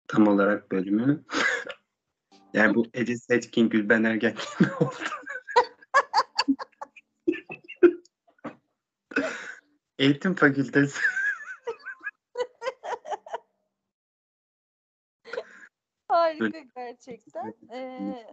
Tam 0.08 0.28
olarak 0.28 0.72
bölümü. 0.72 1.24
yani 2.54 2.74
bu 2.74 2.86
Ece 2.94 3.16
Seçkin 3.16 3.68
Gülben 3.68 4.04
Ergen 4.04 4.32
gibi 4.32 4.72
oldu. 4.80 4.94
Eğitim 9.98 10.34
Fakültesi. 10.34 11.00
Harika 16.08 16.58
gerçekten. 16.76 17.54
Ee, 17.72 18.26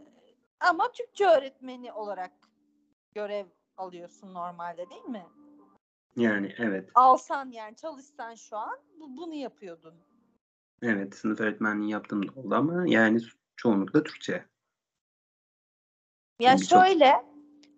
ama 0.60 0.92
Türkçe 0.92 1.26
öğretmeni 1.26 1.92
olarak 1.92 2.32
görev 3.16 3.46
alıyorsun 3.78 4.34
normalde 4.34 4.90
değil 4.90 5.06
mi? 5.06 5.26
Yani 6.16 6.56
evet. 6.58 6.90
Alsan 6.96 7.52
yani 7.52 7.76
çalışsan 7.76 8.36
şu 8.36 8.58
an 8.58 8.80
bu, 9.00 9.18
bunu 9.18 9.34
yapıyordun. 9.34 9.96
Evet 10.82 11.16
sınıf 11.16 11.40
öğretmenliği 11.40 11.92
yaptığım 11.92 12.28
da 12.28 12.32
oldu 12.40 12.56
ama 12.56 12.84
yani 12.88 13.20
çoğunlukla 13.58 14.04
Türkçe. 14.04 14.46
Ya 16.40 16.58
çok- 16.58 16.70
şöyle 16.70 17.26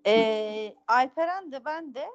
e, 0.06 0.76
Alperen 0.88 1.52
de 1.52 1.66
ben 1.66 1.94
de 1.94 2.08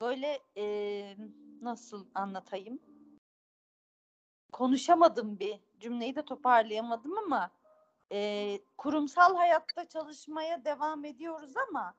böyle 0.00 0.40
e, 0.56 1.16
nasıl 1.62 2.06
anlatayım? 2.14 2.80
Konuşamadım 4.52 5.38
bir 5.38 5.60
cümleyi 5.80 6.16
de 6.16 6.24
toparlayamadım 6.24 7.18
ama 7.18 7.50
e, 8.12 8.60
kurumsal 8.78 9.36
hayatta 9.36 9.88
çalışmaya 9.88 10.64
devam 10.64 11.04
ediyoruz 11.04 11.56
ama 11.68 11.94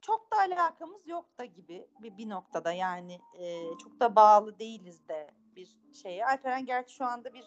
çok 0.00 0.32
da 0.32 0.36
alakamız 0.38 1.08
yok 1.08 1.38
da 1.38 1.44
gibi 1.44 1.86
bir, 2.02 2.16
bir 2.16 2.28
noktada 2.28 2.72
yani 2.72 3.20
e, 3.38 3.78
çok 3.78 4.00
da 4.00 4.16
bağlı 4.16 4.58
değiliz 4.58 5.08
de 5.08 5.30
bir 5.56 5.76
şeye. 6.02 6.26
Alperen 6.26 6.66
gerçi 6.66 6.94
şu 6.94 7.04
anda 7.04 7.34
bir 7.34 7.44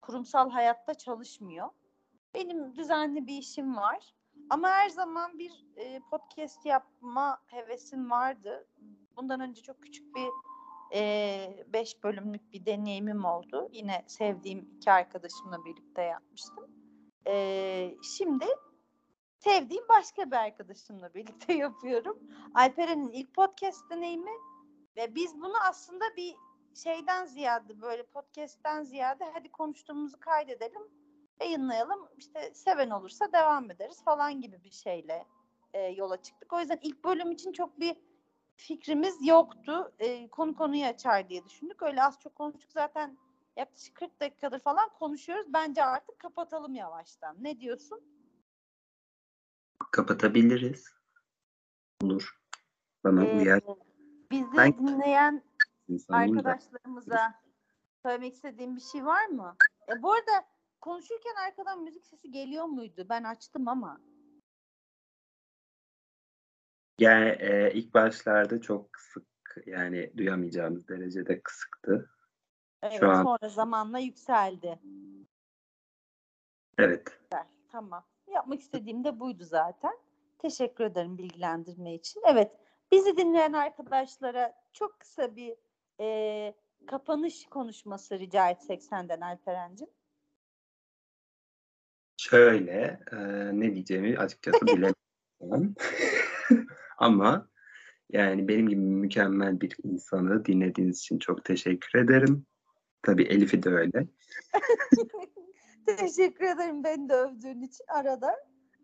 kurumsal 0.00 0.50
hayatta 0.50 0.94
çalışmıyor. 0.94 1.68
Benim 2.34 2.76
düzenli 2.76 3.26
bir 3.26 3.38
işim 3.38 3.76
var. 3.76 4.14
Ama 4.50 4.68
her 4.68 4.88
zaman 4.88 5.38
bir 5.38 5.66
e, 5.76 6.00
podcast 6.10 6.66
yapma 6.66 7.42
hevesim 7.46 8.10
vardı. 8.10 8.68
Bundan 9.16 9.40
önce 9.40 9.62
çok 9.62 9.82
küçük 9.82 10.14
bir 10.14 10.28
e, 10.94 11.64
beş 11.72 12.04
bölümlük 12.04 12.52
bir 12.52 12.66
deneyimim 12.66 13.24
oldu. 13.24 13.68
Yine 13.72 14.04
sevdiğim 14.06 14.68
iki 14.76 14.92
arkadaşımla 14.92 15.64
birlikte 15.64 16.02
yapmıştım. 16.02 16.70
E, 17.26 17.94
şimdi 18.02 18.46
sevdiğim 19.38 19.84
başka 19.88 20.30
bir 20.30 20.36
arkadaşımla 20.36 21.14
birlikte 21.14 21.52
yapıyorum. 21.54 22.18
Alperen'in 22.54 23.10
ilk 23.10 23.34
podcast 23.34 23.90
deneyimi 23.90 24.36
ve 24.96 25.14
biz 25.14 25.34
bunu 25.34 25.54
aslında 25.68 26.04
bir 26.16 26.34
şeyden 26.74 27.26
ziyade 27.26 27.80
böyle 27.80 28.02
podcast'ten 28.02 28.82
ziyade 28.82 29.24
hadi 29.32 29.52
konuştuğumuzu 29.52 30.20
kaydedelim 30.20 30.82
yayınlayalım 31.44 32.08
işte 32.18 32.54
seven 32.54 32.90
olursa 32.90 33.32
devam 33.32 33.70
ederiz 33.70 34.04
falan 34.04 34.40
gibi 34.40 34.64
bir 34.64 34.70
şeyle 34.70 35.26
e, 35.74 35.80
yola 35.80 36.22
çıktık. 36.22 36.52
O 36.52 36.60
yüzden 36.60 36.78
ilk 36.82 37.04
bölüm 37.04 37.30
için 37.30 37.52
çok 37.52 37.80
bir 37.80 37.96
fikrimiz 38.56 39.26
yoktu. 39.28 39.92
E, 39.98 40.28
konu 40.28 40.54
konuyu 40.54 40.84
açar 40.84 41.28
diye 41.28 41.44
düşündük. 41.44 41.82
Öyle 41.82 42.02
az 42.02 42.18
çok 42.20 42.34
konuştuk 42.34 42.72
zaten 42.72 43.18
yaklaşık 43.56 43.94
40 43.94 44.20
dakikadır 44.20 44.60
falan 44.60 44.88
konuşuyoruz. 44.98 45.52
Bence 45.52 45.84
artık 45.84 46.18
kapatalım 46.18 46.74
yavaştan. 46.74 47.36
Ne 47.40 47.60
diyorsun? 47.60 48.00
Kapatabiliriz. 49.90 50.88
Olur. 52.02 52.38
Bana 53.04 53.24
Ee, 53.24 53.38
uyar. 53.38 53.60
bizi 54.30 54.56
Ben- 54.56 54.78
dinleyen 54.78 55.42
arkadaşlarımıza 56.08 57.34
söylemek 58.02 58.34
istediğim 58.34 58.76
bir 58.76 58.80
şey 58.80 59.06
var 59.06 59.26
mı? 59.26 59.56
E, 59.88 60.02
bu 60.02 60.12
arada 60.12 60.44
konuşurken 60.82 61.34
arkadan 61.46 61.82
müzik 61.82 62.06
sesi 62.06 62.30
geliyor 62.30 62.64
muydu? 62.64 63.06
Ben 63.08 63.24
açtım 63.24 63.68
ama. 63.68 64.00
Yani 67.00 67.28
e, 67.28 67.72
ilk 67.74 67.94
başlarda 67.94 68.60
çok 68.60 68.92
kısık 68.92 69.26
yani 69.66 70.12
duyamayacağımız 70.16 70.88
derecede 70.88 71.42
kısıktı. 71.42 72.10
Evet, 72.82 73.02
an- 73.02 73.22
sonra 73.22 73.48
zamanla 73.48 73.98
yükseldi. 73.98 74.78
Evet. 76.78 77.06
Güzel, 77.30 77.46
Tamam. 77.68 78.04
Yapmak 78.26 78.60
istediğim 78.60 79.04
de 79.04 79.20
buydu 79.20 79.44
zaten. 79.44 79.98
Teşekkür 80.38 80.84
ederim 80.84 81.18
bilgilendirme 81.18 81.94
için. 81.94 82.22
Evet, 82.24 82.52
bizi 82.92 83.16
dinleyen 83.16 83.52
arkadaşlara 83.52 84.54
çok 84.72 85.00
kısa 85.00 85.36
bir 85.36 85.56
e, 86.00 86.54
kapanış 86.86 87.46
konuşması 87.46 88.18
rica 88.18 88.50
etsek 88.50 88.82
senden 88.82 89.20
Alperen'cim. 89.20 89.88
Şöyle 92.30 93.00
e, 93.12 93.16
ne 93.52 93.74
diyeceğimi 93.74 94.18
açıkçası 94.18 94.66
bilemiyorum. 94.66 95.74
Ama 96.98 97.48
yani 98.10 98.48
benim 98.48 98.68
gibi 98.68 98.80
mükemmel 98.80 99.60
bir 99.60 99.76
insanı 99.84 100.44
dinlediğiniz 100.44 100.98
için 100.98 101.18
çok 101.18 101.44
teşekkür 101.44 101.98
ederim. 101.98 102.46
Tabii 103.02 103.22
Elif'i 103.22 103.62
de 103.62 103.70
öyle. 103.70 104.06
Teşekkür 105.98 106.44
ederim 106.44 106.84
beni 106.84 107.08
de 107.08 107.14
övdüğün 107.14 107.62
için 107.62 107.84
arada. 107.88 108.36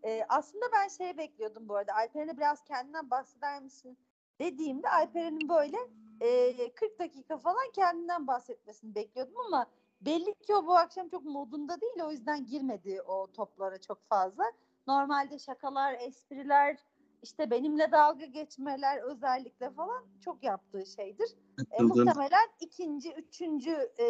Ee, 0.03 0.25
aslında 0.29 0.65
ben 0.73 0.87
şey 0.87 1.17
bekliyordum 1.17 1.69
bu 1.69 1.75
arada. 1.75 1.93
Alperen'e 1.95 2.37
biraz 2.37 2.63
kendinden 2.63 3.09
bahseder 3.09 3.61
misin? 3.61 3.97
Dediğimde 4.39 4.89
Alperen'in 4.89 5.49
böyle 5.49 5.77
e, 6.21 6.73
40 6.73 6.99
dakika 6.99 7.37
falan 7.37 7.71
kendinden 7.75 8.27
bahsetmesini 8.27 8.95
bekliyordum 8.95 9.35
ama 9.47 9.71
belli 10.01 10.33
ki 10.33 10.55
o 10.55 10.65
bu 10.65 10.75
akşam 10.75 11.09
çok 11.09 11.25
modunda 11.25 11.81
değil. 11.81 12.03
O 12.03 12.11
yüzden 12.11 12.45
girmedi 12.45 13.01
o 13.01 13.27
toplara 13.27 13.81
çok 13.81 14.09
fazla. 14.09 14.43
Normalde 14.87 15.39
şakalar, 15.39 15.93
espriler, 15.99 16.77
işte 17.23 17.51
benimle 17.51 17.91
dalga 17.91 18.25
geçmeler 18.25 19.01
özellikle 19.01 19.69
falan 19.69 20.05
çok 20.25 20.43
yaptığı 20.43 20.85
şeydir. 20.85 21.35
E, 21.71 21.83
muhtemelen 21.83 22.47
ikinci, 22.59 23.13
üçüncü 23.13 23.91
e, 23.97 24.05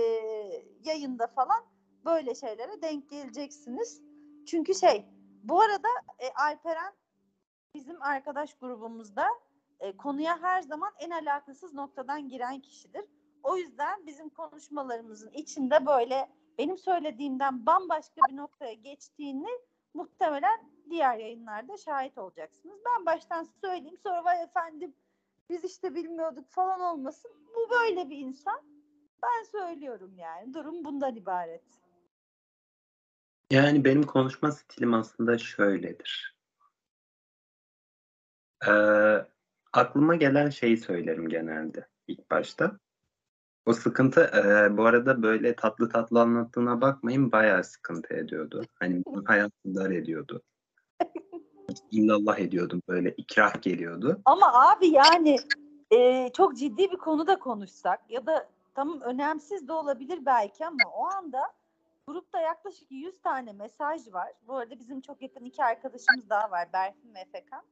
yayında 0.83 1.27
falan 1.27 1.65
böyle 2.05 2.35
şeylere 2.35 2.81
denk 2.81 3.09
geleceksiniz. 3.09 4.01
Çünkü 4.45 4.75
şey, 4.75 5.05
bu 5.43 5.61
arada 5.61 5.87
e, 6.19 6.33
Alperen 6.33 6.93
bizim 7.75 8.01
arkadaş 8.01 8.53
grubumuzda 8.53 9.27
e, 9.79 9.97
konuya 9.97 10.41
her 10.41 10.61
zaman 10.61 10.91
en 10.99 11.09
alakasız 11.09 11.73
noktadan 11.73 12.29
giren 12.29 12.61
kişidir. 12.61 13.05
O 13.43 13.57
yüzden 13.57 14.07
bizim 14.07 14.29
konuşmalarımızın 14.29 15.31
içinde 15.31 15.85
böyle 15.85 16.29
benim 16.57 16.77
söylediğimden 16.77 17.65
bambaşka 17.65 18.21
bir 18.29 18.37
noktaya 18.37 18.73
geçtiğini 18.73 19.49
muhtemelen 19.93 20.69
diğer 20.89 21.17
yayınlarda 21.17 21.77
şahit 21.77 22.17
olacaksınız. 22.17 22.79
Ben 22.85 23.05
baştan 23.05 23.47
söyleyeyim 23.61 23.97
sonra 24.03 24.23
vay 24.25 24.43
efendim 24.43 24.93
biz 25.49 25.63
işte 25.63 25.95
bilmiyorduk 25.95 26.49
falan 26.49 26.79
olmasın. 26.79 27.31
Bu 27.55 27.69
böyle 27.69 28.09
bir 28.09 28.17
insan. 28.17 28.61
Ben 29.23 29.43
söylüyorum 29.43 30.17
yani. 30.17 30.53
Durum 30.53 30.85
bundan 30.85 31.15
ibaret. 31.15 31.63
Yani 33.51 33.85
benim 33.85 34.03
konuşma 34.03 34.51
stilim 34.51 34.93
aslında 34.93 35.37
şöyledir. 35.37 36.37
Ee, 38.67 38.71
aklıma 39.73 40.15
gelen 40.15 40.49
şeyi 40.49 40.77
söylerim 40.77 41.29
genelde 41.29 41.87
ilk 42.07 42.31
başta. 42.31 42.79
O 43.65 43.73
sıkıntı 43.73 44.21
e, 44.21 44.77
bu 44.77 44.85
arada 44.85 45.23
böyle 45.23 45.55
tatlı 45.55 45.89
tatlı 45.89 46.21
anlattığına 46.21 46.81
bakmayın 46.81 47.31
bayağı 47.31 47.63
sıkıntı 47.63 48.13
ediyordu. 48.13 48.63
Hani 48.75 49.03
benim 49.07 49.25
hayatımı 49.25 49.75
dar 49.75 49.91
ediyordu. 49.91 50.41
İllallah 51.91 52.39
ediyordum 52.39 52.81
böyle 52.87 53.11
ikrah 53.11 53.61
geliyordu. 53.61 54.21
Ama 54.25 54.71
abi 54.71 54.87
yani 54.87 55.37
e, 55.91 56.29
çok 56.33 56.57
ciddi 56.57 56.91
bir 56.91 56.97
konuda 56.97 57.39
konuşsak 57.39 58.11
ya 58.11 58.25
da 58.25 58.49
tamam 58.75 59.01
önemsiz 59.01 59.67
de 59.67 59.73
olabilir 59.73 60.25
belki 60.25 60.65
ama 60.65 60.77
o 60.95 61.05
anda 61.05 61.39
grupta 62.07 62.39
yaklaşık 62.39 62.91
100 62.91 63.21
tane 63.21 63.53
mesaj 63.53 64.13
var. 64.13 64.33
Bu 64.47 64.55
arada 64.55 64.79
bizim 64.79 65.01
çok 65.01 65.21
yakın 65.21 65.45
iki 65.45 65.63
arkadaşımız 65.63 66.29
daha 66.29 66.51
var. 66.51 66.67
Berfin 66.73 67.13
ve 67.15 67.19
Efekan. 67.19 67.63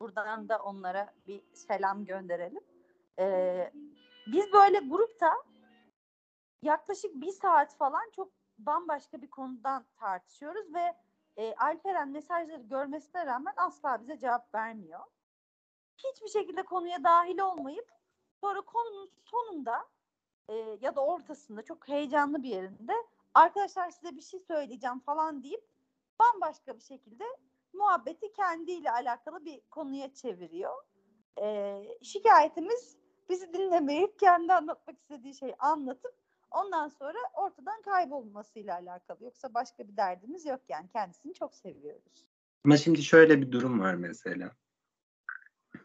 Buradan 0.00 0.48
da 0.48 0.58
onlara 0.58 1.14
bir 1.28 1.40
selam 1.52 2.04
gönderelim. 2.04 2.60
Ee, 3.18 3.70
biz 4.26 4.52
böyle 4.52 4.78
grupta 4.78 5.32
yaklaşık 6.62 7.14
bir 7.14 7.32
saat 7.32 7.76
falan 7.76 8.10
çok 8.16 8.32
bambaşka 8.58 9.22
bir 9.22 9.30
konudan 9.30 9.86
tartışıyoruz 9.96 10.74
ve 10.74 10.96
e, 11.36 11.54
Alperen 11.54 12.08
mesajları 12.08 12.62
görmesine 12.62 13.26
rağmen 13.26 13.54
asla 13.56 14.00
bize 14.00 14.18
cevap 14.18 14.54
vermiyor. 14.54 15.00
Hiçbir 15.96 16.28
şekilde 16.28 16.62
konuya 16.62 17.04
dahil 17.04 17.38
olmayıp 17.38 17.90
sonra 18.40 18.60
konunun 18.60 19.10
sonunda 19.24 19.88
e, 20.48 20.54
ya 20.80 20.96
da 20.96 21.04
ortasında 21.04 21.62
çok 21.62 21.88
heyecanlı 21.88 22.42
bir 22.42 22.48
yerinde 22.48 22.92
arkadaşlar 23.34 23.90
size 23.90 24.16
bir 24.16 24.22
şey 24.22 24.40
söyleyeceğim 24.40 25.00
falan 25.00 25.42
deyip 25.42 25.64
bambaşka 26.20 26.76
bir 26.76 26.82
şekilde 26.82 27.24
muhabbeti 27.72 28.32
kendiyle 28.32 28.90
alakalı 28.90 29.44
bir 29.44 29.60
konuya 29.70 30.14
çeviriyor. 30.14 30.82
Ee, 31.40 31.98
şikayetimiz 32.02 32.98
bizi 33.28 33.52
dinlemeyip 33.52 34.18
kendi 34.18 34.52
anlatmak 34.52 34.98
istediği 34.98 35.34
şeyi 35.34 35.54
anlatıp 35.58 36.14
ondan 36.50 36.88
sonra 36.88 37.18
ortadan 37.34 37.82
kaybolmasıyla 37.82 38.74
alakalı. 38.74 39.24
Yoksa 39.24 39.54
başka 39.54 39.88
bir 39.88 39.96
derdimiz 39.96 40.46
yok 40.46 40.60
yani 40.68 40.88
kendisini 40.88 41.34
çok 41.34 41.54
seviyoruz. 41.54 42.26
Ama 42.64 42.76
şimdi 42.76 43.02
şöyle 43.02 43.40
bir 43.40 43.52
durum 43.52 43.80
var 43.80 43.94
mesela. 43.94 44.50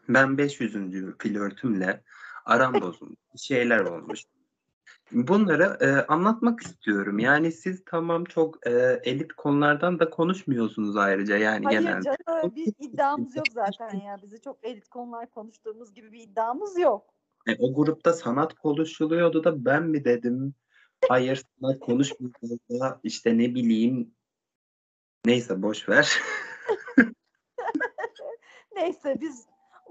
Ben 0.08 0.38
500. 0.38 0.72
flörtümle 1.18 2.02
aram 2.44 2.74
bozulmuş. 2.80 3.18
bir 3.34 3.38
şeyler 3.38 3.80
olmuş. 3.80 4.24
Bunları 5.12 5.76
e, 5.80 6.06
anlatmak 6.06 6.60
istiyorum. 6.60 7.18
Yani 7.18 7.52
siz 7.52 7.82
tamam 7.86 8.24
çok 8.24 8.66
e, 8.66 9.00
elit 9.04 9.32
konulardan 9.32 9.98
da 9.98 10.10
konuşmuyorsunuz 10.10 10.96
ayrıca 10.96 11.36
yani 11.36 11.64
Hayır 11.64 11.80
genelde. 11.80 12.02
canım 12.02 12.42
öyle 12.42 12.56
bir 12.56 12.72
iddiamız 12.78 13.36
yok 13.36 13.46
zaten 13.52 14.00
ya. 14.00 14.16
Bizi 14.22 14.40
çok 14.40 14.64
elit 14.64 14.88
konular 14.88 15.30
konuştuğumuz 15.30 15.94
gibi 15.94 16.12
bir 16.12 16.20
iddiamız 16.20 16.78
yok. 16.78 17.14
E, 17.46 17.56
o 17.58 17.74
grupta 17.74 18.12
sanat 18.12 18.54
konuşuluyordu 18.54 19.44
da 19.44 19.64
ben 19.64 19.82
mi 19.82 20.04
dedim? 20.04 20.54
Hayır 21.08 21.42
sanat 21.60 21.80
konuşmuyordu 21.80 22.58
da 22.70 23.00
işte 23.02 23.38
ne 23.38 23.54
bileyim. 23.54 24.14
Neyse 25.24 25.62
boş 25.62 25.88
ver. 25.88 26.20
Neyse 28.76 29.18
biz 29.20 29.46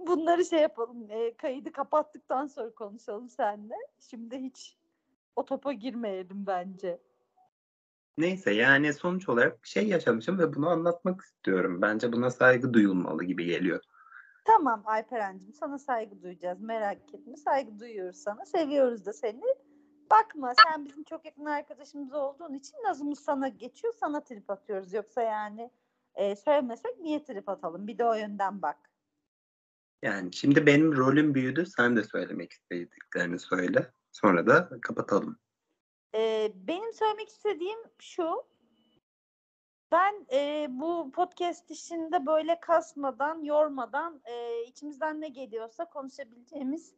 bunları 0.07 0.45
şey 0.45 0.59
yapalım. 0.59 1.11
e, 1.11 1.33
kaydı 1.33 1.71
kapattıktan 1.71 2.47
sonra 2.47 2.73
konuşalım 2.73 3.29
seninle. 3.29 3.75
Şimdi 4.09 4.37
hiç 4.37 4.77
o 5.35 5.45
topa 5.45 5.73
girmeyelim 5.73 6.45
bence. 6.47 6.99
Neyse 8.17 8.53
yani 8.53 8.93
sonuç 8.93 9.29
olarak 9.29 9.63
bir 9.63 9.67
şey 9.67 9.87
yaşamışım 9.87 10.39
ve 10.39 10.53
bunu 10.53 10.69
anlatmak 10.69 11.21
istiyorum. 11.21 11.81
Bence 11.81 12.13
buna 12.13 12.29
saygı 12.31 12.73
duyulmalı 12.73 13.23
gibi 13.23 13.45
geliyor. 13.45 13.83
Tamam 14.43 14.83
Alperen'cim 14.85 15.53
sana 15.53 15.77
saygı 15.77 16.21
duyacağız. 16.21 16.61
Merak 16.61 17.13
etme. 17.13 17.37
Saygı 17.37 17.79
duyuyoruz 17.79 18.17
sana. 18.17 18.45
Seviyoruz 18.45 19.05
da 19.05 19.13
seni. 19.13 19.41
Bakma 20.11 20.53
sen 20.65 20.85
bizim 20.85 21.03
çok 21.03 21.25
yakın 21.25 21.45
arkadaşımız 21.45 22.13
olduğun 22.13 22.53
için 22.53 22.75
nazımız 22.83 23.19
sana 23.19 23.47
geçiyor. 23.47 23.93
Sana 23.99 24.23
trip 24.23 24.49
atıyoruz. 24.49 24.93
Yoksa 24.93 25.21
yani 25.21 25.71
e, 26.15 26.35
söylemesek 26.35 26.99
niye 26.99 27.23
trip 27.23 27.49
atalım? 27.49 27.87
Bir 27.87 27.97
de 27.97 28.05
o 28.05 28.13
yönden 28.13 28.61
bak. 28.61 28.77
Yani 30.01 30.33
şimdi 30.33 30.65
benim 30.65 30.97
rolüm 30.97 31.33
büyüdü. 31.33 31.65
Sen 31.65 31.95
de 31.95 32.03
söylemek 32.03 32.51
istediklerini 32.51 33.39
söyle. 33.39 33.91
Sonra 34.11 34.47
da 34.47 34.69
kapatalım. 34.81 35.39
Ee, 36.15 36.51
benim 36.55 36.93
söylemek 36.93 37.29
istediğim 37.29 37.79
şu. 37.99 38.43
Ben 39.91 40.27
e, 40.33 40.67
bu 40.69 41.11
podcast 41.11 41.71
işinde 41.71 42.25
böyle 42.25 42.59
kasmadan, 42.59 43.43
yormadan 43.43 44.21
e, 44.25 44.63
içimizden 44.63 45.21
ne 45.21 45.29
geliyorsa 45.29 45.85
konuşabileceğimiz 45.85 46.93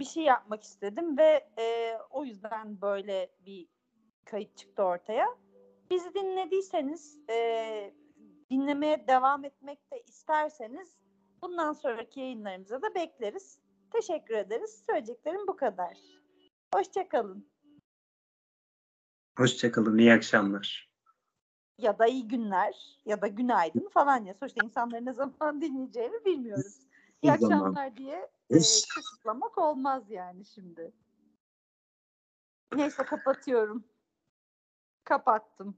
bir 0.00 0.04
şey 0.04 0.22
yapmak 0.22 0.62
istedim 0.62 1.18
ve 1.18 1.48
e, 1.58 1.96
o 2.10 2.24
yüzden 2.24 2.80
böyle 2.80 3.30
bir 3.46 3.68
kayıt 4.24 4.56
çıktı 4.56 4.82
ortaya. 4.82 5.26
Bizi 5.90 6.14
dinlediyseniz, 6.14 7.20
e, 7.30 7.94
dinlemeye 8.50 9.06
devam 9.08 9.44
etmek 9.44 9.92
de 9.92 10.02
isterseniz 10.02 10.96
bundan 11.42 11.72
sonraki 11.72 12.20
yayınlarımıza 12.20 12.82
da 12.82 12.94
bekleriz. 12.94 13.60
Teşekkür 13.92 14.34
ederiz. 14.34 14.84
Söyleyeceklerim 14.86 15.46
bu 15.46 15.56
kadar. 15.56 15.98
Hoşçakalın. 16.74 17.50
Hoşçakalın. 19.38 19.98
iyi 19.98 20.12
akşamlar. 20.12 20.85
Ya 21.78 21.98
da 21.98 22.06
iyi 22.06 22.28
günler 22.28 22.98
ya 23.06 23.22
da 23.22 23.26
günaydın 23.26 23.88
falan 23.88 24.24
ya. 24.24 24.34
Sonuçta 24.34 24.64
insanların 24.64 25.06
ne 25.06 25.12
zaman 25.12 25.60
dinleyeceğini 25.60 26.24
bilmiyoruz. 26.24 26.78
İyi 27.22 27.32
akşamlar 27.32 27.96
diye 27.96 28.30
e, 28.50 28.54
kısıtlamak 28.94 29.58
olmaz 29.58 30.10
yani 30.10 30.44
şimdi. 30.44 30.92
Neyse 32.74 33.02
kapatıyorum. 33.02 33.84
Kapattım. 35.04 35.76